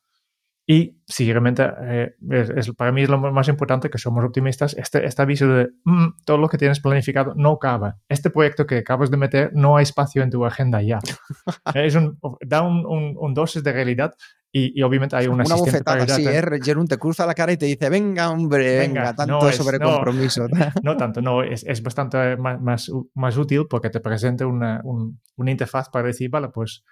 y 0.66 1.02
si 1.06 1.30
realmente 1.30 1.70
eh, 1.82 2.16
es, 2.30 2.50
es, 2.50 2.72
para 2.76 2.94
mí 2.94 3.02
es 3.02 3.10
lo 3.10 3.18
más 3.18 3.50
importante 3.50 3.90
que 3.90 3.98
somos 3.98 4.24
optimistas, 4.24 4.74
este, 4.76 5.06
este 5.06 5.22
aviso 5.22 5.48
de 5.48 5.70
mm, 5.84 6.24
todo 6.26 6.38
lo 6.38 6.48
que 6.48 6.58
tienes 6.58 6.80
planificado 6.80 7.34
no 7.36 7.60
cabe. 7.60 7.94
Este 8.08 8.30
proyecto 8.30 8.66
que 8.66 8.78
acabas 8.78 9.12
de 9.12 9.18
meter 9.18 9.52
no 9.54 9.76
hay 9.76 9.84
espacio 9.84 10.24
en 10.24 10.30
tu 10.30 10.46
agenda 10.46 10.82
ya. 10.82 11.00
es 11.76 11.96
un, 11.96 12.18
da 12.46 12.62
un, 12.62 12.86
un, 12.86 13.16
un, 13.20 13.34
dosis 13.34 13.62
de 13.62 13.74
realidad 13.74 14.16
y, 14.54 14.80
y 14.80 14.84
obviamente 14.84 15.18
hay 15.18 15.28
una 15.28 15.44
Una 15.44 15.56
bofetada, 15.56 16.08
sí, 16.08 16.26
¿eh? 16.26 16.42
Jerún 16.64 16.88
te 16.88 16.98
cruza 16.98 17.26
la 17.26 17.34
cara 17.34 17.52
y 17.52 17.58
te 17.58 17.66
dice, 17.66 17.90
venga 17.90 18.30
hombre, 18.30 18.78
venga, 18.80 19.02
venga 19.02 19.16
tanto 19.16 19.40
no 19.42 19.50
es, 19.50 19.56
sobre 19.58 19.80
no, 19.80 19.96
compromiso. 19.96 20.48
no 20.84 20.96
tanto, 20.96 21.22
no, 21.22 21.44
es, 21.44 21.66
es 21.66 21.84
bastante 21.84 22.38
más, 22.38 22.62
más, 22.62 22.92
más, 23.16 23.36
útil 23.36 23.66
porque 23.70 23.90
te 23.90 24.00
presenta 24.00 24.48
una, 24.48 24.80
un, 24.86 25.20
una 25.36 25.52
interfaz 25.52 25.90
para 25.90 26.08
decir, 26.08 26.30
vale, 26.30 26.50
pues 26.50 26.86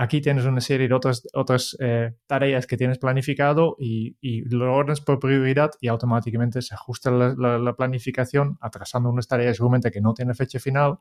aquí 0.00 0.22
tienes 0.22 0.46
una 0.46 0.62
serie 0.62 0.88
de 0.88 0.94
otras, 0.94 1.28
otras 1.34 1.76
eh, 1.78 2.14
tareas 2.26 2.66
que 2.66 2.78
tienes 2.78 2.96
planificado 2.96 3.76
y, 3.78 4.16
y, 4.22 4.42
lo 4.48 4.74
ordenas 4.74 5.02
por 5.02 5.18
prioridad 5.20 5.72
y 5.78 5.88
automáticamente 5.88 6.62
se 6.62 6.74
ajusta 6.74 7.10
la, 7.10 7.34
la, 7.36 7.58
la, 7.58 7.74
planificación 7.74 8.56
atrasando 8.62 9.10
unas 9.10 9.28
tareas 9.28 9.56
seguramente 9.56 9.90
que 9.90 10.00
no 10.00 10.14
tienen 10.14 10.34
fecha 10.34 10.58
final, 10.58 11.00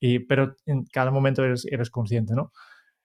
y, 0.00 0.18
pero 0.18 0.56
en 0.66 0.84
cada 0.86 1.12
momento 1.12 1.44
eres, 1.44 1.64
eres 1.70 1.90
consciente, 1.90 2.34
¿no? 2.34 2.52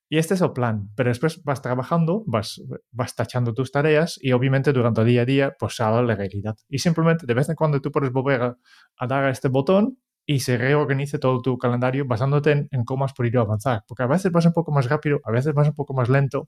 Y 0.09 0.17
este 0.17 0.33
es 0.33 0.41
el 0.41 0.51
plan, 0.51 0.89
pero 0.95 1.09
después 1.09 1.43
vas 1.43 1.61
trabajando, 1.61 2.23
vas, 2.25 2.61
vas 2.91 3.15
tachando 3.15 3.53
tus 3.53 3.71
tareas 3.71 4.19
y 4.19 4.31
obviamente 4.31 4.73
durante 4.73 5.01
el 5.01 5.07
día 5.07 5.21
a 5.21 5.25
día 5.25 5.55
pues 5.59 5.75
sale 5.75 6.05
la 6.07 6.15
realidad. 6.15 6.55
Y 6.69 6.79
simplemente 6.79 7.27
de 7.27 7.33
vez 7.35 7.49
en 7.49 7.55
cuando 7.55 7.81
tú 7.81 7.91
puedes 7.91 8.11
volver 8.11 8.41
a, 8.41 8.57
a 8.97 9.07
dar 9.07 9.25
a 9.25 9.29
este 9.29 9.47
botón 9.47 9.97
y 10.25 10.39
se 10.39 10.57
reorganice 10.57 11.19
todo 11.19 11.41
tu 11.41 11.57
calendario 11.57 12.05
basándote 12.05 12.51
en, 12.51 12.67
en, 12.71 12.85
cómo 12.85 13.05
has 13.05 13.13
podido 13.13 13.41
avanzar. 13.41 13.83
Porque 13.87 14.03
a 14.03 14.07
veces 14.07 14.31
vas 14.31 14.45
un 14.45 14.53
poco 14.53 14.71
más 14.71 14.89
rápido, 14.89 15.19
a 15.23 15.31
veces 15.31 15.53
vas 15.53 15.67
un 15.67 15.75
poco 15.75 15.93
más 15.93 16.09
lento, 16.09 16.47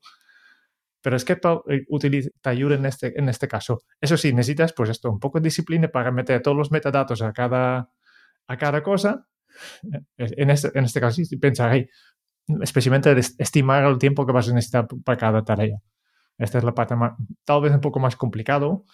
pero 1.05 1.19
Sketpad 1.19 1.59
utiliza, 1.89 2.31
te 2.41 2.49
ayuda 2.49 2.77
en 2.77 2.85
este, 2.87 3.19
en 3.19 3.29
este 3.29 3.47
caso. 3.47 3.83
Eso 4.01 4.17
sí, 4.17 4.33
necesitas 4.33 4.73
pues 4.73 4.89
esto, 4.89 5.11
un 5.11 5.19
poco 5.19 5.39
de 5.39 5.43
disciplina 5.43 5.87
para 5.87 6.09
meter 6.09 6.41
todos 6.41 6.57
los 6.57 6.71
metadatos 6.71 7.21
a 7.21 7.31
cada, 7.31 7.91
a 8.47 8.57
cada 8.57 8.81
cosa. 8.81 9.27
En 10.17 10.49
este, 10.49 10.71
en 10.73 10.83
este 10.83 10.99
caso, 10.99 11.23
sí, 11.23 11.37
pensar, 11.37 11.73
hey, 11.73 11.87
especialmente 12.59 13.15
estimar 13.37 13.83
el 13.85 13.99
tiempo 13.99 14.25
que 14.25 14.31
vas 14.31 14.49
a 14.49 14.53
necesitar 14.53 14.87
para 15.03 15.15
cada 15.15 15.43
tarea. 15.43 15.77
Esta 16.39 16.57
es 16.57 16.63
la 16.63 16.73
parte 16.73 16.95
más, 16.95 17.13
tal 17.43 17.61
vez 17.61 17.71
un 17.71 17.81
poco 17.81 17.99
más 17.99 18.15
complicado, 18.15 18.85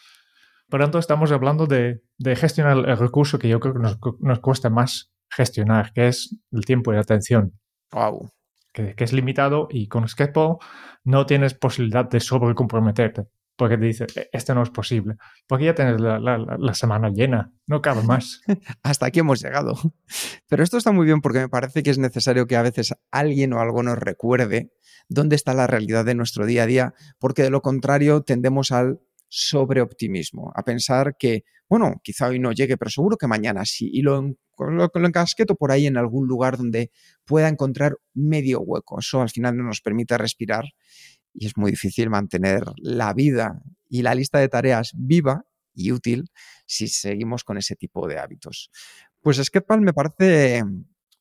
por 0.72 0.80
tanto, 0.80 1.00
estamos 1.00 1.32
hablando 1.34 1.68
de, 1.68 2.02
de, 2.18 2.36
gestionar 2.38 2.78
el 2.78 2.98
recurso 2.98 3.38
que 3.38 3.50
yo 3.50 3.60
creo 3.60 3.74
que 3.74 3.82
nos, 3.82 4.00
nos, 4.22 4.40
cuesta 4.40 4.70
más 4.70 5.12
gestionar, 5.30 5.92
que 5.92 6.08
es 6.08 6.40
el 6.52 6.64
tiempo 6.64 6.92
y 6.92 6.96
la 6.96 7.02
atención. 7.02 7.60
Wow. 7.92 8.32
Que, 8.72 8.96
que 8.96 9.04
es 9.04 9.12
limitado 9.12 9.68
y 9.70 9.90
con 9.90 10.08
Sketchpad 10.08 10.56
no 11.04 11.26
tienes 11.26 11.56
posibilidad 11.56 12.10
de 12.10 12.22
sobrecomprometerte. 12.22 13.24
Porque 13.58 13.78
te 13.78 13.86
dice, 13.86 14.08
esto 14.32 14.56
no 14.56 14.64
es 14.64 14.70
posible. 14.70 15.18
Porque 15.46 15.66
ya 15.66 15.76
tienes 15.76 16.00
la, 16.00 16.20
la, 16.20 16.38
la 16.38 16.74
semana 16.74 17.10
llena, 17.10 17.52
no 17.68 17.82
cabe 17.82 18.02
más. 18.02 18.42
Hasta 18.82 19.08
aquí 19.08 19.20
hemos 19.20 19.44
llegado. 19.44 19.76
Pero 20.48 20.64
esto 20.64 20.78
está 20.78 20.94
muy 20.94 21.06
bien 21.06 21.20
porque 21.20 21.40
me 21.40 21.50
parece 21.50 21.84
que 21.84 21.90
es 21.90 21.98
necesario 21.98 22.48
que 22.48 22.56
a 22.56 22.62
veces 22.62 22.96
alguien 23.12 23.52
o 23.52 23.60
algo 23.60 23.84
nos 23.84 24.00
recuerde 24.00 24.72
dónde 25.10 25.36
está 25.36 25.54
la 25.54 25.68
realidad 25.68 26.06
de 26.06 26.16
nuestro 26.16 26.46
día 26.46 26.64
a 26.64 26.66
día, 26.66 26.94
porque 27.20 27.44
de 27.44 27.50
lo 27.50 27.62
contrario 27.62 28.22
tendemos 28.22 28.72
al 28.72 29.02
sobreoptimismo, 29.34 30.52
a 30.54 30.62
pensar 30.64 31.16
que, 31.18 31.46
bueno, 31.70 32.02
quizá 32.04 32.28
hoy 32.28 32.38
no 32.38 32.52
llegue, 32.52 32.78
pero 32.78 32.92
seguro 32.92 33.16
que 33.16 33.28
mañana 33.28 33.64
sí, 33.64 33.90
y 33.92 34.02
lo, 34.02 34.22
lo, 34.60 34.92
lo 34.94 35.08
encasqueto 35.08 35.56
por 35.56 35.72
ahí 35.72 35.88
en 35.88 35.96
algún 35.96 36.28
lugar 36.28 36.58
donde 36.58 36.92
pueda 37.24 37.48
encontrar 37.48 37.96
medio 38.14 38.60
hueco. 38.60 39.00
Eso 39.00 39.22
al 39.22 39.30
final 39.30 39.56
no 39.56 39.64
nos 39.64 39.80
permite 39.80 40.18
respirar 40.18 40.66
y 41.34 41.46
es 41.46 41.56
muy 41.56 41.72
difícil 41.72 42.10
mantener 42.10 42.66
la 42.76 43.14
vida 43.14 43.62
y 43.88 44.02
la 44.02 44.16
lista 44.16 44.38
de 44.40 44.50
tareas 44.50 44.92
viva 44.96 45.46
y 45.74 45.94
útil 45.94 46.30
si 46.66 46.90
seguimos 46.90 47.46
con 47.46 47.58
ese 47.58 47.78
tipo 47.78 48.10
de 48.10 48.20
hábitos. 48.20 48.70
Pues 49.22 49.38
Sketpal 49.38 49.80
me 49.80 49.94
parece 49.94 50.66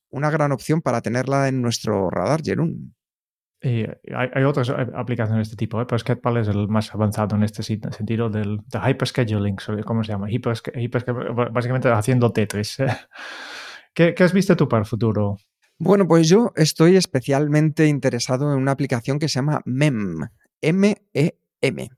una 0.09 0.31
gran 0.31 0.51
opción 0.51 0.83
para 0.83 1.01
tenerla 1.01 1.47
en 1.47 1.63
nuestro 1.63 2.11
radar, 2.11 2.43
Jerún. 2.43 2.97
Hay, 3.63 4.45
otras 4.45 4.71
aplicaciones 4.71 5.49
de 5.49 5.53
este 5.53 5.57
tipo, 5.57 5.81
¿eh? 5.83 5.85
pero 5.87 5.99
Sketpal 5.99 6.39
es 6.39 6.49
el 6.49 6.69
más 6.69 6.95
avanzado 6.95 7.37
en 7.37 7.43
este 7.43 7.63
sentido 7.63 8.31
del 8.31 8.61
de 8.67 8.79
hyperscheduling, 8.79 9.57
¿cómo 9.85 10.03
se 10.03 10.13
llama? 10.13 10.29
básicamente 11.53 11.89
haciendo 11.91 12.33
Tetris. 12.33 12.79
¿Qué, 13.95 14.15
¿Qué, 14.15 14.25
has 14.25 14.33
visto 14.33 14.57
tú 14.57 14.69
para 14.69 14.81
el 14.81 14.87
futuro? 14.87 15.37
Bueno, 15.79 16.07
pues 16.07 16.29
yo 16.29 16.53
estoy 16.57 16.97
especialmente 16.97 17.87
interesado 17.87 18.53
en 18.53 18.59
una 18.59 18.73
aplicación 18.73 19.19
que 19.19 19.29
se 19.29 19.37
llama 19.37 19.61
MEM, 19.65 20.29
M-E-M. 20.61 21.91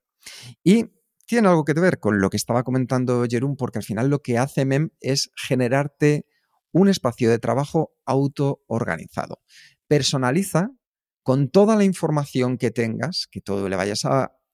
Y 0.65 0.87
tiene 1.27 1.49
algo 1.49 1.65
que 1.65 1.73
ver 1.75 1.99
con 1.99 2.21
lo 2.21 2.31
que 2.31 2.37
estaba 2.37 2.63
comentando 2.63 3.25
Jerún, 3.29 3.57
porque 3.57 3.79
al 3.79 3.85
final 3.85 4.09
lo 4.09 4.21
que 4.21 4.39
hace 4.39 4.65
MEM 4.65 4.91
es 5.01 5.31
generarte 5.37 6.27
un 6.73 6.89
espacio 6.89 7.31
de 7.31 7.39
trabajo 7.39 7.93
autoorganizado. 8.07 9.41
Personaliza 9.89 10.71
con 11.23 11.51
toda 11.51 11.77
la 11.77 11.85
información 11.85 12.59
que 12.59 12.71
tengas, 12.71 13.29
que 13.31 13.41
todo 13.41 13.69
le 13.69 13.77
vayas 13.77 14.03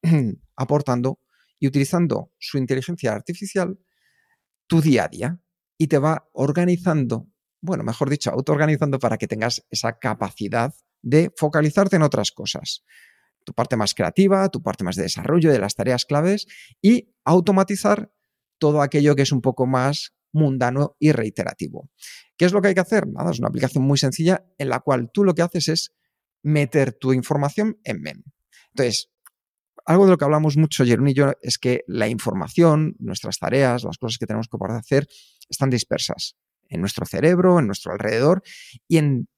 aportando 0.56 1.20
y 1.58 1.66
utilizando 1.66 2.32
su 2.38 2.58
inteligencia 2.58 3.12
artificial, 3.12 3.78
tu 4.66 4.80
día 4.80 5.04
a 5.04 5.08
día. 5.08 5.40
Y 5.78 5.86
te 5.86 5.98
va 5.98 6.28
organizando, 6.32 7.28
bueno, 7.60 7.84
mejor 7.84 8.10
dicho, 8.10 8.30
autoorganizando 8.30 8.98
para 8.98 9.16
que 9.16 9.28
tengas 9.28 9.64
esa 9.70 9.98
capacidad 9.98 10.74
de 11.02 11.32
focalizarte 11.36 11.96
en 11.96 12.02
otras 12.02 12.32
cosas. 12.32 12.84
Tu 13.44 13.54
parte 13.54 13.76
más 13.76 13.94
creativa, 13.94 14.48
tu 14.48 14.62
parte 14.62 14.84
más 14.84 14.96
de 14.96 15.04
desarrollo 15.04 15.52
de 15.52 15.60
las 15.60 15.74
tareas 15.74 16.04
claves 16.04 16.46
y 16.82 17.14
automatizar 17.24 18.10
todo 18.58 18.82
aquello 18.82 19.14
que 19.14 19.22
es 19.22 19.32
un 19.32 19.40
poco 19.40 19.66
más 19.66 20.14
mundano 20.32 20.96
y 20.98 21.12
reiterativo. 21.12 21.90
¿Qué 22.36 22.44
es 22.44 22.52
lo 22.52 22.60
que 22.60 22.68
hay 22.68 22.74
que 22.74 22.80
hacer? 22.80 23.06
Nada, 23.06 23.30
es 23.30 23.38
una 23.38 23.48
aplicación 23.48 23.84
muy 23.84 23.98
sencilla 23.98 24.44
en 24.58 24.68
la 24.68 24.80
cual 24.80 25.10
tú 25.12 25.24
lo 25.24 25.34
que 25.34 25.42
haces 25.42 25.68
es 25.68 25.94
meter 26.42 26.92
tu 26.92 27.12
información 27.12 27.78
en 27.84 28.02
MEM. 28.02 28.22
Entonces, 28.70 29.10
algo 29.84 30.04
de 30.04 30.10
lo 30.10 30.18
que 30.18 30.24
hablamos 30.24 30.56
mucho 30.56 30.84
Jerón 30.84 31.08
y 31.08 31.14
yo 31.14 31.32
es 31.40 31.58
que 31.58 31.82
la 31.86 32.08
información, 32.08 32.94
nuestras 32.98 33.38
tareas, 33.38 33.84
las 33.84 33.96
cosas 33.96 34.18
que 34.18 34.26
tenemos 34.26 34.48
que 34.48 34.58
poder 34.58 34.76
hacer, 34.76 35.08
están 35.48 35.70
dispersas 35.70 36.36
en 36.68 36.80
nuestro 36.80 37.06
cerebro, 37.06 37.58
en 37.58 37.66
nuestro 37.66 37.92
alrededor 37.92 38.42
y 38.86 38.98
en 38.98 39.28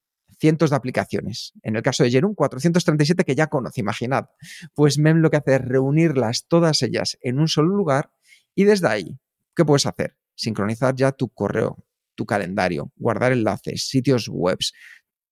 cientos 0.41 0.71
de 0.71 0.75
aplicaciones. 0.75 1.53
En 1.61 1.75
el 1.75 1.83
caso 1.83 2.03
de 2.03 2.11
Jerún, 2.11 2.35
437 2.35 3.23
que 3.23 3.35
ya 3.35 3.47
conoce, 3.47 3.79
imaginad. 3.79 4.25
Pues 4.73 4.97
MEM 4.97 5.17
lo 5.17 5.29
que 5.29 5.37
hace 5.37 5.55
es 5.55 5.61
reunirlas 5.61 6.47
todas 6.47 6.81
ellas 6.81 7.17
en 7.21 7.39
un 7.39 7.47
solo 7.47 7.69
lugar 7.75 8.11
y 8.55 8.65
desde 8.65 8.87
ahí, 8.87 9.19
¿qué 9.55 9.63
puedes 9.63 9.85
hacer? 9.85 10.17
Sincronizar 10.35 10.95
ya 10.95 11.11
tu 11.11 11.29
correo, 11.29 11.85
tu 12.15 12.25
calendario, 12.25 12.91
guardar 12.97 13.31
enlaces, 13.31 13.87
sitios 13.87 14.27
webs, 14.29 14.73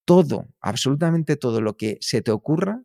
todo, 0.09 0.47
absolutamente 0.59 1.35
todo 1.35 1.61
lo 1.61 1.77
que 1.77 1.99
se 2.01 2.23
te 2.23 2.31
ocurra, 2.31 2.81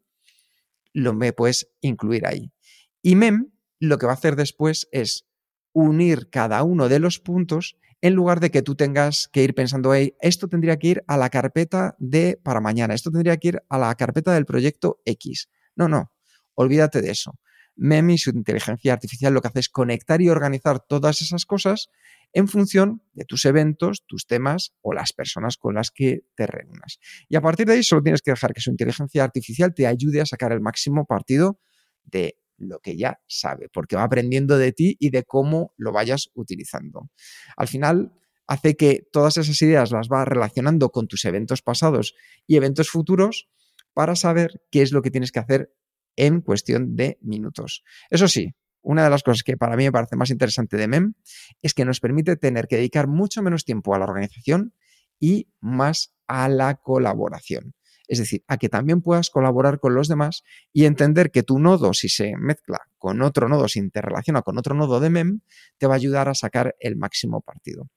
lo 0.93 1.14
me 1.14 1.33
puedes 1.33 1.70
incluir 1.81 2.27
ahí. 2.27 2.53
Y 3.01 3.16
MEM 3.16 3.51
lo 3.81 3.97
que 3.97 4.05
va 4.05 4.12
a 4.12 4.16
hacer 4.16 4.37
después 4.37 4.89
es 4.93 5.27
unir 5.72 6.29
cada 6.29 6.62
uno 6.64 6.91
de 6.91 6.99
los 6.99 7.20
puntos 7.20 7.79
en 8.03 8.12
lugar 8.12 8.41
de 8.41 8.51
que 8.51 8.61
tú 8.61 8.75
tengas 8.75 9.31
que 9.33 9.43
ir 9.43 9.55
pensando, 9.55 9.95
hey, 9.95 10.14
esto 10.20 10.49
tendría 10.49 10.79
que 10.79 10.89
ir 10.89 11.05
a 11.07 11.16
la 11.16 11.31
carpeta 11.31 11.97
de 11.99 12.39
para 12.43 12.61
mañana, 12.61 12.93
esto 12.93 13.11
tendría 13.11 13.39
que 13.39 13.49
ir 13.49 13.62
a 13.70 13.79
la 13.79 13.95
carpeta 13.95 14.35
del 14.35 14.45
proyecto 14.45 15.01
X. 15.07 15.49
No, 15.77 15.89
no, 15.89 16.12
olvídate 16.53 17.01
de 17.01 17.11
eso. 17.11 17.39
MEM 17.75 18.11
y 18.11 18.18
su 18.18 18.29
inteligencia 18.33 18.93
artificial 18.93 19.33
lo 19.33 19.41
que 19.41 19.49
hace 19.49 19.61
es 19.61 19.70
conectar 19.70 20.20
y 20.20 20.29
organizar 20.29 20.79
todas 20.79 21.22
esas 21.22 21.47
cosas 21.47 21.89
en 22.35 22.49
función 22.49 23.03
de 23.12 23.24
tus 23.24 23.45
eventos, 23.45 24.05
tus 24.07 24.26
temas 24.26 24.74
o 24.82 24.93
las 24.93 25.12
personas 25.12 25.57
con 25.57 25.74
las 25.74 25.91
que 25.91 26.24
te 26.35 26.47
reúnas. 26.47 26.99
Y 27.28 27.37
a 27.37 27.41
partir 27.41 27.66
de 27.66 27.74
ahí 27.74 27.82
solo 27.82 28.03
tienes 28.03 28.22
que 28.22 28.32
dejar 28.32 28.53
que 28.53 28.61
su 28.61 28.70
inteligencia 28.70 29.24
artificial 29.24 29.72
te 29.72 29.87
ayude 29.87 30.20
a 30.20 30.26
sacar 30.26 30.53
el 30.53 30.61
máximo 30.61 31.07
partido 31.07 31.61
de 32.03 32.37
lo 32.59 32.80
que 32.80 32.97
ya 32.97 33.20
sabe, 33.26 33.68
porque 33.72 33.97
va 33.97 34.03
aprendiendo 34.03 34.59
de 34.59 34.72
ti 34.72 34.97
y 34.99 35.11
de 35.11 35.22
cómo 35.24 35.72
lo 35.76 35.93
vayas 35.93 36.30
utilizando. 36.35 37.09
Al 37.57 37.68
final, 37.68 38.12
hace 38.47 38.76
que 38.76 39.07
todas 39.12 39.37
esas 39.37 39.61
ideas 39.62 39.93
las 39.93 40.09
va 40.09 40.24
relacionando 40.24 40.91
con 40.91 41.07
tus 41.07 41.24
eventos 41.24 41.62
pasados 41.62 42.14
y 42.47 42.57
eventos 42.57 42.91
futuros 42.91 43.49
para 43.93 44.16
saber 44.16 44.62
qué 44.70 44.82
es 44.82 44.93
lo 44.93 45.03
que 45.03 45.11
tienes 45.11 45.30
que 45.30 45.39
hacer 45.39 45.72
en 46.16 46.41
cuestión 46.41 46.97
de 46.97 47.18
minutos. 47.22 47.85
Eso 48.11 48.28
sí, 48.28 48.55
una 48.85 49.03
de 49.03 49.11
las 49.11 49.22
cosas 49.22 49.43
que 49.43 49.57
para 49.57 49.76
mí 49.76 49.85
me 49.85 49.93
parece 49.93 50.14
más 50.14 50.30
interesante 50.30 50.76
de 50.76 50.87
MEM 50.87 51.14
es 51.62 51.74
que 51.74 51.85
nos 51.85 52.01
permite 52.01 52.37
tener 52.37 52.68
que 52.68 52.76
dedicar 52.76 53.09
mucho 53.09 53.43
menos 53.43 53.64
tiempo 53.64 53.95
a 53.95 53.99
la 53.99 54.05
organización 54.05 54.74
y 55.18 55.49
más 55.61 56.14
a 56.28 56.49
la 56.49 56.74
colaboración. 56.76 57.74
Es 58.07 58.18
decir, 58.18 58.45
a 58.47 58.59
que 58.59 58.68
también 58.68 59.01
puedas 59.01 59.30
colaborar 59.30 59.80
con 59.80 59.95
los 59.95 60.09
demás 60.09 60.45
y 60.72 60.85
entender 60.85 61.30
que 61.30 61.43
tu 61.43 61.59
nodo, 61.59 61.95
si 61.95 62.11
se 62.11 62.37
mezcla 62.37 62.80
con 62.99 63.22
otro 63.22 63.49
nodo, 63.49 63.66
se 63.66 63.78
interrelaciona 63.78 64.43
con 64.43 64.59
otro 64.59 64.74
nodo 64.74 65.01
de 65.01 65.09
MEM, 65.09 65.41
te 65.78 65.87
va 65.87 65.95
a 65.95 65.97
ayudar 65.97 66.28
a 66.28 66.35
sacar 66.35 66.76
el 66.80 66.97
máximo 66.97 67.41
partido. 67.41 67.89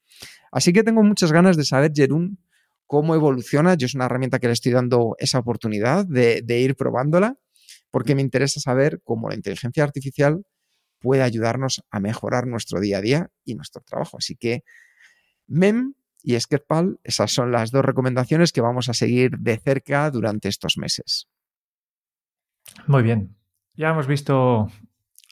Así 0.51 0.71
que 0.71 0.83
tengo 0.83 1.03
muchas 1.03 1.33
ganas 1.33 1.57
de 1.57 1.65
saber, 1.65 1.91
Jerún, 1.93 2.39
cómo 2.85 3.15
evoluciona. 3.15 3.75
Yo 3.75 3.85
es 3.85 3.95
una 3.95 4.05
herramienta 4.05 4.39
que 4.39 4.47
le 4.47 4.53
estoy 4.53 4.71
dando 4.71 5.17
esa 5.19 5.39
oportunidad 5.39 6.05
de, 6.05 6.41
de 6.41 6.59
ir 6.61 6.77
probándola, 6.77 7.37
porque 7.91 8.15
me 8.15 8.21
interesa 8.21 8.61
saber 8.61 9.01
cómo 9.03 9.27
la 9.27 9.35
inteligencia 9.35 9.83
artificial 9.83 10.45
puede 10.99 11.23
ayudarnos 11.23 11.83
a 11.91 11.99
mejorar 11.99 12.47
nuestro 12.47 12.79
día 12.79 12.97
a 12.97 13.01
día 13.01 13.29
y 13.43 13.55
nuestro 13.55 13.81
trabajo. 13.81 14.17
Así 14.17 14.35
que 14.35 14.63
MEM 15.47 15.93
y 16.23 16.39
Sketpal, 16.39 16.99
esas 17.03 17.31
son 17.31 17.51
las 17.51 17.71
dos 17.71 17.85
recomendaciones 17.85 18.51
que 18.51 18.61
vamos 18.61 18.89
a 18.89 18.93
seguir 18.93 19.37
de 19.37 19.57
cerca 19.57 20.09
durante 20.11 20.49
estos 20.49 20.77
meses. 20.77 21.29
Muy 22.85 23.03
bien. 23.03 23.35
Ya 23.75 23.89
hemos 23.89 24.07
visto 24.07 24.67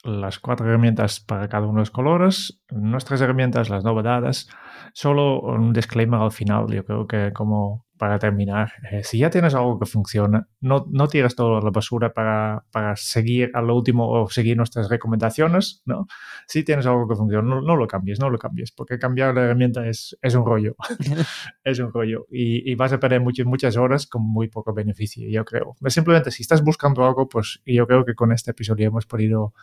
las 0.04 0.40
cuatro 0.40 0.68
herramientas 0.68 1.20
para 1.20 1.50
cada 1.50 1.66
uno 1.66 1.76
de 1.76 1.82
los 1.82 1.92
colores, 1.92 2.62
nuestras 2.70 3.20
herramientas, 3.22 3.70
las 3.70 3.84
novedades. 3.84 4.48
Solo 4.94 5.42
un 5.42 5.74
disclaimer 5.74 6.22
al 6.22 6.32
final, 6.32 6.68
yo 6.72 6.86
creo 6.86 7.08
que 7.08 7.34
como 7.34 7.85
para 7.98 8.20
terminar, 8.20 8.74
eh, 8.92 9.04
si 9.04 9.20
ya 9.20 9.30
tienes 9.30 9.56
algo 9.56 9.80
que 9.80 9.86
funciona, 9.86 10.48
no, 10.60 10.86
no 10.92 11.08
tires 11.08 11.36
todo 11.36 11.58
a 11.58 11.62
la 11.62 11.70
basura 11.70 12.14
para, 12.14 12.66
para, 12.72 12.96
seguir 12.96 13.52
a 13.54 13.62
lo 13.62 13.76
último 13.76 14.10
o 14.10 14.30
seguir 14.30 14.58
nuestras 14.58 14.90
recomendaciones, 14.90 15.82
¿no? 15.86 16.08
Si 16.48 16.64
tienes 16.64 16.86
algo 16.86 17.08
que 17.08 17.16
funciona, 17.16 17.48
no, 17.48 17.62
no 17.62 17.76
lo 17.76 17.88
cambies, 17.88 18.20
no 18.20 18.30
lo 18.30 18.38
cambies, 18.38 18.72
porque 18.72 19.00
cambiar 19.00 19.34
la 19.34 19.44
herramienta 19.44 19.88
es, 19.88 20.18
es 20.22 20.36
un 20.36 20.46
rollo, 20.46 20.76
es 21.64 21.80
un 21.80 21.92
rollo 21.92 22.28
y, 22.30 22.70
y, 22.70 22.76
vas 22.76 22.92
a 22.94 23.00
perder 23.00 23.22
muchas, 23.22 23.46
muchas 23.46 23.78
horas 23.78 24.08
con 24.08 24.24
muy 24.24 24.50
poco 24.50 24.74
beneficio, 24.74 25.30
yo 25.30 25.46
creo. 25.46 25.76
Simplemente 25.88 26.32
si 26.32 26.44
estás 26.44 26.64
buscando 26.64 27.06
algo, 27.06 27.30
pues 27.30 27.62
yo 27.66 27.88
creo 27.88 28.06
que 28.06 28.16
con 28.16 28.32
este 28.32 28.52
episodio 28.52 28.88
hemos 28.88 29.06
podido 29.06 29.54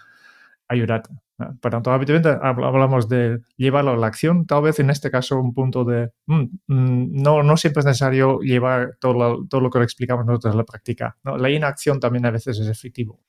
ayudarte. 0.73 1.15
Por 1.61 1.71
tanto, 1.71 1.91
habitualmente 1.91 2.39
hablamos 2.41 3.09
de 3.09 3.41
llevarlo 3.57 3.93
a 3.93 3.97
la 3.97 4.07
acción, 4.07 4.47
tal 4.47 4.63
vez 4.63 4.79
en 4.79 4.91
este 4.91 5.11
caso 5.11 5.41
un 5.41 5.55
punto 5.55 5.85
de 5.85 6.11
mm, 6.27 6.43
mm, 6.69 7.23
no, 7.23 7.43
no 7.43 7.57
siempre 7.57 7.81
es 7.81 7.87
necesario 7.87 8.39
llevar 8.41 8.97
todo 9.01 9.15
lo, 9.15 9.47
todo 9.49 9.61
lo 9.61 9.71
que 9.71 9.79
le 9.79 9.85
explicamos 9.85 10.25
nosotros 10.25 10.55
a 10.55 10.57
la 10.57 10.65
práctica. 10.65 11.17
La 11.25 11.51
inacción 11.51 11.99
también 11.99 12.27
a 12.27 12.31
veces 12.31 12.59
es 12.59 12.69
efectivo. 12.69 13.21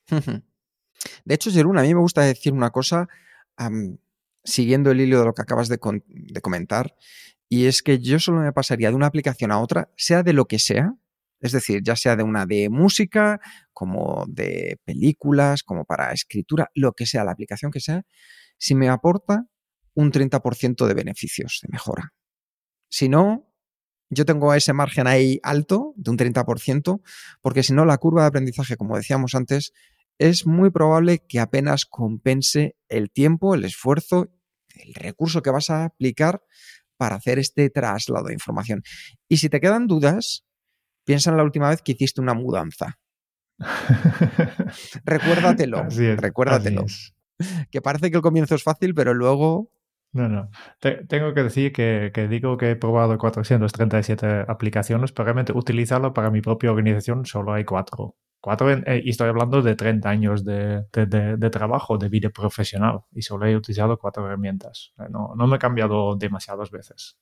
De 1.25 1.35
hecho, 1.35 1.51
Jerún, 1.51 1.77
a 1.77 1.81
mí 1.81 1.93
me 1.93 1.99
gusta 1.99 2.21
decir 2.21 2.53
una 2.53 2.69
cosa, 2.69 3.07
siguiendo 4.43 4.91
el 4.91 5.01
hilo 5.01 5.19
de 5.19 5.25
lo 5.25 5.33
que 5.33 5.41
acabas 5.41 5.69
de 5.69 5.79
comentar, 6.41 6.95
y 7.49 7.65
es 7.65 7.83
que 7.83 7.99
yo 7.99 8.19
solo 8.19 8.41
me 8.41 8.53
pasaría 8.53 8.89
de 8.89 8.95
una 8.95 9.07
aplicación 9.07 9.51
a 9.51 9.59
otra, 9.59 9.89
sea 9.95 10.23
de 10.23 10.33
lo 10.33 10.45
que 10.45 10.59
sea, 10.59 10.95
es 11.43 11.51
decir, 11.51 11.81
ya 11.83 11.95
sea 11.97 12.15
de 12.15 12.23
una 12.23 12.45
de 12.45 12.69
música, 12.69 13.39
como 13.73 14.25
de 14.29 14.79
películas, 14.85 15.61
como 15.61 15.83
para 15.83 16.13
escritura, 16.13 16.71
lo 16.73 16.93
que 16.93 17.05
sea, 17.05 17.25
la 17.25 17.33
aplicación 17.33 17.69
que 17.69 17.81
sea, 17.81 18.03
si 18.57 18.75
me 18.75 18.87
aporta 18.87 19.45
un 19.93 20.11
30% 20.11 20.87
de 20.87 20.93
beneficios, 20.93 21.59
de 21.61 21.67
mejora. 21.69 22.13
Si 22.89 23.09
no, 23.09 23.53
yo 24.09 24.23
tengo 24.23 24.53
ese 24.53 24.71
margen 24.71 25.05
ahí 25.05 25.39
alto 25.43 25.93
de 25.97 26.11
un 26.11 26.17
30%, 26.17 27.01
porque 27.41 27.61
si 27.61 27.73
no, 27.73 27.83
la 27.83 27.97
curva 27.97 28.21
de 28.21 28.27
aprendizaje, 28.27 28.77
como 28.77 28.95
decíamos 28.95 29.35
antes, 29.35 29.73
es 30.19 30.45
muy 30.45 30.69
probable 30.69 31.25
que 31.27 31.41
apenas 31.41 31.85
compense 31.85 32.77
el 32.87 33.11
tiempo, 33.11 33.53
el 33.53 33.65
esfuerzo, 33.65 34.31
el 34.75 34.93
recurso 34.93 35.41
que 35.41 35.49
vas 35.49 35.69
a 35.69 35.83
aplicar 35.83 36.41
para 36.95 37.17
hacer 37.17 37.37
este 37.37 37.69
traslado 37.69 38.27
de 38.27 38.33
información. 38.33 38.81
Y 39.27 39.37
si 39.37 39.49
te 39.49 39.59
quedan 39.59 39.87
dudas, 39.87 40.45
Piensa 41.03 41.31
en 41.31 41.37
la 41.37 41.43
última 41.43 41.69
vez 41.69 41.81
que 41.81 41.93
hiciste 41.93 42.21
una 42.21 42.33
mudanza. 42.33 42.99
recuérdatelo, 45.05 45.85
recuérdatelo. 46.17 46.85
Que 47.71 47.81
parece 47.81 48.11
que 48.11 48.17
el 48.17 48.23
comienzo 48.23 48.55
es 48.55 48.63
fácil, 48.63 48.93
pero 48.93 49.13
luego... 49.13 49.69
No, 50.11 50.29
no. 50.29 50.49
tengo 50.79 51.33
que 51.33 51.41
decir 51.41 51.73
que, 51.73 52.11
digo 52.29 52.55
que 52.55 52.71
he 52.71 52.75
probado 52.75 53.17
437 53.17 54.45
aplicaciones, 54.47 55.11
pero 55.11 55.25
realmente 55.25 55.53
utilizarlo 55.53 56.13
para 56.13 56.29
mi 56.29 56.39
propia 56.39 56.71
organización 56.71 57.25
solo 57.25 57.53
hay 57.53 57.65
cuatro. 57.65 58.15
Cuatro 58.39 58.69
eh, 58.69 59.01
y 59.03 59.09
estoy 59.09 59.29
hablando 59.29 59.61
de 59.63 59.75
30 59.75 60.07
años 60.07 60.45
de, 60.45 60.83
de, 60.91 61.49
trabajo, 61.49 61.97
de 61.97 62.09
vida 62.09 62.29
profesional, 62.29 62.99
y 63.11 63.23
solo 63.23 63.47
he 63.47 63.55
utilizado 63.55 63.97
cuatro 63.97 64.25
herramientas. 64.27 64.93
No, 65.09 65.33
no 65.35 65.47
me 65.47 65.55
he 65.55 65.59
cambiado 65.59 66.15
demasiadas 66.15 66.69
veces. 66.69 67.17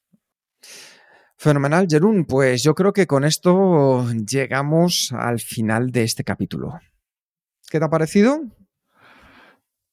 Fenomenal, 1.41 1.87
Jerún. 1.89 2.25
Pues 2.25 2.61
yo 2.61 2.75
creo 2.75 2.93
que 2.93 3.07
con 3.07 3.23
esto 3.23 4.05
llegamos 4.13 5.11
al 5.11 5.39
final 5.39 5.89
de 5.89 6.03
este 6.03 6.23
capítulo. 6.23 6.79
¿Qué 7.67 7.79
te 7.79 7.85
ha 7.85 7.89
parecido? 7.89 8.43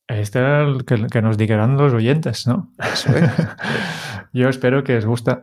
Este 0.08 0.40
era 0.40 0.68
el 0.68 0.84
que, 0.84 1.06
que 1.10 1.22
nos 1.22 1.38
digan 1.38 1.78
los 1.78 1.94
oyentes, 1.94 2.46
¿no? 2.46 2.70
Eso 2.92 3.16
es. 3.16 3.30
Yo 4.34 4.50
espero 4.50 4.84
que 4.84 4.98
os 4.98 5.06
guste. 5.06 5.38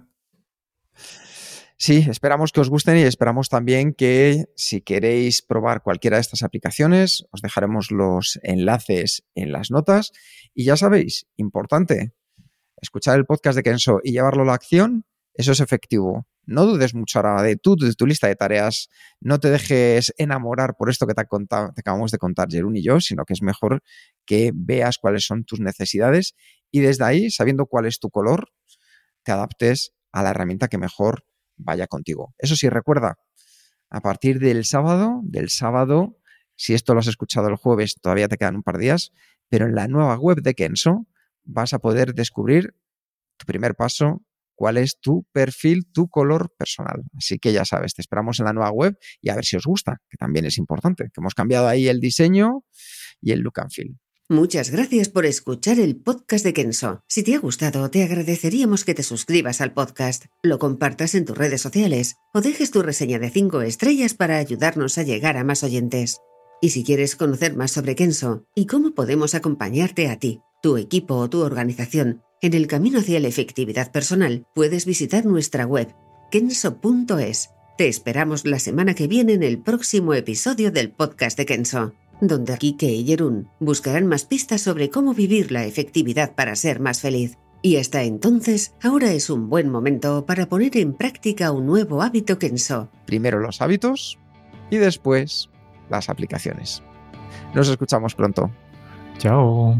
Sí, 1.75 2.05
esperamos 2.07 2.51
que 2.51 2.61
os 2.61 2.69
gusten 2.69 2.97
y 2.97 3.01
esperamos 3.01 3.49
también 3.49 3.91
que 3.95 4.45
si 4.55 4.81
queréis 4.81 5.41
probar 5.41 5.81
cualquiera 5.81 6.17
de 6.17 6.21
estas 6.21 6.43
aplicaciones, 6.43 7.25
os 7.31 7.41
dejaremos 7.41 7.89
los 7.89 8.39
enlaces 8.43 9.25
en 9.33 9.51
las 9.51 9.71
notas. 9.71 10.11
Y 10.53 10.65
ya 10.65 10.77
sabéis, 10.77 11.25
importante, 11.35 12.13
escuchar 12.79 13.17
el 13.17 13.25
podcast 13.25 13.55
de 13.55 13.63
Kenso 13.63 14.01
y 14.03 14.11
llevarlo 14.11 14.43
a 14.43 14.45
la 14.45 14.53
acción, 14.53 15.03
eso 15.36 15.51
es 15.51 15.59
efectivo. 15.59 16.27
No 16.45 16.65
dudes 16.65 16.93
mucho 16.93 17.19
ahora 17.19 17.41
de 17.41 17.55
tu, 17.55 17.75
de 17.75 17.93
tu 17.93 18.05
lista 18.05 18.27
de 18.27 18.36
tareas, 18.36 18.89
no 19.19 19.39
te 19.39 19.49
dejes 19.49 20.13
enamorar 20.17 20.75
por 20.77 20.89
esto 20.89 21.07
que 21.07 21.13
te, 21.13 21.23
te 21.23 21.81
acabamos 21.81 22.11
de 22.11 22.17
contar 22.17 22.49
Jerún 22.49 22.75
y 22.77 22.83
yo, 22.83 22.99
sino 23.01 23.25
que 23.25 23.33
es 23.33 23.41
mejor 23.41 23.81
que 24.25 24.51
veas 24.53 24.97
cuáles 24.97 25.25
son 25.25 25.43
tus 25.43 25.59
necesidades 25.59 26.36
y 26.71 26.81
desde 26.81 27.05
ahí, 27.05 27.31
sabiendo 27.31 27.65
cuál 27.65 27.86
es 27.86 27.99
tu 27.99 28.09
color, 28.09 28.49
te 29.23 29.31
adaptes 29.31 29.93
a 30.11 30.23
la 30.23 30.31
herramienta 30.31 30.67
que 30.67 30.77
mejor 30.77 31.25
vaya 31.57 31.88
contigo. 31.88 32.36
Eso 32.38 32.55
sí, 32.55 32.69
recuerda, 32.69 33.17
a 33.89 34.01
partir 34.01 34.39
del 34.39 34.65
sábado, 34.65 35.21
del 35.23 35.49
sábado, 35.49 36.17
si 36.55 36.73
esto 36.73 36.93
lo 36.93 36.99
has 36.99 37.07
escuchado 37.07 37.47
el 37.47 37.55
jueves, 37.55 37.95
todavía 38.01 38.27
te 38.27 38.38
quedan 38.38 38.57
un 38.57 38.63
par 38.63 38.77
de 38.77 38.86
días, 38.86 39.11
pero 39.49 39.65
en 39.65 39.75
la 39.75 39.88
nueva 39.88 40.17
web 40.17 40.41
de 40.41 40.53
Kenso 40.53 41.07
vas 41.43 41.73
a 41.73 41.79
poder 41.79 42.13
descubrir 42.13 42.75
tu 43.38 43.45
primer 43.45 43.75
paso, 43.75 44.23
cuál 44.55 44.77
es 44.77 44.99
tu 44.99 45.25
perfil, 45.31 45.85
tu 45.91 46.07
color 46.07 46.53
personal. 46.57 47.03
Así 47.17 47.37
que 47.37 47.53
ya 47.53 47.65
sabes, 47.65 47.93
te 47.93 48.01
esperamos 48.01 48.39
en 48.39 48.45
la 48.45 48.53
nueva 48.53 48.71
web 48.71 48.97
y 49.21 49.29
a 49.29 49.35
ver 49.35 49.45
si 49.45 49.55
os 49.55 49.65
gusta, 49.65 50.01
que 50.09 50.17
también 50.17 50.45
es 50.45 50.57
importante, 50.57 51.05
que 51.05 51.21
hemos 51.21 51.35
cambiado 51.35 51.67
ahí 51.67 51.87
el 51.87 51.99
diseño 51.99 52.63
y 53.21 53.31
el 53.31 53.41
look 53.41 53.59
and 53.59 53.71
feel. 53.71 53.97
Muchas 54.27 54.71
gracias 54.71 55.07
por 55.09 55.27
escuchar 55.27 55.79
el 55.79 55.97
podcast 55.97 56.43
de 56.43 56.53
Kenso. 56.53 57.03
Si 57.07 57.21
te 57.21 57.35
ha 57.35 57.39
gustado, 57.39 57.91
te 57.91 58.01
agradeceríamos 58.01 58.83
que 58.83 58.95
te 58.95 59.03
suscribas 59.03 59.61
al 59.61 59.71
podcast, 59.71 60.25
lo 60.41 60.57
compartas 60.57 61.13
en 61.13 61.25
tus 61.25 61.37
redes 61.37 61.61
sociales 61.61 62.15
o 62.33 62.41
dejes 62.41 62.71
tu 62.71 62.81
reseña 62.81 63.19
de 63.19 63.29
5 63.29 63.61
estrellas 63.61 64.15
para 64.15 64.37
ayudarnos 64.37 64.97
a 64.97 65.03
llegar 65.03 65.37
a 65.37 65.43
más 65.43 65.61
oyentes. 65.63 66.17
Y 66.59 66.71
si 66.71 66.83
quieres 66.83 67.15
conocer 67.15 67.55
más 67.55 67.71
sobre 67.71 67.93
Kenso 67.93 68.47
y 68.55 68.65
cómo 68.65 68.95
podemos 68.95 69.35
acompañarte 69.35 70.09
a 70.09 70.17
ti, 70.17 70.41
tu 70.63 70.77
equipo 70.77 71.17
o 71.17 71.29
tu 71.29 71.43
organización 71.43 72.23
en 72.45 72.53
el 72.53 72.67
camino 72.67 72.99
hacia 72.99 73.19
la 73.19 73.27
efectividad 73.27 73.91
personal, 73.91 74.45
puedes 74.53 74.85
visitar 74.85 75.25
nuestra 75.25 75.65
web 75.65 75.93
kenso.es. 76.31 77.49
Te 77.77 77.87
esperamos 77.87 78.45
la 78.45 78.59
semana 78.59 78.93
que 78.93 79.07
viene 79.07 79.33
en 79.33 79.43
el 79.43 79.59
próximo 79.59 80.13
episodio 80.13 80.71
del 80.71 80.91
podcast 80.91 81.37
de 81.37 81.45
Kenso 81.45 81.93
donde 82.21 82.57
Kike 82.57 82.91
y 82.91 83.05
Jerún 83.05 83.49
buscarán 83.59 84.07
más 84.07 84.25
pistas 84.25 84.61
sobre 84.61 84.89
cómo 84.89 85.13
vivir 85.13 85.51
la 85.51 85.65
efectividad 85.65 86.33
para 86.35 86.55
ser 86.55 86.79
más 86.79 87.01
feliz. 87.01 87.37
Y 87.61 87.77
hasta 87.77 88.03
entonces, 88.03 88.75
ahora 88.81 89.11
es 89.11 89.29
un 89.29 89.49
buen 89.49 89.69
momento 89.69 90.25
para 90.25 90.47
poner 90.47 90.77
en 90.77 90.93
práctica 90.93 91.51
un 91.51 91.65
nuevo 91.65 92.03
hábito 92.03 92.37
Kenso. 92.37 92.89
Primero 93.05 93.39
los 93.39 93.61
hábitos 93.61 94.19
y 94.69 94.77
después 94.77 95.49
las 95.89 96.09
aplicaciones. 96.09 96.83
Nos 97.53 97.69
escuchamos 97.69 98.13
pronto. 98.13 98.51
Chao. 99.17 99.79